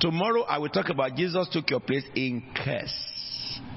Tomorrow 0.00 0.42
I 0.42 0.58
will 0.58 0.68
talk 0.68 0.90
about 0.90 1.16
Jesus 1.16 1.48
took 1.50 1.70
your 1.70 1.80
place 1.80 2.04
in 2.14 2.42
curse 2.54 3.13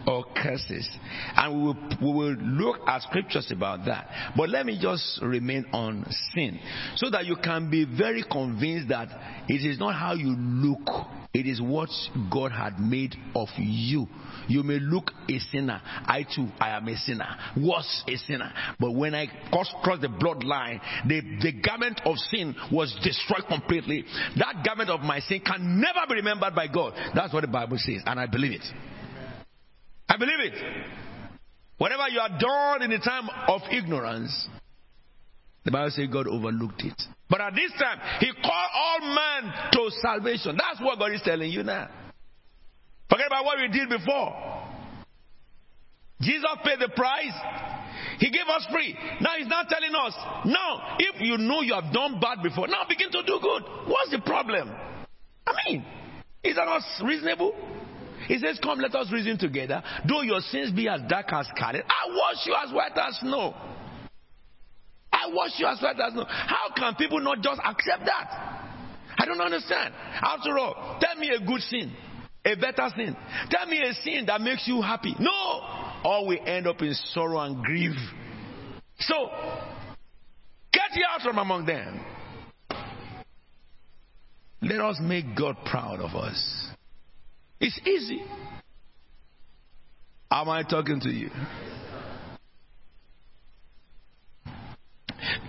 or 0.08 0.24
curses. 0.36 0.89
And 1.36 1.53
we 1.53 1.64
will, 1.64 1.76
we 2.01 2.14
will 2.14 2.36
look 2.36 2.78
at 2.88 3.01
scriptures 3.03 3.51
about 3.51 3.86
that. 3.86 4.34
But 4.36 4.49
let 4.49 4.66
me 4.66 4.80
just 4.82 5.20
remain 5.22 5.66
on 5.74 6.05
sin 6.34 6.60
so 6.95 7.10
that 7.10 7.26
you 7.26 7.36
can 7.36 7.70
be 7.70 7.86
very 7.86 8.24
convinced 8.24 8.88
that 8.89 9.10
it 9.49 9.70
is 9.70 9.78
not 9.78 9.95
how 9.95 10.14
you 10.14 10.30
look, 10.30 11.08
it 11.34 11.45
is 11.45 11.62
what 11.62 11.89
God 12.32 12.51
had 12.51 12.80
made 12.80 13.16
of 13.36 13.49
you. 13.58 14.08
You 14.47 14.64
may 14.64 14.80
look 14.80 15.12
a 15.30 15.39
sinner. 15.39 15.82
I 15.84 16.24
too, 16.24 16.47
I 16.60 16.70
am 16.70 16.88
a 16.88 16.95
sinner. 16.95 17.28
Was 17.58 18.03
a 18.08 18.16
sinner. 18.16 18.51
But 18.80 18.91
when 18.91 19.14
I 19.14 19.28
crossed 19.51 19.74
cross 19.84 19.99
the 19.99 20.08
bloodline, 20.08 20.80
the, 21.05 21.22
the 21.41 21.51
garment 21.62 21.99
of 22.05 22.16
sin 22.32 22.55
was 22.72 22.97
destroyed 23.03 23.45
completely. 23.49 24.05
That 24.38 24.64
garment 24.66 24.89
of 24.89 25.01
my 25.01 25.20
sin 25.20 25.41
can 25.45 25.82
never 25.82 26.08
be 26.08 26.16
remembered 26.16 26.55
by 26.55 26.68
God. 26.68 26.93
That's 27.14 27.34
what 27.34 27.41
the 27.41 27.47
Bible 27.47 27.78
says, 27.78 28.03
and 28.05 28.20
I 28.20 28.26
believe 28.26 28.53
it. 28.53 28.64
I 30.10 30.18
believe 30.18 30.39
it. 30.39 30.53
Whatever 31.78 32.08
you 32.10 32.20
are 32.20 32.39
done 32.39 32.82
in 32.84 32.89
the 32.89 32.99
time 32.99 33.30
of 33.47 33.62
ignorance, 33.72 34.47
the 35.64 35.72
Bible 35.72 35.91
says 35.91 36.08
God 36.12 36.28
overlooked 36.28 36.82
it. 36.84 37.01
But 37.30 37.41
at 37.41 37.53
this 37.53 37.72
time, 37.74 37.99
He 38.20 38.32
called 38.32 38.72
all 38.74 38.99
men 39.01 39.53
to 39.74 39.91
salvation. 40.01 40.58
That's 40.58 40.82
what 40.82 40.97
God 40.97 41.12
is 41.12 41.22
telling 41.24 41.51
you 41.51 41.64
now. 41.64 41.89
Forget 43.10 43.28
about 43.28 43.45
what 43.45 43.58
we 43.60 43.68
did 43.68 43.89
before. 43.89 44.58
Jesus 46.22 46.49
paid 46.64 46.80
the 46.80 46.89
price. 46.95 47.34
He 48.20 48.32
gave 48.32 48.47
us 48.47 48.66
free. 48.72 48.97
Now 49.22 49.32
he's 49.38 49.47
not 49.47 49.68
telling 49.70 49.93
us, 49.93 50.14
now, 50.45 50.97
if 50.97 51.22
you 51.22 51.38
know 51.38 51.62
you 51.62 51.76
have 51.76 51.93
done 51.93 52.20
bad 52.20 52.41
before, 52.41 52.68
now 52.68 52.84
begin 52.89 53.12
to 53.12 53.22
do 53.24 53.39
good. 53.41 53.64
What's 53.88 54.12
the 54.12 54.22
problem? 54.26 54.72
I 55.45 55.53
mean, 55.66 55.86
is 56.43 56.55
that 56.55 56.66
not 56.66 56.82
reasonable? 57.03 57.53
He 58.28 58.38
says, 58.40 58.60
Come, 58.62 58.80
let 58.80 58.94
us 58.96 59.12
reason 59.12 59.38
together. 59.38 59.82
Though 60.08 60.22
your 60.22 60.42
sins 60.42 60.72
be 60.72 60.88
as 60.88 61.02
dark 61.08 61.28
as 61.32 61.48
scarlet, 61.56 61.84
I 61.88 62.10
wash 62.10 62.46
you 62.46 62.56
as 62.56 62.74
white 62.74 62.98
as 62.98 63.18
snow. 63.20 63.56
I 65.12 65.30
wash 65.32 65.52
you 65.58 65.66
as 65.66 65.82
white 65.82 66.00
as 66.00 66.14
snow. 66.14 66.26
How 66.28 66.70
can 66.76 66.96
people 66.96 67.20
not 67.22 67.42
just 67.42 67.60
accept 67.64 68.06
that? 68.06 68.68
I 69.18 69.26
don't 69.26 69.42
understand. 69.42 69.94
After 70.22 70.58
all, 70.60 71.00
tell 71.02 71.16
me 71.16 71.30
a 71.30 71.40
good 71.46 71.62
sin, 71.62 71.92
a 72.46 72.56
better 72.56 72.90
sin. 72.96 73.16
Tell 73.50 73.66
me 73.66 73.82
a 73.82 73.94
sin 73.94 74.26
that 74.28 74.42
makes 74.42 74.68
you 74.68 74.82
happy. 74.82 75.16
No! 75.20 76.02
Or 76.06 76.28
we 76.28 76.40
end 76.40 76.68
up 76.68 76.82
in 76.82 76.94
sorrow 76.94 77.40
and 77.40 77.64
grief. 77.64 77.96
So, 79.00 79.16
get 80.72 80.96
you 80.96 81.04
out 81.10 81.22
from 81.22 81.38
among 81.38 81.66
them. 81.66 82.00
Let 84.62 84.80
us 84.82 84.98
make 85.02 85.36
God 85.36 85.56
proud 85.66 86.00
of 86.00 86.16
us. 86.16 86.66
It's 87.60 87.80
easy. 87.86 88.24
Am 90.30 90.49
I 90.49 90.64
talking 90.64 90.99
to 90.99 91.10
you? 91.10 91.30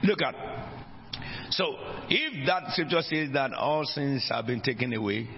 Look 0.03 0.23
at. 0.23 0.35
So, 1.51 1.75
if 2.09 2.47
that 2.47 2.73
scripture 2.73 3.03
says 3.03 3.31
that 3.35 3.53
all 3.53 3.85
sins 3.85 4.27
have 4.31 4.47
been 4.47 4.61
taken 4.61 4.93
away, 4.95 5.29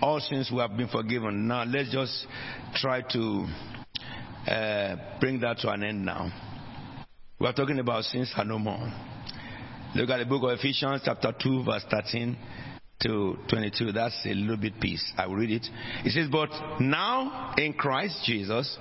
all 0.00 0.18
sins 0.20 0.50
we 0.52 0.58
have 0.58 0.76
been 0.76 0.88
forgiven. 0.88 1.46
Now 1.46 1.64
let's 1.64 1.92
just 1.92 2.26
try 2.74 3.02
to 3.12 3.46
uh, 4.50 4.96
bring 5.20 5.40
that 5.40 5.58
to 5.58 5.70
an 5.70 5.84
end 5.84 6.04
now. 6.04 6.32
We 7.38 7.46
are 7.46 7.52
talking 7.52 7.78
about 7.78 8.04
sins 8.04 8.32
are 8.36 8.44
no 8.44 8.58
more. 8.58 8.92
Look 9.94 10.10
at 10.10 10.18
the 10.18 10.26
book 10.26 10.42
of 10.44 10.58
Ephesians, 10.58 11.02
chapter 11.04 11.32
2, 11.40 11.64
verse 11.64 11.84
13 11.90 12.36
to 13.04 13.36
22. 13.48 13.92
That's 13.92 14.18
a 14.26 14.34
little 14.34 14.56
bit 14.56 14.80
piece. 14.80 15.12
I 15.16 15.26
will 15.26 15.36
read 15.36 15.50
it. 15.50 15.66
It 16.04 16.12
says, 16.12 16.28
But 16.30 16.50
now 16.80 17.54
in 17.56 17.72
Christ 17.74 18.22
Jesus, 18.24 18.78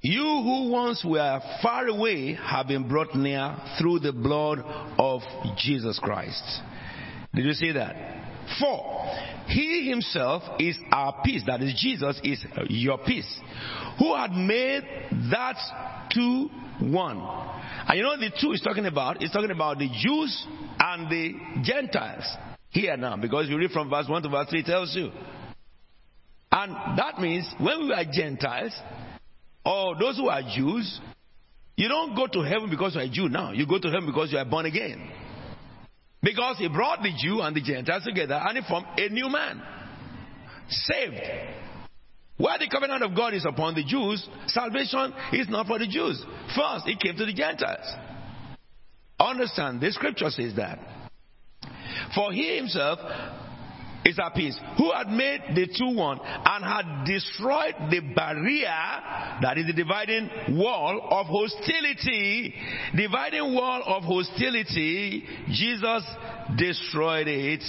you 0.00 0.22
who 0.22 0.70
once 0.70 1.04
were 1.04 1.40
far 1.62 1.86
away 1.86 2.34
have 2.34 2.68
been 2.68 2.88
brought 2.88 3.14
near 3.14 3.56
through 3.78 4.00
the 4.00 4.12
blood 4.12 4.60
of 4.98 5.22
Jesus 5.58 5.98
Christ. 5.98 6.42
Did 7.34 7.44
you 7.44 7.52
see 7.52 7.72
that? 7.72 7.96
For 8.60 9.04
he 9.48 9.88
himself 9.88 10.42
is 10.60 10.78
our 10.92 11.20
peace. 11.24 11.42
That 11.46 11.62
is, 11.62 11.74
Jesus 11.80 12.20
is 12.22 12.44
your 12.68 12.98
peace. 12.98 13.40
Who 13.98 14.14
had 14.14 14.32
made 14.32 14.82
that 15.30 16.08
two 16.12 16.50
one. 16.80 17.18
And 17.88 17.98
you 17.98 18.02
know 18.02 18.16
the 18.16 18.32
two 18.40 18.52
is 18.52 18.60
talking 18.60 18.86
about? 18.86 19.22
It's 19.22 19.32
talking 19.32 19.50
about 19.50 19.78
the 19.78 19.88
Jews 19.88 20.46
and 20.78 21.08
the 21.08 21.34
Gentiles. 21.62 22.24
Here 22.70 22.96
now, 22.96 23.16
because 23.16 23.48
you 23.48 23.56
read 23.56 23.70
from 23.70 23.88
verse 23.88 24.06
1 24.08 24.22
to 24.22 24.28
verse 24.28 24.48
3 24.50 24.62
tells 24.64 24.94
you. 24.94 25.10
And 26.52 26.98
that 26.98 27.18
means 27.20 27.48
when 27.58 27.86
we 27.86 27.92
are 27.92 28.04
Gentiles, 28.10 28.72
or 29.64 29.96
those 29.98 30.16
who 30.16 30.28
are 30.28 30.42
Jews, 30.42 31.00
you 31.76 31.88
don't 31.88 32.14
go 32.14 32.26
to 32.26 32.40
heaven 32.42 32.68
because 32.70 32.94
you 32.94 33.00
are 33.00 33.04
a 33.04 33.08
Jew 33.08 33.28
now. 33.28 33.52
You 33.52 33.66
go 33.66 33.78
to 33.78 33.88
heaven 33.88 34.06
because 34.06 34.32
you 34.32 34.38
are 34.38 34.44
born 34.44 34.66
again. 34.66 35.10
Because 36.22 36.58
he 36.58 36.68
brought 36.68 37.02
the 37.02 37.12
Jew 37.16 37.40
and 37.40 37.54
the 37.54 37.60
Gentiles 37.60 38.04
together 38.04 38.34
and 38.34 38.58
he 38.58 38.64
formed 38.68 38.86
a 38.96 39.08
new 39.08 39.28
man. 39.28 39.62
Saved. 40.68 41.20
Where 42.36 42.58
the 42.58 42.68
covenant 42.70 43.02
of 43.02 43.16
God 43.16 43.34
is 43.34 43.46
upon 43.46 43.74
the 43.74 43.84
Jews, 43.84 44.28
salvation 44.48 45.12
is 45.32 45.48
not 45.48 45.66
for 45.66 45.78
the 45.78 45.86
Jews. 45.86 46.22
First, 46.54 46.86
it 46.86 47.00
came 47.00 47.16
to 47.16 47.24
the 47.24 47.32
Gentiles. 47.32 47.86
Understand, 49.18 49.80
the 49.80 49.90
scripture 49.92 50.28
says 50.30 50.54
that. 50.56 50.78
For 52.14 52.32
he 52.32 52.56
himself 52.56 52.98
is 54.04 54.18
at 54.18 54.34
peace, 54.34 54.58
who 54.76 54.92
had 54.92 55.08
made 55.08 55.40
the 55.54 55.66
two 55.66 55.96
one 55.96 56.20
and 56.22 56.64
had 56.64 57.04
destroyed 57.06 57.74
the 57.90 58.00
barrier, 58.14 59.40
that 59.42 59.56
is 59.56 59.66
the 59.66 59.72
dividing 59.72 60.30
wall 60.50 61.08
of 61.10 61.26
hostility. 61.26 62.54
Dividing 62.94 63.54
wall 63.54 63.82
of 63.84 64.04
hostility, 64.04 65.26
Jesus 65.48 66.04
destroyed 66.56 67.26
it. 67.28 67.64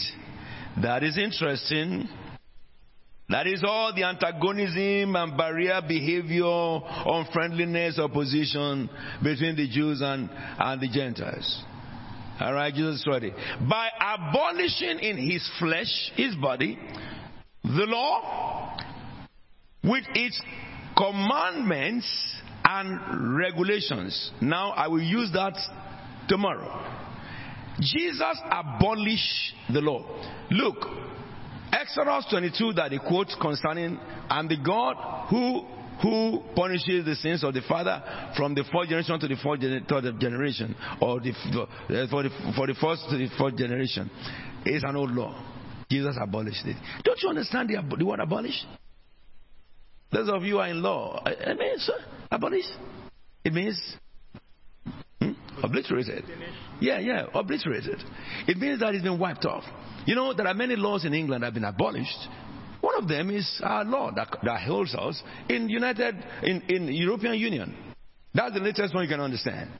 That 0.81 1.03
is 1.03 1.17
interesting. 1.17 2.07
That 3.29 3.45
is 3.45 3.61
all 3.65 3.93
the 3.93 4.03
antagonism 4.03 5.13
and 5.15 5.37
barrier 5.37 5.81
behavior, 5.85 6.45
unfriendliness, 6.45 7.99
opposition 7.99 8.89
between 9.21 9.57
the 9.57 9.67
Jews 9.67 9.99
and, 10.01 10.29
and 10.31 10.81
the 10.81 10.87
Gentiles. 10.87 11.63
All 12.39 12.53
right, 12.53 12.73
Jesus 12.73 12.95
destroyed 12.95 13.23
it. 13.23 13.33
By 13.67 13.89
abolishing 13.99 14.99
in 14.99 15.17
his 15.17 15.45
flesh, 15.59 16.11
his 16.15 16.35
body, 16.35 16.79
the 17.63 17.85
law 17.85 18.77
with 19.83 20.05
its 20.13 20.39
commandments 20.95 22.07
and 22.63 23.35
regulations. 23.35 24.31
Now, 24.41 24.71
I 24.71 24.87
will 24.87 25.01
use 25.01 25.31
that 25.33 25.57
tomorrow. 26.29 26.95
Jesus 27.81 28.39
abolished 28.49 29.53
the 29.73 29.81
law. 29.81 30.05
Look, 30.49 30.77
Exodus 31.71 32.25
22 32.29 32.73
that 32.73 32.91
he 32.91 32.99
quotes 32.99 33.35
concerning, 33.39 33.99
I'm 34.29 34.47
the 34.47 34.57
God 34.57 35.27
who 35.29 35.65
who 36.01 36.43
punishes 36.55 37.05
the 37.05 37.15
sins 37.15 37.43
of 37.43 37.53
the 37.53 37.61
father 37.67 38.03
from 38.35 38.53
the 38.53 38.63
fourth 38.71 38.87
generation 38.87 39.19
to 39.19 39.27
the 39.27 39.35
fourth 39.41 39.61
third 39.61 40.19
generation, 40.19 40.75
or 41.01 41.19
the, 41.19 41.33
for, 42.11 42.23
the, 42.23 42.29
for 42.55 42.67
the 42.67 42.75
first 42.75 43.03
to 43.09 43.17
the 43.17 43.27
fourth 43.37 43.55
generation. 43.55 44.09
It's 44.63 44.83
an 44.83 44.95
old 44.95 45.11
law. 45.11 45.43
Jesus 45.89 46.15
abolished 46.21 46.65
it. 46.65 46.75
Don't 47.03 47.19
you 47.21 47.29
understand 47.29 47.69
the, 47.69 47.95
the 47.97 48.05
word 48.05 48.19
abolish? 48.19 48.65
Those 50.11 50.29
of 50.29 50.43
you 50.43 50.59
are 50.59 50.67
in 50.67 50.81
law. 50.81 51.21
It 51.25 51.57
means 51.57 51.89
uh, 51.89 52.01
abolish. 52.31 52.65
It 53.43 53.53
means 53.53 53.79
hmm? 55.19 55.31
obliterated. 55.63 56.25
Yeah, 56.79 56.99
yeah, 56.99 57.25
obliterated. 57.33 58.03
It 58.47 58.57
means 58.57 58.79
that 58.81 58.93
it's 58.93 59.03
been 59.03 59.19
wiped 59.19 59.45
off. 59.45 59.63
You 60.05 60.15
know, 60.15 60.33
there 60.33 60.47
are 60.47 60.53
many 60.53 60.75
laws 60.75 61.05
in 61.05 61.13
England 61.13 61.43
that 61.43 61.47
have 61.47 61.53
been 61.53 61.63
abolished. 61.65 62.27
One 62.81 62.95
of 62.95 63.07
them 63.07 63.29
is 63.31 63.59
our 63.63 63.83
law 63.83 64.11
that, 64.15 64.29
that 64.43 64.61
holds 64.61 64.93
us 64.95 65.21
in 65.49 65.69
United 65.69 66.15
in, 66.43 66.61
in 66.69 66.87
European 66.87 67.35
Union. 67.35 67.75
That's 68.33 68.53
the 68.53 68.59
latest 68.59 68.93
one 68.93 69.03
you 69.03 69.09
can 69.09 69.19
understand. 69.19 69.71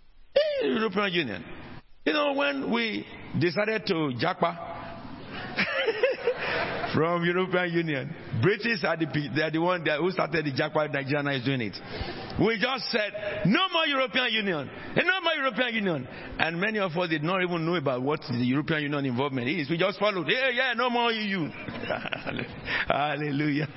In 0.63 0.75
European 0.75 1.13
Union. 1.13 1.45
You 2.05 2.13
know, 2.13 2.33
when 2.33 2.71
we 2.71 3.05
decided 3.39 3.85
to 3.87 4.11
japa 4.19 4.77
from 6.93 7.23
European 7.23 7.73
Union. 7.73 8.15
British 8.41 8.83
are 8.83 8.97
the, 8.97 9.05
they 9.35 9.41
are 9.41 9.51
the 9.51 9.59
one 9.59 9.83
that, 9.85 9.99
who 9.99 10.11
started 10.11 10.45
the 10.45 10.51
jackpot. 10.51 10.91
Nigeria 10.91 11.37
is 11.37 11.45
doing 11.45 11.61
it. 11.61 11.77
We 12.39 12.57
just 12.59 12.91
said, 12.91 13.45
no 13.45 13.67
more 13.71 13.85
European 13.85 14.31
Union. 14.31 14.69
And 14.95 15.07
no 15.07 15.21
more 15.21 15.33
European 15.33 15.75
Union. 15.75 16.07
And 16.39 16.59
many 16.59 16.79
of 16.79 16.95
us 16.97 17.09
did 17.09 17.23
not 17.23 17.41
even 17.43 17.65
know 17.65 17.75
about 17.75 18.01
what 18.01 18.21
the 18.21 18.45
European 18.45 18.83
Union 18.83 19.05
involvement 19.05 19.47
is. 19.47 19.69
We 19.69 19.77
just 19.77 19.99
followed. 19.99 20.27
Yeah, 20.27 20.49
yeah, 20.49 20.73
no 20.75 20.89
more 20.89 21.11
EU. 21.11 21.49
Hallelujah. 22.87 23.67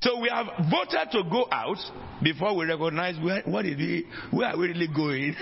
So 0.00 0.20
we 0.20 0.28
have 0.28 0.46
voted 0.70 1.10
to 1.12 1.22
go 1.30 1.46
out 1.50 1.78
before 2.22 2.54
we 2.54 2.66
recognize 2.66 3.18
where, 3.22 3.42
what 3.44 3.64
is 3.66 3.76
we, 3.76 4.06
where 4.30 4.48
are 4.48 4.56
we 4.56 4.68
really 4.68 4.88
going. 4.88 5.34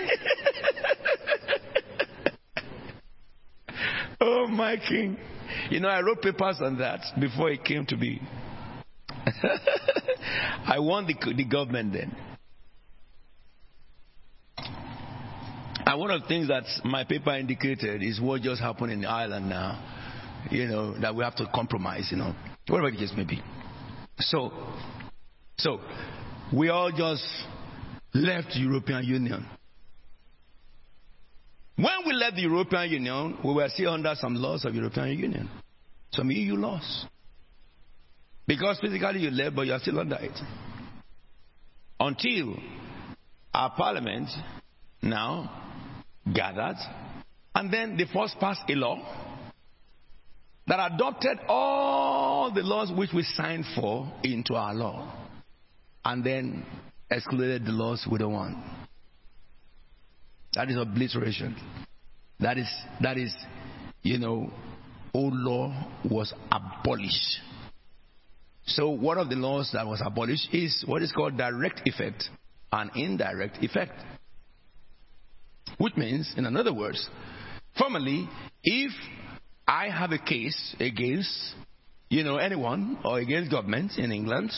oh 4.21 4.47
my 4.47 4.77
King. 4.77 5.17
You 5.69 5.79
know, 5.79 5.89
I 5.89 6.01
wrote 6.01 6.21
papers 6.21 6.57
on 6.61 6.77
that 6.79 7.01
before 7.19 7.49
it 7.49 7.63
came 7.63 7.85
to 7.87 7.97
be. 7.97 8.21
I 10.67 10.79
won 10.79 11.07
the, 11.07 11.33
the 11.33 11.45
government 11.45 11.93
then. 11.93 12.15
And 15.85 15.99
one 15.99 16.09
of 16.11 16.23
the 16.23 16.27
things 16.27 16.47
that 16.47 16.63
my 16.83 17.03
paper 17.03 17.35
indicated 17.35 18.01
is 18.01 18.19
what 18.19 18.41
just 18.41 18.59
happened 18.59 18.91
in 18.91 19.05
Ireland 19.05 19.49
now. 19.49 19.91
You 20.49 20.67
know, 20.67 20.99
that 20.99 21.15
we 21.15 21.23
have 21.23 21.35
to 21.35 21.47
compromise, 21.53 22.09
you 22.11 22.17
know, 22.17 22.35
whatever 22.67 22.91
the 22.91 22.97
case 22.97 23.13
may 23.15 23.23
be. 23.23 23.41
So, 24.19 24.51
so, 25.57 25.79
we 26.53 26.69
all 26.69 26.91
just 26.91 27.25
left 28.13 28.55
European 28.55 29.03
Union. 29.05 29.45
When 31.75 32.05
we 32.05 32.13
left 32.13 32.35
the 32.37 32.43
European 32.43 32.89
Union, 32.89 33.37
we 33.43 33.53
were 33.53 33.67
still 33.69 33.93
under 33.93 34.15
some 34.15 34.35
laws 34.35 34.63
of 34.63 34.73
European 34.73 35.19
Union, 35.19 35.49
some 36.11 36.31
EU 36.31 36.55
laws. 36.55 37.05
Because 38.47 38.79
physically 38.79 39.21
you 39.21 39.31
left, 39.31 39.55
but 39.55 39.65
you 39.67 39.73
are 39.73 39.79
still 39.79 39.99
under 39.99 40.15
it. 40.15 40.39
Until 41.99 42.55
our 43.53 43.71
parliament 43.75 44.29
now 45.01 45.51
gathered, 46.33 46.77
and 47.53 47.71
then 47.71 47.97
they 47.97 48.05
first 48.05 48.39
passed 48.39 48.61
a 48.69 48.73
law 48.73 48.97
that 50.67 50.93
adopted 50.93 51.39
all 51.47 52.51
the 52.53 52.61
laws 52.61 52.91
which 52.91 53.11
we 53.13 53.23
signed 53.23 53.65
for 53.75 54.11
into 54.23 54.55
our 54.55 54.73
law, 54.73 55.11
and 56.05 56.23
then 56.23 56.65
excluded 57.11 57.65
the 57.65 57.71
laws 57.71 58.07
we 58.09 58.17
don't 58.17 58.33
want. 58.33 58.57
That 60.55 60.69
is 60.69 60.77
obliteration. 60.77 61.55
That 62.39 62.57
is, 62.57 62.69
that 63.01 63.17
is, 63.17 63.33
you 64.01 64.17
know, 64.17 64.51
old 65.13 65.33
law 65.33 65.89
was 66.09 66.33
abolished. 66.51 67.39
So 68.67 68.89
one 68.89 69.17
of 69.17 69.29
the 69.29 69.35
laws 69.35 69.71
that 69.73 69.85
was 69.85 70.01
abolished 70.03 70.53
is 70.53 70.83
what 70.87 71.01
is 71.01 71.11
called 71.11 71.37
direct 71.37 71.81
effect 71.85 72.29
and 72.71 72.89
indirect 72.95 73.63
effect. 73.63 73.93
Which 75.77 75.95
means, 75.95 76.33
in 76.37 76.57
other 76.57 76.73
words, 76.73 77.09
formally, 77.77 78.27
if 78.63 78.91
I 79.67 79.89
have 79.89 80.11
a 80.11 80.17
case 80.17 80.75
against, 80.79 81.29
you 82.09 82.23
know, 82.23 82.37
anyone 82.37 82.97
or 83.03 83.19
against 83.19 83.51
government 83.51 83.97
in 83.97 84.11
England, 84.11 84.51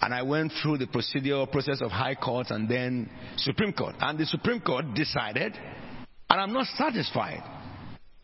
and 0.00 0.14
I 0.14 0.22
went 0.22 0.52
through 0.62 0.78
the 0.78 0.86
procedural 0.86 1.50
process 1.50 1.82
of 1.82 1.90
High 1.90 2.14
Court 2.14 2.50
and 2.50 2.68
then 2.68 3.10
Supreme 3.36 3.72
Court. 3.72 3.94
And 4.00 4.18
the 4.18 4.26
Supreme 4.26 4.60
Court 4.60 4.94
decided, 4.94 5.54
and 6.30 6.40
I'm 6.40 6.52
not 6.52 6.66
satisfied, 6.76 7.42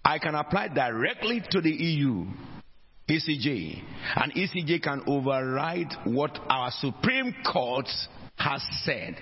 I 0.04 0.18
can 0.18 0.34
apply 0.34 0.68
directly 0.68 1.42
to 1.50 1.60
the 1.60 1.70
EU, 1.70 2.26
ECJ. 3.08 3.82
And 4.16 4.32
ECJ 4.32 4.82
can 4.82 5.02
override 5.06 5.92
what 6.04 6.38
our 6.48 6.70
Supreme 6.70 7.34
Court 7.44 7.88
has 8.36 8.62
said. 8.84 9.16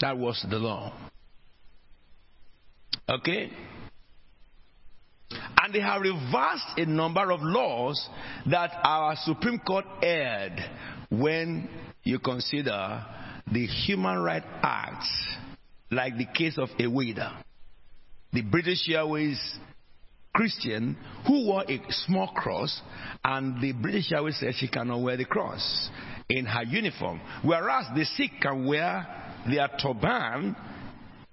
That 0.00 0.16
was 0.16 0.44
the 0.48 0.56
law. 0.58 0.92
Okay? 3.08 3.50
And 5.60 5.72
they 5.72 5.80
have 5.80 6.02
reversed 6.02 6.66
a 6.76 6.86
number 6.86 7.30
of 7.30 7.40
laws 7.42 8.08
that 8.46 8.72
our 8.84 9.16
Supreme 9.24 9.58
Court 9.58 9.84
aired 10.02 10.58
when 11.10 11.68
you 12.02 12.18
consider 12.18 13.04
the 13.50 13.66
Human 13.66 14.18
Rights 14.18 14.46
Acts, 14.62 15.10
like 15.90 16.16
the 16.16 16.26
case 16.26 16.58
of 16.58 16.68
Eweida, 16.78 17.42
the 18.32 18.42
British 18.42 18.88
Airways 18.88 19.38
Christian 20.34 20.96
who 21.26 21.46
wore 21.46 21.64
a 21.68 21.80
small 21.90 22.28
cross, 22.28 22.80
and 23.22 23.60
the 23.60 23.72
British 23.72 24.10
Airways 24.12 24.38
said 24.38 24.54
she 24.56 24.68
cannot 24.68 25.02
wear 25.02 25.16
the 25.16 25.26
cross 25.26 25.90
in 26.28 26.46
her 26.46 26.62
uniform. 26.62 27.20
Whereas 27.42 27.86
the 27.94 28.04
Sikh 28.04 28.40
can 28.40 28.66
wear 28.66 29.06
their 29.46 29.68
turban 29.80 30.56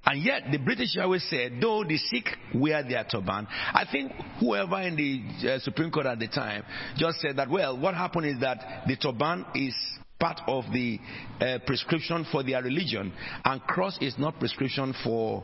and 0.05 0.23
yet 0.23 0.43
the 0.51 0.57
British 0.57 0.97
always 0.97 1.27
said, 1.29 1.53
though 1.61 1.83
the 1.83 1.97
Sikh 1.97 2.29
wear 2.55 2.81
their 2.83 3.03
turban, 3.03 3.47
I 3.49 3.85
think 3.91 4.11
whoever 4.39 4.81
in 4.81 4.95
the 4.95 5.49
uh, 5.49 5.59
Supreme 5.59 5.91
Court 5.91 6.05
at 6.05 6.19
the 6.19 6.27
time 6.27 6.63
just 6.97 7.19
said 7.19 7.37
that, 7.37 7.49
well, 7.49 7.77
what 7.77 7.93
happened 7.93 8.25
is 8.25 8.39
that 8.39 8.83
the 8.87 8.95
turban 8.95 9.45
is 9.55 9.75
part 10.19 10.41
of 10.47 10.65
the 10.73 10.99
uh, 11.39 11.59
prescription 11.65 12.25
for 12.31 12.43
their 12.43 12.61
religion, 12.63 13.13
and 13.45 13.61
cross 13.61 13.97
is 14.01 14.15
not 14.17 14.39
prescription 14.39 14.93
for 15.03 15.43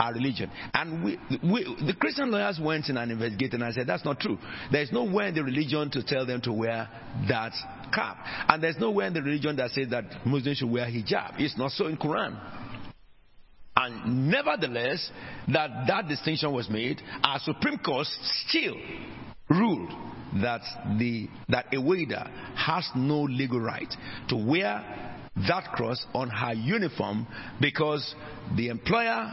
our 0.00 0.14
religion. 0.14 0.50
And 0.72 1.04
we, 1.04 1.18
we, 1.42 1.64
the 1.86 1.94
Christian 1.94 2.30
lawyers 2.30 2.58
went 2.60 2.88
in 2.88 2.96
and 2.96 3.12
investigated 3.12 3.54
and 3.54 3.64
I 3.64 3.70
said, 3.72 3.86
that's 3.86 4.04
not 4.04 4.18
true. 4.18 4.38
There's 4.72 4.90
nowhere 4.90 5.26
in 5.26 5.34
the 5.34 5.44
religion 5.44 5.90
to 5.90 6.02
tell 6.02 6.24
them 6.24 6.40
to 6.42 6.52
wear 6.52 6.88
that 7.28 7.52
cap. 7.92 8.16
And 8.48 8.62
there's 8.62 8.78
nowhere 8.78 9.08
in 9.08 9.12
the 9.12 9.20
religion 9.22 9.56
that 9.56 9.70
says 9.72 9.88
that 9.90 10.04
Muslims 10.24 10.56
should 10.56 10.70
wear 10.70 10.86
hijab. 10.86 11.34
It's 11.38 11.58
not 11.58 11.72
so 11.72 11.86
in 11.86 11.98
Quran. 11.98 12.40
And 13.80 14.30
nevertheless, 14.30 15.10
that 15.48 15.86
that 15.88 16.06
distinction 16.06 16.52
was 16.52 16.68
made, 16.68 17.00
our 17.24 17.38
Supreme 17.38 17.78
Court 17.78 18.06
still 18.46 18.76
ruled 19.48 19.90
that 20.42 20.60
the 20.98 21.28
that 21.48 21.66
a 21.72 21.76
Eweida 21.76 22.30
has 22.56 22.88
no 22.94 23.22
legal 23.22 23.58
right 23.58 23.92
to 24.28 24.36
wear 24.36 24.84
that 25.48 25.72
cross 25.72 26.04
on 26.12 26.28
her 26.28 26.52
uniform 26.52 27.26
because 27.58 28.14
the 28.54 28.68
employer 28.68 29.32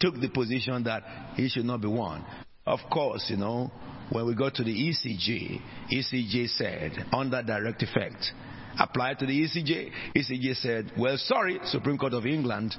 took 0.00 0.20
the 0.20 0.28
position 0.28 0.82
that 0.84 1.04
he 1.36 1.48
should 1.48 1.64
not 1.64 1.80
be 1.80 1.88
worn. 1.88 2.24
Of 2.66 2.80
course, 2.92 3.26
you 3.28 3.36
know, 3.36 3.70
when 4.10 4.26
we 4.26 4.34
got 4.34 4.54
to 4.56 4.64
the 4.64 4.72
ECJ, 4.72 5.60
ECJ 5.92 6.48
said, 6.48 7.06
under 7.12 7.42
direct 7.42 7.82
effect, 7.82 8.32
applied 8.78 9.18
to 9.18 9.26
the 9.26 9.32
ECJ. 9.32 9.90
ECJ 10.14 10.56
said, 10.56 10.92
well, 10.98 11.16
sorry, 11.16 11.58
Supreme 11.64 11.98
Court 11.98 12.14
of 12.14 12.26
England 12.26 12.74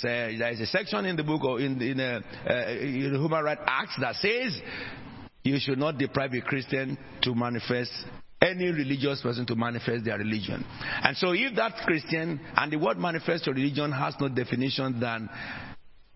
said 0.00 0.40
there 0.40 0.50
is 0.50 0.60
a 0.60 0.66
section 0.66 1.04
in 1.06 1.16
the 1.16 1.24
book 1.24 1.44
or 1.44 1.60
in, 1.60 1.80
in, 1.80 2.00
a, 2.00 2.22
uh, 2.48 2.70
in 2.70 3.12
the 3.12 3.18
Human 3.18 3.44
Rights 3.44 3.62
Act 3.66 3.92
that 4.00 4.14
says 4.16 4.60
you 5.42 5.58
should 5.60 5.78
not 5.78 5.98
deprive 5.98 6.32
a 6.34 6.40
Christian 6.40 6.98
to 7.22 7.34
manifest 7.34 7.92
any 8.42 8.66
religious 8.66 9.22
person 9.22 9.46
to 9.46 9.56
manifest 9.56 10.04
their 10.04 10.18
religion. 10.18 10.64
And 11.02 11.16
so 11.16 11.32
if 11.32 11.54
that 11.56 11.74
Christian 11.84 12.40
and 12.56 12.72
the 12.72 12.76
word 12.76 12.98
manifest 12.98 13.46
your 13.46 13.54
religion 13.54 13.92
has 13.92 14.14
no 14.20 14.28
definition 14.28 15.00
than 15.00 15.28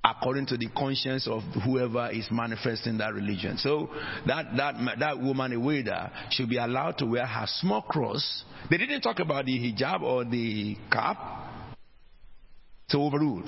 according 0.02 0.46
to 0.46 0.56
the 0.56 0.68
conscience 0.76 1.28
of 1.28 1.42
whoever 1.64 2.10
is 2.10 2.26
manifesting 2.30 2.98
that 2.98 3.12
religion. 3.12 3.58
So 3.58 3.90
that 4.26 4.56
that 4.56 4.98
that 4.98 5.18
woman 5.18 5.52
Eweida 5.52 6.10
should 6.30 6.48
be 6.48 6.56
allowed 6.56 6.98
to 6.98 7.06
wear 7.06 7.26
her 7.26 7.46
small 7.46 7.82
cross. 7.82 8.44
They 8.70 8.78
didn't 8.78 9.02
talk 9.02 9.18
about 9.18 9.44
the 9.44 9.58
hijab 9.58 10.02
or 10.02 10.24
the 10.24 10.76
cap. 10.90 11.18
To 12.90 12.98
overrule. 12.98 13.44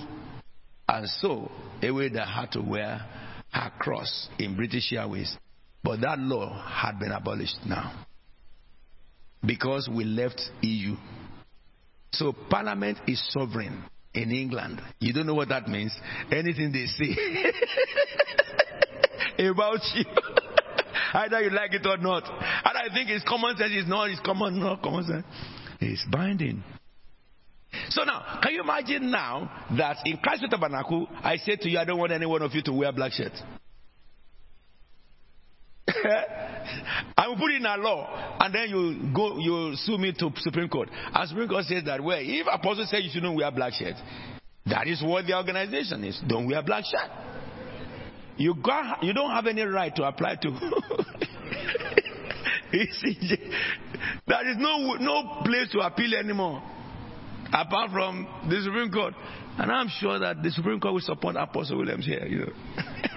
And 0.88 1.09
so 1.09 1.50
Eweida 1.80 2.24
had 2.26 2.53
to 2.53 2.61
wear 2.61 3.05
her 3.53 3.72
cross 3.78 4.28
in 4.38 4.55
British 4.55 4.92
Airways. 4.92 5.36
But 5.82 6.00
that 6.03 6.18
law 6.18 6.64
had 6.64 7.00
been 7.00 7.11
abolished 7.11 7.59
now. 7.66 8.05
Because 9.44 9.88
we 9.92 10.05
left 10.05 10.40
EU. 10.61 10.94
So 12.12 12.32
Parliament 12.48 12.98
is 13.09 13.20
sovereign 13.32 13.82
in 14.15 14.31
England. 14.31 14.81
You 14.99 15.13
don't 15.13 15.27
know 15.27 15.35
what 15.35 15.49
that 15.49 15.69
means. 15.69 15.95
Anything 16.31 16.73
they 16.73 16.87
say 16.87 17.17
about 19.49 19.81
you, 19.95 20.05
either 21.15 21.41
you 21.43 21.51
like 21.51 21.73
it 21.75 21.87
or 21.87 21.97
not. 21.97 22.25
And 22.25 22.79
I 22.79 22.93
think 22.95 23.11
it's 23.11 23.25
common 23.25 23.57
sense. 23.57 23.73
It's 23.75 23.89
not. 23.89 24.11
It's 24.11 24.21
common. 24.21 24.61
Not 24.61 24.83
common 24.83 25.05
sense. 25.05 25.25
It's 25.81 26.05
binding. 26.11 26.63
So 27.89 28.05
now, 28.05 28.41
can 28.43 28.53
you 28.53 28.61
imagine 28.63 29.11
now 29.11 29.51
that 29.79 29.99
in 30.05 30.19
Christ 30.19 30.45
Tabernacle, 30.51 31.09
I 31.23 31.37
said 31.39 31.61
to 31.61 31.71
you, 31.71 31.79
I 31.79 31.85
don't 31.85 31.99
want 31.99 32.13
any 32.13 32.27
one 32.27 32.43
of 32.43 32.55
you 32.55 32.63
to 32.65 32.73
wear 32.73 32.93
black 32.93 33.13
shirt. 33.13 33.33
I 37.16 37.26
will 37.26 37.37
put 37.37 37.51
in 37.51 37.66
a 37.66 37.76
law, 37.76 38.37
and 38.41 38.55
then 38.55 38.68
you 38.68 39.12
go, 39.14 39.39
you 39.39 39.74
sue 39.76 39.99
me 39.99 40.12
to 40.18 40.30
Supreme 40.37 40.68
Court. 40.68 40.89
And 41.12 41.28
Supreme 41.28 41.49
Court 41.49 41.64
says 41.64 41.83
that, 41.87 42.03
well, 42.03 42.18
if 42.20 42.47
apostle 42.47 42.87
says 42.87 43.03
you 43.03 43.11
shouldn't 43.12 43.35
wear 43.35 43.51
black 43.51 43.72
shirt, 43.72 43.95
that 44.66 44.87
is 44.87 45.03
what 45.03 45.26
the 45.26 45.37
organization 45.37 46.05
is. 46.05 46.20
Don't 46.26 46.47
wear 46.47 46.62
black 46.62 46.85
shirt. 46.85 47.11
You 48.37 48.55
got, 48.55 49.03
you 49.03 49.12
don't 49.12 49.30
have 49.30 49.47
any 49.47 49.62
right 49.62 49.95
to 49.97 50.05
apply 50.05 50.37
to. 50.37 50.51
there 54.26 54.51
is 54.51 54.57
no 54.59 54.95
no 54.95 55.43
place 55.45 55.68
to 55.72 55.80
appeal 55.80 56.14
anymore, 56.14 56.62
apart 57.53 57.91
from 57.91 58.26
the 58.49 58.62
Supreme 58.62 58.91
Court. 58.91 59.14
And 59.59 59.70
I'm 59.70 59.89
sure 60.01 60.18
that 60.18 60.43
the 60.43 60.51
Supreme 60.51 60.80
Court 60.80 60.95
will 60.95 61.01
support 61.01 61.37
Apostle 61.37 61.76
Williams 61.78 62.07
here. 62.07 62.24
You 62.26 62.39
know. 62.39 62.53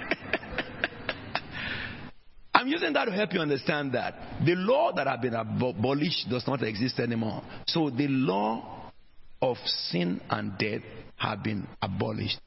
I'm 2.65 2.71
using 2.71 2.93
that 2.93 3.05
to 3.05 3.11
help 3.11 3.31
you 3.31 3.41
understand 3.41 3.91
that 3.91 4.15
the 4.43 4.55
law 4.55 4.91
that 4.95 5.05
had 5.05 5.21
been 5.21 5.35
abolished 5.35 6.27
does 6.31 6.47
not 6.47 6.63
exist 6.63 6.97
anymore. 6.97 7.43
So 7.67 7.91
the 7.91 8.07
law 8.07 8.89
of 9.39 9.57
sin 9.91 10.19
and 10.31 10.57
death 10.57 10.81
have 11.17 11.43
been 11.43 11.67
abolished. 11.79 12.39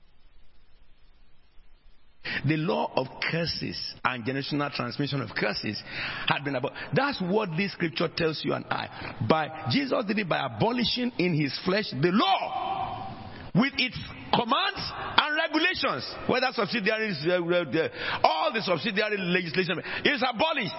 The 2.44 2.56
law 2.56 2.90
of 2.96 3.06
curses 3.30 3.80
and 4.04 4.24
generational 4.24 4.72
transmission 4.72 5.20
of 5.20 5.30
curses 5.36 5.80
had 6.26 6.42
been 6.42 6.56
abolished. 6.56 6.82
That's 6.96 7.20
what 7.20 7.50
this 7.56 7.70
scripture 7.70 8.08
tells 8.08 8.44
you 8.44 8.54
and 8.54 8.64
I. 8.64 9.14
By 9.28 9.68
Jesus 9.70 10.04
did 10.04 10.18
it 10.18 10.28
by 10.28 10.44
abolishing 10.44 11.12
in 11.18 11.40
his 11.40 11.56
flesh 11.64 11.92
the 11.92 12.10
law 12.10 13.14
with 13.54 13.72
its 13.78 13.96
commands 14.34 14.92
and 15.16 15.17
regulations, 15.48 16.04
whether 16.26 16.48
subsidiary, 16.52 17.12
uh, 17.12 18.26
all 18.26 18.52
the 18.52 18.62
subsidiary 18.62 19.18
legislation 19.18 19.80
is 20.04 20.22
abolished. 20.22 20.74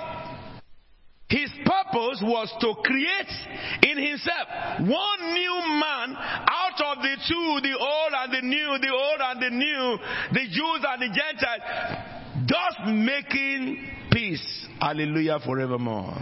His 1.30 1.52
purpose 1.64 2.24
was 2.24 2.50
to 2.60 2.74
create 2.84 3.34
in 3.84 3.98
himself 4.04 4.48
one 4.80 5.34
new 5.34 5.62
man 5.78 6.18
out 6.18 6.82
of 6.82 7.04
the 7.04 7.16
two, 7.28 7.60
the 7.62 7.78
old 7.78 8.14
and 8.18 8.34
the 8.34 8.42
new, 8.42 8.78
the 8.82 8.92
old 8.92 9.22
and 9.22 9.42
the 9.42 9.50
new, 9.52 9.98
the 10.34 10.46
Jews 10.50 10.86
and 10.90 11.02
the 11.02 11.10
Gentiles, 11.14 12.48
thus 12.48 12.76
making 12.88 13.92
peace. 14.12 14.68
Hallelujah 14.80 15.40
forevermore. 15.46 16.18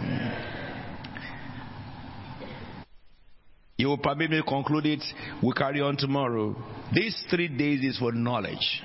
You 3.80 3.86
will 3.86 3.98
probably 3.98 4.42
conclude 4.42 4.86
it. 4.86 5.04
We 5.40 5.52
carry 5.52 5.80
on 5.80 5.96
tomorrow. 5.96 6.52
These 6.92 7.26
three 7.30 7.46
days 7.46 7.84
is 7.84 7.96
for 7.96 8.10
knowledge 8.10 8.82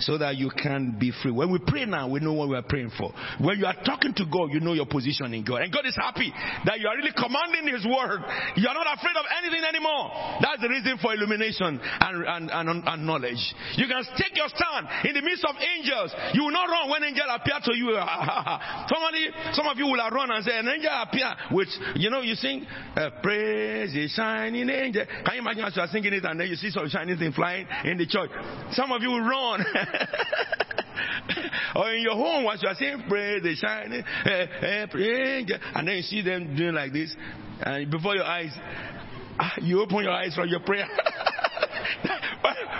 so 0.00 0.18
that 0.18 0.36
you 0.36 0.50
can 0.50 0.96
be 0.98 1.12
free. 1.22 1.30
When 1.30 1.50
we 1.50 1.58
pray 1.58 1.84
now, 1.84 2.08
we 2.08 2.20
know 2.20 2.32
what 2.32 2.48
we 2.48 2.56
are 2.56 2.66
praying 2.66 2.90
for. 2.98 3.12
When 3.40 3.58
you 3.58 3.66
are 3.66 3.76
talking 3.84 4.14
to 4.14 4.24
God, 4.26 4.50
you 4.52 4.60
know 4.60 4.72
your 4.72 4.86
position 4.86 5.32
in 5.34 5.44
God. 5.44 5.62
And 5.62 5.72
God 5.72 5.86
is 5.86 5.96
happy 5.96 6.32
that 6.64 6.80
you 6.80 6.88
are 6.88 6.96
really 6.96 7.14
commanding 7.14 7.72
His 7.72 7.84
word. 7.86 8.20
You 8.56 8.66
are 8.68 8.74
not 8.74 8.88
afraid 8.90 9.16
of 9.16 9.26
anything 9.42 9.62
anymore. 9.62 10.10
That's 10.40 10.60
the 10.60 10.68
reason 10.68 10.98
for 10.98 11.14
illumination 11.14 11.78
and, 11.80 12.14
and, 12.26 12.50
and, 12.50 12.82
and 12.84 13.06
knowledge. 13.06 13.40
You 13.76 13.86
can 13.86 14.02
take 14.16 14.36
your 14.36 14.48
stand 14.48 14.88
in 15.06 15.14
the 15.14 15.22
midst 15.22 15.44
of 15.44 15.54
angels. 15.56 16.10
You 16.34 16.44
will 16.44 16.56
not 16.56 16.68
run 16.68 16.90
when 16.90 17.04
angel 17.04 17.26
appear 17.30 17.60
to 17.62 17.72
you. 17.76 17.94
Somebody, 18.90 19.30
some 19.52 19.66
of 19.66 19.78
you 19.78 19.86
will 19.86 20.02
run 20.10 20.30
and 20.30 20.44
say, 20.44 20.58
an 20.58 20.68
angel 20.68 20.90
appear 20.90 21.30
with, 21.52 21.68
you 21.96 22.10
know, 22.10 22.20
you 22.20 22.34
sing, 22.34 22.66
uh, 22.96 23.10
praise 23.22 23.92
the 23.92 24.08
shining 24.08 24.68
angel. 24.68 25.04
Can 25.24 25.34
you 25.34 25.40
imagine 25.40 25.64
as 25.64 25.76
you 25.76 25.82
are 25.82 25.88
singing 25.88 26.12
it 26.12 26.24
and 26.24 26.38
then 26.38 26.48
you 26.48 26.56
see 26.56 26.70
some 26.70 26.88
shining 26.88 27.18
thing 27.18 27.32
flying 27.32 27.66
in 27.84 27.98
the 27.98 28.06
church? 28.06 28.30
Some 28.72 28.92
of 28.92 29.02
you 29.02 29.10
will 29.10 29.24
run. 29.24 29.64
or 31.76 31.92
in 31.92 32.02
your 32.02 32.14
home, 32.14 32.44
once 32.44 32.62
you 32.62 32.68
are 32.68 32.74
saying 32.74 33.04
pray, 33.08 33.40
they 33.40 33.54
shine, 33.54 33.92
eh, 33.92 34.46
eh, 34.62 34.86
pray, 34.86 35.46
and 35.74 35.88
then 35.88 35.96
you 35.96 36.02
see 36.02 36.22
them 36.22 36.56
doing 36.56 36.74
like 36.74 36.92
this, 36.92 37.14
and 37.60 37.90
before 37.90 38.14
your 38.14 38.24
eyes, 38.24 38.52
ah, 39.38 39.54
you 39.62 39.80
open 39.80 40.04
your 40.04 40.12
eyes 40.12 40.34
from 40.34 40.48
your 40.48 40.60
prayer. 40.60 40.86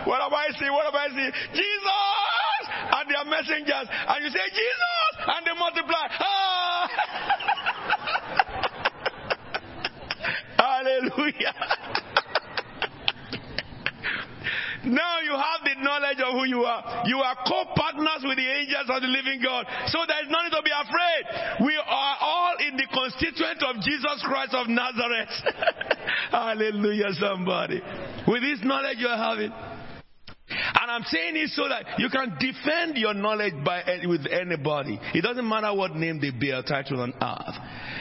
what 0.05 0.21
am 0.21 0.35
I 0.35 0.49
saying? 0.59 0.73
What 0.73 0.87
am 0.87 0.95
I 0.95 1.09
saying? 1.15 1.33
Jesus! 1.53 2.69
And 2.93 3.11
their 3.11 3.25
messengers, 3.25 3.89
and 4.09 4.25
you 4.25 4.31
say 4.31 4.49
Jesus, 4.51 5.17
and 5.27 5.47
they 5.47 5.55
multiply. 5.59 6.09
Ah! 6.21 6.89
Hallelujah. 10.59 11.55
Now 14.87 15.20
you 15.24 15.32
have 15.32 15.61
the 15.64 15.76
knowledge 15.82 16.20
of 16.20 16.32
who 16.35 16.45
you 16.45 16.64
are. 16.64 17.05
You 17.07 17.18
are 17.18 17.37
co-partners 17.47 18.22
with 18.24 18.37
the 18.37 18.49
angels 18.49 18.89
of 18.89 19.01
the 19.01 19.09
living 19.09 19.41
God. 19.43 19.66
So 19.89 20.05
there 20.07 20.20
is 20.22 20.28
nothing 20.28 20.53
to 20.53 20.62
be 20.62 20.72
afraid. 20.72 21.22
We 21.64 21.74
are 21.76 22.16
all 22.20 22.55
in 22.61 22.76
the 22.76 22.87
constituent 22.93 23.62
of 23.64 23.80
Jesus 23.80 24.18
Christ 24.24 24.55
of 24.55 24.68
Nazareth. 24.68 25.35
Hallelujah, 26.30 27.12
somebody. 27.18 27.80
With 28.28 28.43
this 28.43 28.61
knowledge 28.62 28.99
you 28.99 29.09
are 29.09 29.18
having. 29.18 29.53
And 30.85 30.91
I'm 30.91 31.05
saying 31.05 31.35
it 31.37 31.49
so 31.49 31.66
that 31.66 31.99
you 31.99 32.11
can 32.11 32.37
defend 32.39 32.99
your 32.99 33.14
knowledge 33.14 33.55
by 33.64 33.80
eh, 33.80 34.07
with 34.07 34.26
anybody. 34.30 35.01
It 35.14 35.22
doesn't 35.22 35.49
matter 35.49 35.72
what 35.74 35.97
name 35.97 36.20
they 36.20 36.28
bear 36.30 36.62
title 36.62 37.01
on 37.01 37.14
earth. 37.22 37.55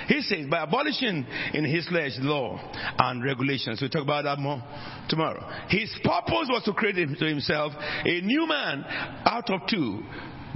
He 0.10 0.20
says 0.20 0.48
by 0.52 0.64
abolishing 0.64 1.26
in 1.54 1.64
his 1.64 1.88
flesh 1.88 2.12
law 2.20 2.60
and 2.98 3.24
regulations. 3.24 3.80
We'll 3.80 3.90
talk 3.90 4.04
about 4.04 4.26
that 4.26 4.38
more 4.40 4.62
tomorrow. 5.08 5.50
His 5.70 5.96
purpose 6.04 6.50
was 6.52 6.64
to 6.66 6.74
create 6.74 6.96
to 6.96 7.26
himself 7.26 7.72
a 8.04 8.20
new 8.20 8.46
man 8.50 8.84
out 9.24 9.50
of 9.50 9.62
two 9.70 10.04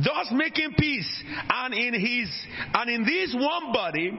thus 0.03 0.27
making 0.31 0.75
peace 0.77 1.23
and 1.49 1.73
in 1.73 1.93
his 1.93 2.29
and 2.73 2.89
in 2.89 3.03
this 3.03 3.33
one 3.33 3.73
body 3.73 4.11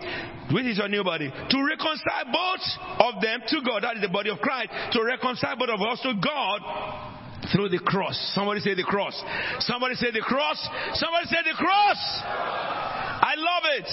which 0.51 0.65
is 0.65 0.79
your 0.79 0.89
new 0.89 1.05
body 1.05 1.31
to 1.31 1.63
reconcile 1.63 2.25
both 2.33 3.15
of 3.15 3.23
them 3.23 3.41
to 3.47 3.61
god 3.65 3.85
that 3.85 3.95
is 3.95 4.03
the 4.03 4.09
body 4.09 4.29
of 4.29 4.39
christ 4.39 4.71
to 4.91 5.05
reconcile 5.05 5.57
both 5.57 5.69
of 5.69 5.81
us 5.81 6.01
to 6.03 6.15
god 6.21 7.08
through 7.53 7.69
the 7.71 7.79
cross. 7.79 8.33
Somebody 8.35 8.61
say 8.61 8.75
the 8.75 8.85
cross. 8.85 9.23
Somebody 9.61 9.95
say 9.95 10.11
the 10.11 10.21
cross. 10.21 10.69
Somebody 10.95 11.27
say 11.27 11.39
the 11.45 11.57
cross. 11.57 12.23
I 12.25 13.35
love 13.37 13.63
it. 13.79 13.89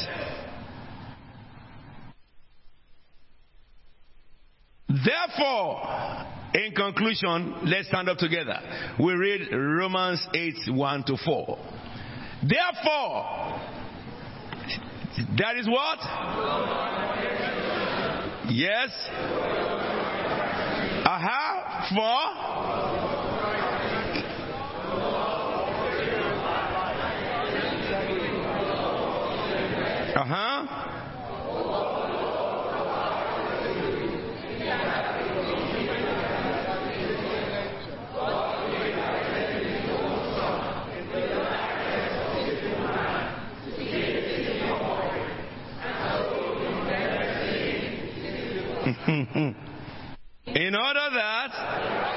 Therefore, 5.05 6.25
in 6.53 6.73
conclusion, 6.73 7.55
let's 7.65 7.87
stand 7.87 8.09
up 8.09 8.17
together. 8.17 8.59
We 8.99 9.13
read 9.13 9.51
Romans 9.51 10.25
8 10.33 10.53
1 10.69 11.03
to 11.05 11.17
4. 11.17 11.57
Therefore, 12.43 13.59
that 15.37 15.57
is 15.57 15.67
what? 15.67 15.99
Yes. 18.51 18.89
Aha. 21.05 21.87
For 21.89 23.04
Uh 30.15 30.23
huh. 30.23 30.85
In 50.55 50.75
order 50.75 51.09
that 51.11 52.14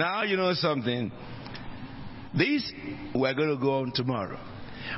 Now 0.00 0.22
you 0.22 0.38
know 0.38 0.54
something. 0.54 1.12
This 2.32 2.72
we're 3.14 3.34
going 3.34 3.50
to 3.50 3.60
go 3.60 3.80
on 3.80 3.92
tomorrow. 3.94 4.40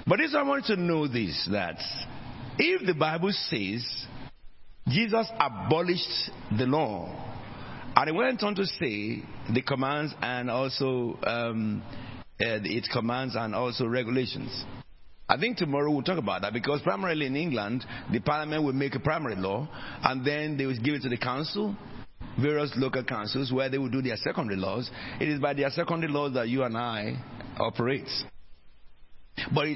But 0.07 0.19
this 0.19 0.33
I 0.33 0.45
want 0.45 0.67
to 0.67 0.77
know 0.77 1.09
this 1.09 1.49
that 1.51 1.75
if 2.57 2.87
the 2.87 2.95
Bible 2.95 3.33
says 3.33 3.85
Jesus 4.87 5.27
abolished 5.41 6.31
the 6.57 6.67
law, 6.67 7.11
and 7.97 8.11
he 8.11 8.17
went 8.17 8.45
on 8.45 8.55
to 8.55 8.65
say 8.65 9.25
the 9.53 9.63
commands 9.67 10.15
and 10.23 10.49
also 10.49 11.19
um, 11.25 11.83
uh, 12.41 12.63
its 12.63 12.87
commands 12.87 13.35
and 13.35 13.57
also 13.57 13.89
regulations. 13.89 14.65
I 15.29 15.37
think 15.37 15.57
tomorrow 15.57 15.91
we'll 15.91 16.03
talk 16.03 16.19
about 16.19 16.43
that 16.43 16.53
because 16.53 16.81
primarily 16.83 17.27
in 17.27 17.35
England, 17.35 17.85
the 18.13 18.21
parliament 18.21 18.63
will 18.63 18.73
make 18.73 18.95
a 18.95 19.01
primary 19.01 19.35
law 19.35 19.69
and 20.05 20.25
then 20.25 20.57
they 20.57 20.67
will 20.67 20.79
give 20.79 20.95
it 20.95 21.03
to 21.03 21.09
the 21.09 21.17
council 21.17 21.77
various 22.41 22.73
local 22.77 23.05
councils 23.05 23.53
where 23.53 23.69
they 23.69 23.79
will 23.79 23.91
do 23.91 24.03
their 24.03 24.17
secondary 24.17 24.57
laws. 24.59 24.91
It 25.21 25.29
is 25.29 25.41
by 25.41 25.55
their 25.55 25.71
secondary 25.71 26.13
laws 26.13 26.35
that 26.35 26.49
you 26.49 26.63
and 26.63 26.77
I 26.77 27.17
operate. 27.59 28.09
But 29.55 29.67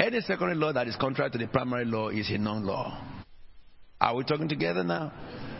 any 0.00 0.20
secondary 0.20 0.56
law 0.56 0.72
that 0.72 0.88
is 0.88 0.96
contrary 0.96 1.30
to 1.30 1.38
the 1.38 1.46
primary 1.46 1.84
law 1.84 2.08
is 2.08 2.30
a 2.30 2.38
non-law. 2.38 3.00
Are 4.00 4.16
we 4.16 4.24
talking 4.24 4.48
together 4.48 4.84
now? 4.84 5.12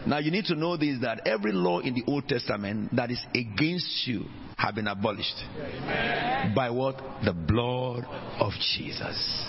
Now 0.07 0.18
you 0.18 0.30
need 0.30 0.44
to 0.46 0.55
know 0.55 0.76
this 0.76 1.00
that 1.00 1.26
every 1.26 1.52
law 1.52 1.78
in 1.78 1.94
the 1.94 2.05
Old 2.07 2.28
Testament 2.28 2.94
that 2.94 3.11
is 3.11 3.24
against 3.34 4.07
you 4.07 4.24
have 4.57 4.74
been 4.74 4.86
abolished. 4.86 5.36
Amen. 5.57 6.55
By 6.55 6.70
what? 6.70 7.00
The 7.24 7.32
blood 7.32 8.05
of 8.38 8.52
Jesus. 8.76 9.46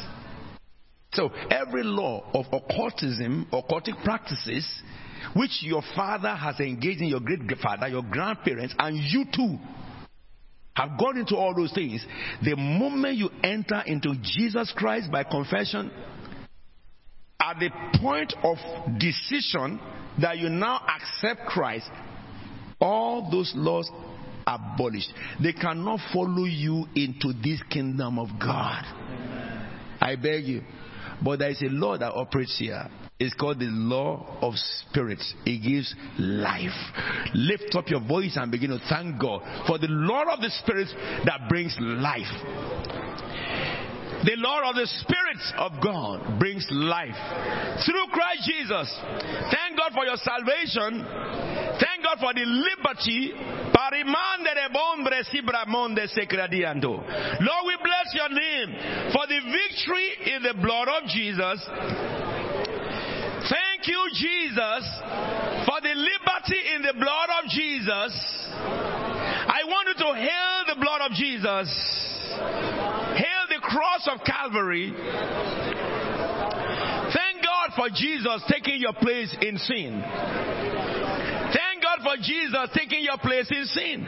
So 1.14 1.32
every 1.49 1.84
law 1.84 2.26
of 2.34 2.45
occultism, 2.51 3.47
occultic 3.51 4.01
practices 4.03 4.68
which 5.36 5.61
your 5.61 5.82
father 5.95 6.34
has 6.36 6.59
engaged 6.59 7.01
in, 7.01 7.07
your 7.07 7.20
great 7.20 7.41
father, 7.61 7.88
your 7.88 8.03
grandparents, 8.03 8.74
and 8.78 8.97
you 8.97 9.26
too 9.34 9.57
have 10.76 10.99
gone 10.99 11.18
into 11.18 11.36
all 11.36 11.55
those 11.55 11.72
things. 11.74 12.05
The 12.43 12.55
moment 12.55 13.16
you 13.18 13.30
enter 13.43 13.82
into 13.86 14.16
Jesus 14.22 14.74
Christ 14.76 15.09
by 15.11 15.24
confession, 15.24 15.89
at 17.39 17.59
the 17.59 17.70
point 17.99 18.34
of 18.43 18.57
decision 18.99 19.80
that 20.22 20.38
you 20.38 20.49
now 20.49 20.82
accept 20.88 21.47
Christ, 21.47 21.89
all 22.80 23.30
those 23.32 23.53
laws 23.55 23.89
abolished. 24.45 25.11
They 25.41 25.53
cannot 25.53 25.99
follow 26.13 26.45
you 26.45 26.86
into 26.95 27.34
this 27.41 27.61
kingdom 27.70 28.20
of 28.20 28.28
God. 28.39 28.84
I 30.01 30.16
beg 30.16 30.43
you. 30.43 30.61
But 31.24 31.39
there 31.39 31.49
is 31.49 31.61
a 31.61 31.70
law 31.70 31.97
that 31.97 32.11
operates 32.13 32.57
here. 32.57 32.88
It's 33.18 33.34
called 33.36 33.59
the 33.59 33.70
law 33.70 34.39
of 34.41 34.55
spirits. 34.55 35.34
It 35.45 35.63
gives 35.63 35.95
life. 36.20 36.76
Lift 37.34 37.76
up 37.76 37.89
your 37.89 38.01
voice 38.01 38.36
and 38.36 38.51
begin 38.51 38.72
to 38.72 38.80
thank 38.89 39.22
God 39.22 39.41
for 39.68 39.78
the 39.78 39.88
law 39.88 40.24
of 40.34 40.41
the 40.41 40.49
spirits 40.49 40.93
that 41.26 41.47
brings 41.47 41.76
life. 41.80 42.28
The 44.26 44.36
law 44.38 44.70
of 44.70 44.76
the 44.76 44.88
spirits 44.88 45.53
of 45.57 45.72
God 45.84 46.39
brings 46.39 46.66
life 46.72 47.13
through 47.86 48.07
Christ 48.11 48.49
Jesus. 48.49 48.89
Thank 49.53 49.78
God 49.78 49.93
for 49.93 50.03
your 50.03 50.18
salvation. 50.18 51.05
God 52.06 52.22
for 52.22 52.34
the 52.38 52.45
liberty. 52.45 53.34
Lord, 57.41 57.64
we 57.66 57.76
bless 57.82 58.08
your 58.14 58.30
name 58.30 58.70
for 59.12 59.26
the 59.26 59.39
victory 59.49 60.08
in 60.36 60.43
the 60.43 60.53
blood 60.62 60.88
of 60.88 61.10
Jesus 61.10 61.68
Thank 63.49 63.88
you, 63.88 64.10
Jesus, 64.14 64.84
for 65.70 65.80
the 65.82 65.93
liberty 65.93 66.62
in 66.76 66.82
the 66.82 66.93
blood 66.97 67.30
of 67.43 67.49
Jesus. 67.49 68.12
I 68.58 69.62
want 69.68 69.88
you 69.89 69.93
to 69.93 70.14
hail 70.16 70.66
the 70.74 70.82
blood 70.82 71.01
of 71.01 71.12
Jesus. 71.12 71.70
Hail 73.14 73.45
the 73.49 73.62
cross 73.62 74.10
of 74.12 74.26
Calvary. 74.26 74.91
Thank 77.14 77.43
God 77.43 77.70
for 77.76 77.89
Jesus 77.93 78.41
taking 78.49 78.82
your 78.82 78.93
place 78.93 79.36
in 79.41 79.60
sin. 79.60 80.01
Thank 81.53 81.64
for 82.06 82.16
Jesus 82.22 82.70
taking 82.78 83.01
your 83.03 83.18
place 83.18 83.49
in 83.49 83.66
sin. 83.66 84.06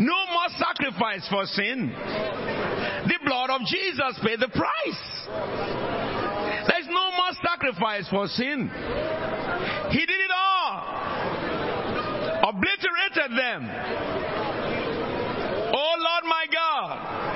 No 0.00 0.18
more 0.34 0.50
sacrifice 0.58 1.26
for 1.30 1.46
sin. 1.46 1.94
The 1.94 3.18
blood 3.24 3.50
of 3.50 3.60
Jesus 3.66 4.18
paid 4.24 4.40
the 4.40 4.48
price 4.48 5.28
There's 6.66 6.88
no 6.88 7.10
more 7.14 7.32
sacrifice 7.40 8.08
for 8.10 8.26
sin. 8.26 8.68
He 9.90 10.00
did 10.04 10.10
it 10.10 10.30
all. 10.34 10.82
Obliterated 12.50 13.38
them. 13.38 13.70
Oh 15.72 15.94
Lord 15.98 16.24
my 16.24 16.46
God. 16.52 17.28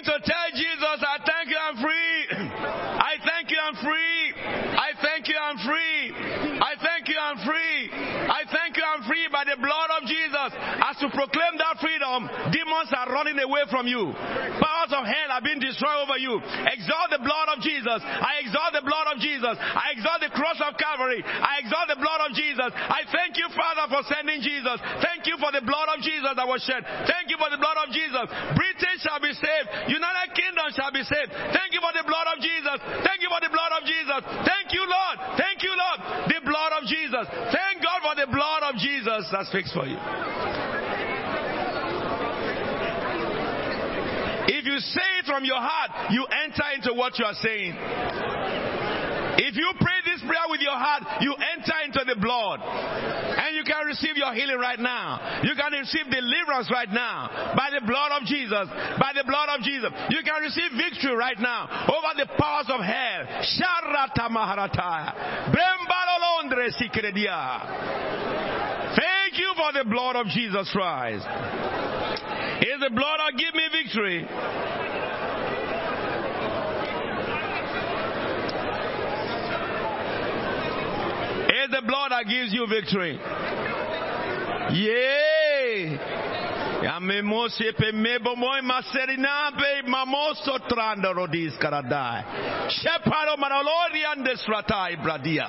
Begin 0.00 0.16
to 0.16 0.24
tell 0.24 0.48
Jesus, 0.56 0.98
I 1.04 1.18
thank 1.28 1.50
you, 1.50 1.58
I'm 1.60 1.76
free. 1.76 2.16
I 3.04 3.16
thank 3.20 3.50
you, 3.50 3.58
I'm 3.60 3.76
free. 3.84 4.32
I 4.72 4.92
thank 5.02 5.28
you, 5.28 5.36
I'm 5.36 5.58
free. 5.58 6.12
I 6.60 6.72
thank 6.80 7.08
you, 7.08 7.16
I'm 7.20 7.36
free. 7.44 7.90
I 7.92 8.42
thank 8.50 8.76
you, 8.76 8.84
I'm 8.84 9.02
free 9.04 9.28
by 9.30 9.44
the 9.44 9.60
blood 9.60 9.79
Jesus. 11.00 11.16
proclaim 11.16 11.56
that 11.56 11.80
freedom, 11.80 12.28
demons 12.52 12.92
are 12.92 13.08
running 13.08 13.40
away 13.40 13.64
from 13.72 13.88
you. 13.88 14.12
Powers 14.12 14.92
of 14.92 15.04
hell 15.08 15.30
are 15.32 15.40
being 15.40 15.60
destroyed 15.60 16.04
over 16.04 16.20
you. 16.20 16.36
Exalt 16.36 17.08
the 17.08 17.24
blood 17.24 17.56
of 17.56 17.64
Jesus. 17.64 18.00
I 18.04 18.44
exalt 18.44 18.76
the 18.76 18.84
blood 18.84 19.06
of 19.14 19.16
Jesus. 19.20 19.56
I 19.56 19.96
exalt 19.96 20.20
the 20.20 20.32
cross 20.36 20.60
of 20.60 20.76
Calvary. 20.76 21.24
I 21.24 21.64
exalt 21.64 21.88
the 21.88 22.00
blood 22.00 22.20
of 22.28 22.36
Jesus. 22.36 22.68
I 22.74 23.08
thank 23.08 23.40
you, 23.40 23.48
Father, 23.56 23.88
for 23.88 24.02
sending 24.12 24.44
Jesus. 24.44 24.76
Thank 25.00 25.24
you 25.24 25.40
for 25.40 25.48
the 25.54 25.64
blood 25.64 25.88
of 25.96 26.04
Jesus 26.04 26.32
that 26.36 26.44
was 26.44 26.60
shed. 26.68 26.84
Thank 27.08 27.32
you 27.32 27.40
for 27.40 27.48
the 27.48 27.60
blood 27.60 27.78
of 27.80 27.88
Jesus. 27.94 28.26
Britain 28.52 28.96
shall 29.00 29.20
be 29.22 29.32
saved. 29.32 29.68
United 29.88 30.28
Kingdom 30.36 30.68
shall 30.76 30.92
be 30.92 31.04
saved. 31.06 31.32
Thank 31.32 31.72
you 31.72 31.80
for 31.80 31.94
the 31.96 32.04
blood 32.04 32.28
of 32.36 32.38
Jesus. 32.44 32.76
Thank 33.06 33.24
you 33.24 33.30
for 33.32 33.40
the 33.40 33.52
blood 33.52 33.72
of 33.78 33.82
Jesus. 33.88 34.20
Thank 34.44 34.68
you, 34.76 34.84
Lord. 34.84 35.16
Thank 35.40 35.64
you, 35.64 35.72
Lord. 35.72 35.98
The 36.28 36.40
blood 36.44 36.72
of 36.76 36.82
Jesus. 36.84 37.24
Thank 37.54 37.80
God 37.80 38.00
for 38.04 38.14
the 38.16 38.28
blood 38.28 38.62
of 38.68 38.74
Jesus 38.76 39.22
that 39.32 39.48
speaks 39.48 39.72
for 39.72 39.86
you. 39.86 40.89
If 44.50 44.66
you 44.66 44.78
say 44.82 45.08
it 45.22 45.26
from 45.26 45.44
your 45.44 45.62
heart, 45.62 46.10
you 46.10 46.26
enter 46.26 46.66
into 46.74 46.90
what 46.94 47.18
you 47.18 47.24
are 47.24 47.38
saying. 47.38 47.78
If 49.38 49.54
you 49.54 49.70
pray 49.78 50.02
this 50.04 50.20
prayer 50.26 50.50
with 50.50 50.60
your 50.60 50.74
heart, 50.74 51.22
you 51.22 51.32
enter 51.32 51.76
into 51.86 52.02
the 52.02 52.18
blood. 52.18 52.60
And 52.60 53.54
you 53.54 53.62
can 53.62 53.86
receive 53.86 54.18
your 54.18 54.34
healing 54.34 54.58
right 54.58 54.78
now. 54.78 55.40
You 55.46 55.54
can 55.54 55.70
receive 55.72 56.10
deliverance 56.10 56.68
right 56.70 56.90
now 56.90 57.54
by 57.54 57.70
the 57.70 57.86
blood 57.86 58.10
of 58.20 58.26
Jesus. 58.26 58.66
By 58.98 59.14
the 59.14 59.22
blood 59.22 59.54
of 59.54 59.62
Jesus. 59.62 59.94
You 60.10 60.20
can 60.26 60.42
receive 60.42 60.74
victory 60.74 61.14
right 61.14 61.38
now 61.38 61.70
over 61.86 62.10
the 62.18 62.26
powers 62.34 62.66
of 62.68 62.82
hell. 62.82 63.22
Sharata 63.54 64.26
Maharataya. 64.34 65.54
Thank 68.98 69.38
you 69.38 69.54
for 69.54 69.72
the 69.78 69.84
blood 69.88 70.16
of 70.16 70.26
Jesus 70.26 70.68
Christ. 70.74 71.89
Is 72.60 72.78
the 72.78 72.90
blood 72.90 73.18
that 73.20 73.38
give 73.38 73.54
me 73.54 73.62
victory? 73.72 74.26
It's 81.48 81.72
the 81.72 81.82
blood 81.86 82.10
that 82.12 82.26
gives 82.28 82.52
you 82.52 82.66
victory. 82.66 83.18
Yay! 84.74 85.98
Yamemose 86.90 87.70
pe 87.78 87.92
mebo 87.92 88.34
moy 88.34 88.60
maserina 88.62 89.54
pe 89.54 89.86
mamoso 89.86 90.58
tranda 90.66 91.12
rodis 91.14 91.54
karadai. 91.54 92.24
Sheparo 92.66 93.38
manalori 93.38 94.02
and 94.10 94.26
desratai 94.26 94.98
bradia. 94.98 95.46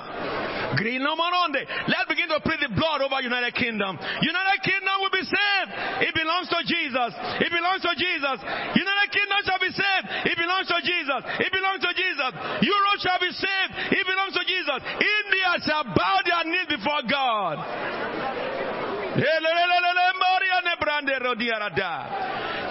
Grino 0.78 1.16
moronde. 1.18 1.66
Let's 1.88 2.06
begin 2.06 2.28
to 2.30 2.38
pray 2.46 2.62
the 2.62 2.70
blood 2.70 3.02
over 3.02 3.20
United 3.20 3.54
Kingdom. 3.58 3.98
United 4.22 4.58
Kingdom 4.62 4.96
will 5.02 5.10
be 5.10 5.26
saved. 5.26 5.70
It 6.06 6.14
belongs 6.14 6.46
to 6.46 6.62
Jesus. 6.62 7.10
It 7.42 7.50
belongs 7.50 7.82
to 7.82 7.92
Jesus. 7.98 8.38
United 8.78 9.08
Kingdom 9.10 9.40
shall 9.42 9.58
be 9.58 9.72
saved. 9.74 10.06
It 10.30 10.38
belongs 10.38 10.70
to 10.70 10.78
Jesus. 10.78 11.20
It 11.42 11.50
belongs 11.50 11.82
to 11.82 11.90
Jesus. 11.90 12.32
Europe 12.62 12.98
shall 13.02 13.18
be 13.18 13.32
saved. 13.34 13.72
It 13.98 14.04
belongs 14.06 14.34
to 14.38 14.44
Jesus. 14.46 14.80
India 14.94 15.50
shall 15.66 15.84
bow 15.90 16.22
their 16.22 16.46
knees 16.46 16.70
before 16.70 17.02
God. 17.10 17.58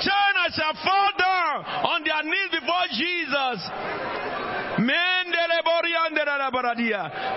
China 0.01 0.43
shall 0.53 0.75
fall 0.83 1.11
down 1.17 1.65
on 1.65 2.03
their 2.03 2.23
knees 2.23 2.49
before 2.51 2.87
Jesus. 2.95 3.57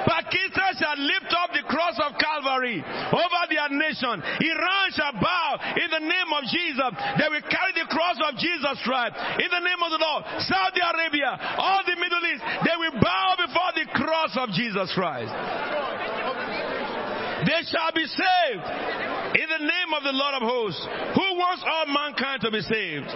Pakistan 0.08 0.70
shall 0.80 0.96
lift 0.96 1.30
up 1.36 1.52
the 1.52 1.64
cross 1.68 1.98
of 2.00 2.16
Calvary 2.16 2.80
over 2.80 3.42
their 3.50 3.68
nation. 3.68 4.22
Iran 4.22 4.86
shall 4.96 5.12
bow 5.20 5.60
in 5.76 5.88
the 5.90 6.00
name 6.00 6.30
of 6.32 6.44
Jesus. 6.48 6.90
They 7.20 7.28
will 7.28 7.44
carry 7.44 7.72
the 7.76 7.88
cross 7.90 8.16
of 8.24 8.38
Jesus 8.40 8.76
Christ 8.84 9.14
in 9.44 9.50
the 9.50 9.60
name 9.60 9.80
of 9.84 9.90
the 9.92 10.00
Lord. 10.00 10.24
Saudi 10.48 10.80
Arabia, 10.80 11.36
all 11.58 11.82
the 11.84 11.96
Middle 12.00 12.24
East, 12.32 12.42
they 12.64 12.76
will 12.80 12.96
bow 13.00 13.36
before 13.36 13.72
the 13.76 13.86
cross 13.92 14.32
of 14.40 14.48
Jesus 14.56 14.88
Christ. 14.94 15.32
They 17.44 17.60
shall 17.68 17.92
be 17.92 18.06
saved 18.08 19.13
in 19.34 19.48
the 19.48 19.58
name 19.58 19.90
of 19.96 20.02
the 20.02 20.12
Lord 20.12 20.34
of 20.34 20.42
hosts, 20.42 20.86
who 21.14 21.26
wants 21.36 21.62
all 21.66 21.86
mankind 21.86 22.40
to 22.42 22.50
be 22.50 22.60
saved. 22.60 23.10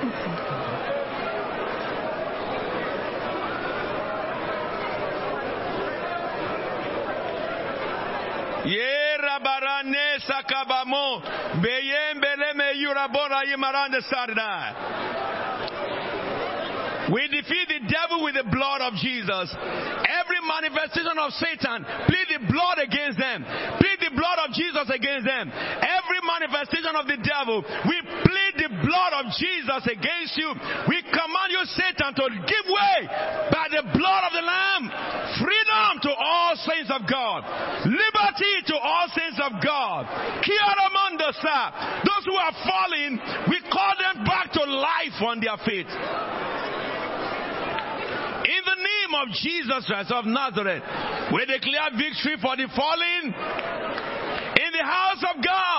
We 17.13 17.25
defeat 17.29 17.69
the 17.69 17.89
devil 17.89 18.25
with 18.25 18.37
the 18.37 18.45
blood 18.53 18.85
of 18.85 18.93
Jesus. 19.01 19.49
Every 19.57 20.41
manifestation 20.45 21.17
of 21.17 21.33
Satan, 21.41 21.85
plead 22.05 22.29
the 22.37 22.45
blood 22.53 22.79
against 22.85 23.17
them. 23.17 23.45
Plead 23.81 23.99
the 24.05 24.13
blood 24.13 24.39
of 24.45 24.53
Jesus 24.53 24.93
against 24.93 25.25
them. 25.25 25.49
Every 25.49 26.08
manifestation 26.39 26.95
of 26.95 27.07
the 27.11 27.19
devil, 27.19 27.67
we 27.87 27.99
plead 28.23 28.55
the 28.63 28.71
blood 28.87 29.13
of 29.19 29.27
Jesus 29.35 29.83
against 29.91 30.39
you. 30.39 30.55
We 30.87 31.03
command 31.03 31.51
you, 31.51 31.63
Satan, 31.75 32.15
to 32.15 32.27
give 32.47 32.67
way 32.71 32.99
by 33.51 33.67
the 33.75 33.83
blood 33.91 34.23
of 34.31 34.33
the 34.33 34.45
Lamb. 34.47 34.85
Freedom 35.43 35.93
to 36.07 36.11
all 36.15 36.55
saints 36.63 36.91
of 36.95 37.03
God. 37.11 37.43
Liberty 37.87 38.55
to 38.71 38.77
all 38.79 39.07
saints 39.15 39.41
of 39.43 39.53
God. 39.63 40.07
Those 42.07 42.25
who 42.25 42.37
are 42.39 42.55
falling, 42.63 43.19
we 43.51 43.59
call 43.71 43.95
them 43.99 44.25
back 44.25 44.53
to 44.55 44.63
life 44.65 45.19
on 45.23 45.41
their 45.41 45.59
feet. 45.67 45.87
In 48.49 48.63
the 48.65 48.79
name 48.81 49.13
of 49.21 49.29
Jesus 49.43 49.85
Christ 49.87 50.11
of 50.11 50.25
Nazareth, 50.25 50.83
we 51.35 51.45
declare 51.45 51.91
victory 51.93 52.37
for 52.41 52.57
the 52.57 52.67
fallen 52.75 53.35
in 54.59 54.71
the 54.73 54.85
house 54.85 55.23
of 55.35 55.45
God. 55.45 55.78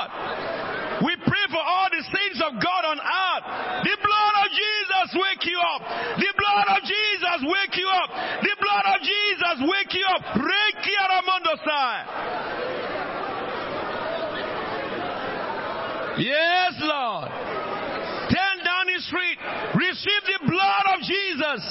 We 1.03 1.15
pray 1.15 1.45
for 1.47 1.63
all 1.63 1.87
the 1.91 2.03
saints 2.03 2.39
of 2.43 2.59
God 2.59 2.83
on 2.85 2.99
earth. 2.99 3.43
The 3.87 3.97
blood 4.03 4.35
of 4.43 4.47
Jesus 4.51 5.07
wake 5.15 5.43
you 5.47 5.59
up. 5.59 5.81
The 6.19 6.31
blood 6.35 6.67
of 6.75 6.81
Jesus 6.83 7.39
wake 7.47 7.75
you 7.79 7.87
up. 7.87 8.09
The 8.43 8.55
blood 8.59 8.85
of 8.95 8.99
Jesus 8.99 9.55
wake 9.63 9.93
you 9.95 10.05
up. 10.11 10.21
Yes, 16.19 16.75
Lord. 16.83 17.31
Turn 18.29 18.57
down 18.61 18.85
the 18.91 18.99
street. 19.07 19.39
Receive 19.73 20.23
the 20.27 20.51
blood 20.51 20.85
of 20.93 20.99
Jesus. 21.39 21.63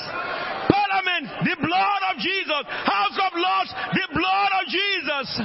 Parliament, 0.72 1.28
the 1.44 1.56
blood 1.60 2.02
of 2.08 2.16
Jesus. 2.16 2.64
House 2.88 3.18
of 3.20 3.32
Lords, 3.36 3.70
the 3.92 4.08
blood 4.16 4.50
of 4.56 4.68
Jesus. 4.72 5.44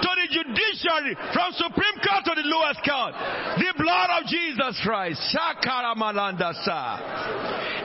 To 0.00 0.10
the 0.16 0.28
judiciary, 0.32 1.12
from 1.36 1.52
Supreme 1.60 1.98
Court 2.00 2.24
to 2.24 2.32
the 2.40 2.48
lowest 2.48 2.80
court, 2.80 3.12
the 3.60 3.72
blood 3.76 4.08
of 4.16 4.24
Jesus 4.24 4.80
Christ. 4.80 5.20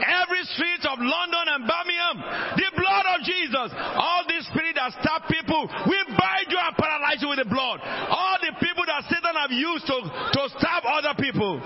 Every 0.00 0.42
street 0.56 0.82
of 0.88 0.96
London 0.96 1.44
and 1.44 1.68
Birmingham, 1.68 2.16
the 2.56 2.70
blood 2.72 3.06
of 3.12 3.20
Jesus. 3.20 3.68
All 3.76 4.24
these 4.24 4.48
spirit 4.48 4.80
that 4.80 4.96
stab 4.96 5.28
people, 5.28 5.68
we 5.84 5.98
bind 6.08 6.48
you 6.48 6.56
and 6.56 6.72
paralyze 6.76 7.20
you 7.20 7.28
with 7.28 7.44
the 7.44 7.50
blood. 7.52 7.84
All 7.84 8.40
the 8.40 8.56
people 8.64 8.88
that 8.88 9.04
Satan 9.12 9.36
have 9.36 9.52
used 9.52 9.84
to, 9.84 10.00
to 10.00 10.42
stab 10.56 10.88
other 10.88 11.12
people, 11.20 11.60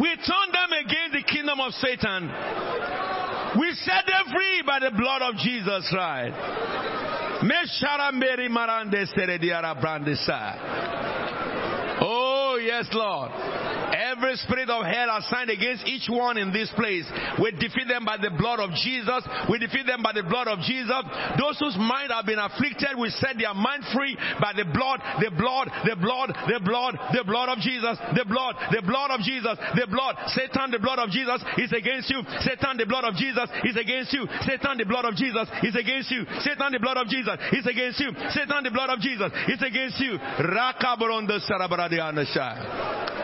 we 0.00 0.08
turn 0.24 0.48
them 0.52 0.71
the 0.71 0.71
kingdom 1.32 1.60
of 1.60 1.72
Satan. 1.74 2.30
We 3.58 3.72
set 3.84 4.06
them 4.06 4.32
free 4.32 4.62
by 4.66 4.78
the 4.80 4.90
blood 4.96 5.22
of 5.22 5.36
Jesus 5.36 5.88
Christ. 5.90 6.36
Oh, 12.00 12.58
yes, 12.62 12.86
Lord. 12.92 13.30
Every 14.02 14.34
spirit 14.42 14.66
of 14.66 14.82
hell 14.82 15.14
assigned 15.14 15.50
against 15.50 15.86
each 15.86 16.10
one 16.10 16.34
in 16.34 16.50
this 16.50 16.66
place, 16.74 17.06
we 17.38 17.54
defeat 17.54 17.86
them 17.86 18.04
by 18.04 18.18
the 18.18 18.34
blood 18.34 18.58
of 18.58 18.74
Jesus. 18.74 19.22
We 19.46 19.62
defeat 19.62 19.86
them 19.86 20.02
by 20.02 20.10
the 20.10 20.26
blood 20.26 20.50
of 20.50 20.58
Jesus. 20.66 21.06
Those 21.38 21.54
whose 21.62 21.78
mind 21.78 22.10
have 22.10 22.26
been 22.26 22.42
afflicted, 22.42 22.98
we 22.98 23.14
set 23.22 23.38
their 23.38 23.54
mind 23.54 23.86
free 23.94 24.18
by 24.42 24.58
the 24.58 24.66
blood, 24.66 24.98
the 25.22 25.30
blood, 25.30 25.70
the 25.86 25.94
blood, 25.94 26.34
the 26.50 26.58
blood, 26.66 26.98
the 27.14 27.22
blood 27.22 27.48
of 27.54 27.62
Jesus, 27.62 27.94
the 28.18 28.26
blood, 28.26 28.58
the 28.74 28.82
blood 28.82 29.14
of 29.14 29.22
Jesus, 29.22 29.54
the 29.78 29.86
blood. 29.86 30.18
Satan, 30.34 30.74
the 30.74 30.82
blood 30.82 30.98
of 30.98 31.14
Jesus 31.14 31.38
is 31.62 31.70
against 31.70 32.10
you. 32.10 32.26
Satan, 32.42 32.82
the 32.82 32.90
blood 32.90 33.06
of 33.06 33.14
Jesus 33.14 33.46
is 33.62 33.78
against 33.78 34.10
you. 34.10 34.26
Satan, 34.42 34.82
the 34.82 34.88
blood 34.90 35.06
of 35.06 35.14
Jesus 35.14 35.46
is 35.62 35.78
against 35.78 36.10
you. 36.10 36.26
Satan, 36.42 36.74
the 36.74 36.82
blood 36.82 36.98
of 36.98 37.06
Jesus 37.06 37.38
is 37.54 37.66
against 37.70 38.02
you. 38.02 38.10
Satan, 38.34 38.66
the 38.66 38.74
blood 38.74 38.90
of 38.90 38.98
Jesus 38.98 39.30
is 39.46 39.62
against 39.62 40.02
you. 40.02 40.18
Rakabaronda 40.18 41.38
sarabaradianashai. 41.46 43.21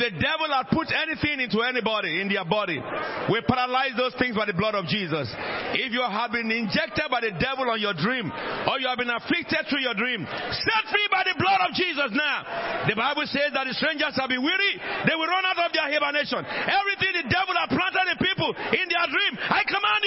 The 0.00 0.16
devil 0.16 0.48
had 0.48 0.72
put 0.72 0.88
anything 0.88 1.44
into 1.44 1.60
anybody 1.60 2.24
in 2.24 2.32
their 2.32 2.48
body, 2.48 2.80
we 3.28 3.36
paralyze 3.44 3.92
those 4.00 4.16
things 4.16 4.32
by 4.32 4.48
the 4.48 4.56
blood 4.56 4.72
of 4.72 4.88
Jesus. 4.88 5.28
If 5.76 5.92
you 5.92 6.00
have 6.00 6.32
been 6.32 6.48
injected 6.48 7.04
by 7.12 7.20
the 7.20 7.36
devil 7.36 7.68
on 7.68 7.76
your 7.76 7.92
dream, 7.92 8.32
or 8.64 8.80
you 8.80 8.88
have 8.88 8.96
been 8.96 9.12
afflicted 9.12 9.68
through 9.68 9.84
your 9.84 9.92
dream, 9.92 10.24
set 10.24 10.84
free 10.88 11.08
by 11.12 11.28
the 11.28 11.36
blood 11.36 11.68
of 11.68 11.76
Jesus 11.76 12.16
now. 12.16 12.88
The 12.88 12.96
Bible 12.96 13.28
says 13.28 13.52
that 13.52 13.68
the 13.68 13.76
strangers 13.76 14.16
shall 14.16 14.24
be 14.24 14.40
weary, 14.40 14.80
they 15.04 15.12
will 15.12 15.28
run 15.28 15.44
out 15.44 15.68
of 15.68 15.70
their 15.76 15.92
hibernation. 15.92 16.48
Everything 16.48 17.20
the 17.20 17.28
devil 17.28 17.52
has 17.60 17.68
planted 17.68 18.06
in 18.08 18.16
people 18.24 18.56
in 18.56 18.86
their 18.88 19.04
dream, 19.04 19.32
I 19.36 19.68
command 19.68 19.99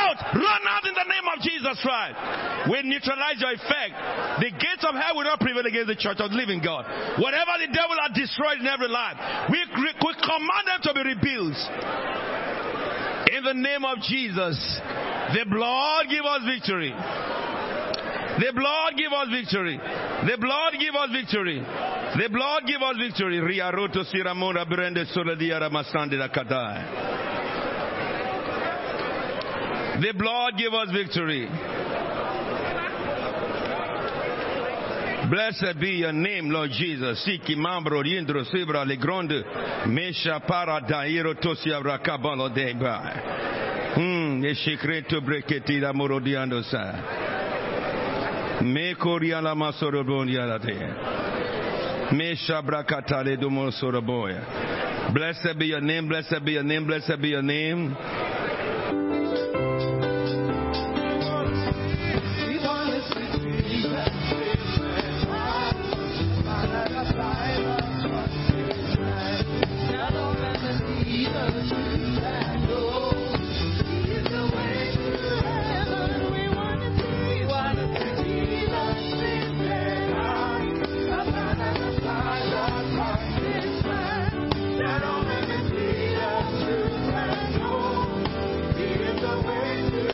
out, 0.00 0.16
run 0.32 0.62
out 0.64 0.84
in 0.88 0.94
the 0.96 1.08
name 1.08 1.26
of 1.28 1.38
Jesus 1.44 1.76
Christ. 1.84 2.16
We 2.72 2.80
neutralize 2.88 3.36
your 3.36 3.52
effect. 3.52 3.94
The 4.40 4.50
gates 4.56 4.84
of 4.88 4.96
hell 4.96 5.16
will 5.16 5.28
not 5.28 5.40
prevail 5.40 5.64
against 5.64 5.88
the 5.92 6.00
church 6.00 6.18
of 6.20 6.32
the 6.32 6.36
living 6.36 6.64
God. 6.64 6.88
Whatever 7.20 7.60
the 7.60 7.68
devil 7.68 7.96
has 8.00 8.12
destroyed 8.16 8.60
in 8.60 8.66
every 8.66 8.88
life, 8.88 9.16
we, 9.52 9.60
we 9.76 10.12
command 10.16 10.64
them 10.64 10.80
to 10.88 10.90
be 10.96 11.02
rebuilt. 11.04 11.58
In 13.30 13.44
the 13.44 13.54
name 13.54 13.84
of 13.84 14.00
Jesus, 14.02 14.56
the 15.36 15.44
blood 15.46 16.08
give 16.08 16.24
us 16.24 16.42
victory. 16.48 16.92
The 18.40 18.52
blood 18.54 18.96
give 18.96 19.12
us 19.12 19.28
victory. 19.28 19.76
The 19.76 20.36
blood 20.40 20.72
give 20.80 20.94
us 20.94 21.10
victory. 21.12 21.60
The 21.60 22.28
blood 22.32 22.62
give 22.66 22.80
us 22.80 22.96
victory. 22.96 23.40
Ria 23.40 23.70
roto 23.70 24.02
siramona 24.04 24.64
brende. 24.64 25.04
The 30.00 30.14
blood 30.16 30.56
give 30.56 30.72
us 30.72 30.90
victory. 30.92 31.46
Blessed 35.28 35.78
be 35.78 35.90
your 35.90 36.12
name, 36.12 36.48
Lord 36.48 36.70
Jesus. 36.70 37.22
Siki 37.22 37.54
mambro 37.54 38.02
riendro 38.02 38.42
sibra 38.50 38.86
le 38.86 38.96
grande 38.96 39.44
mesha 39.86 40.40
para 40.46 40.80
dairo 40.80 41.34
tosia 41.34 41.82
rakabalo 41.82 42.48
deba. 42.48 43.94
Hmm, 43.94 44.42
e 44.42 44.54
secreto 44.54 45.20
breketi 45.20 45.78
da 45.78 45.92
morodiando 45.92 46.62
sa. 46.62 48.62
Me 48.62 48.94
koria 48.94 49.42
masoro 49.54 50.02
bonia 50.02 50.46
la 50.46 50.58
te. 50.58 50.78
Mesha 52.16 52.62
brakatale 52.62 53.38
domo 53.38 53.70
soroboya. 53.70 55.12
Blessed 55.12 55.58
be 55.58 55.66
your 55.66 55.82
name, 55.82 56.08
blessed 56.08 56.42
be 56.42 56.52
your 56.52 56.64
name, 56.64 56.86
blessed 56.86 57.20
be 57.20 57.28
your 57.28 57.42
name. 57.42 57.94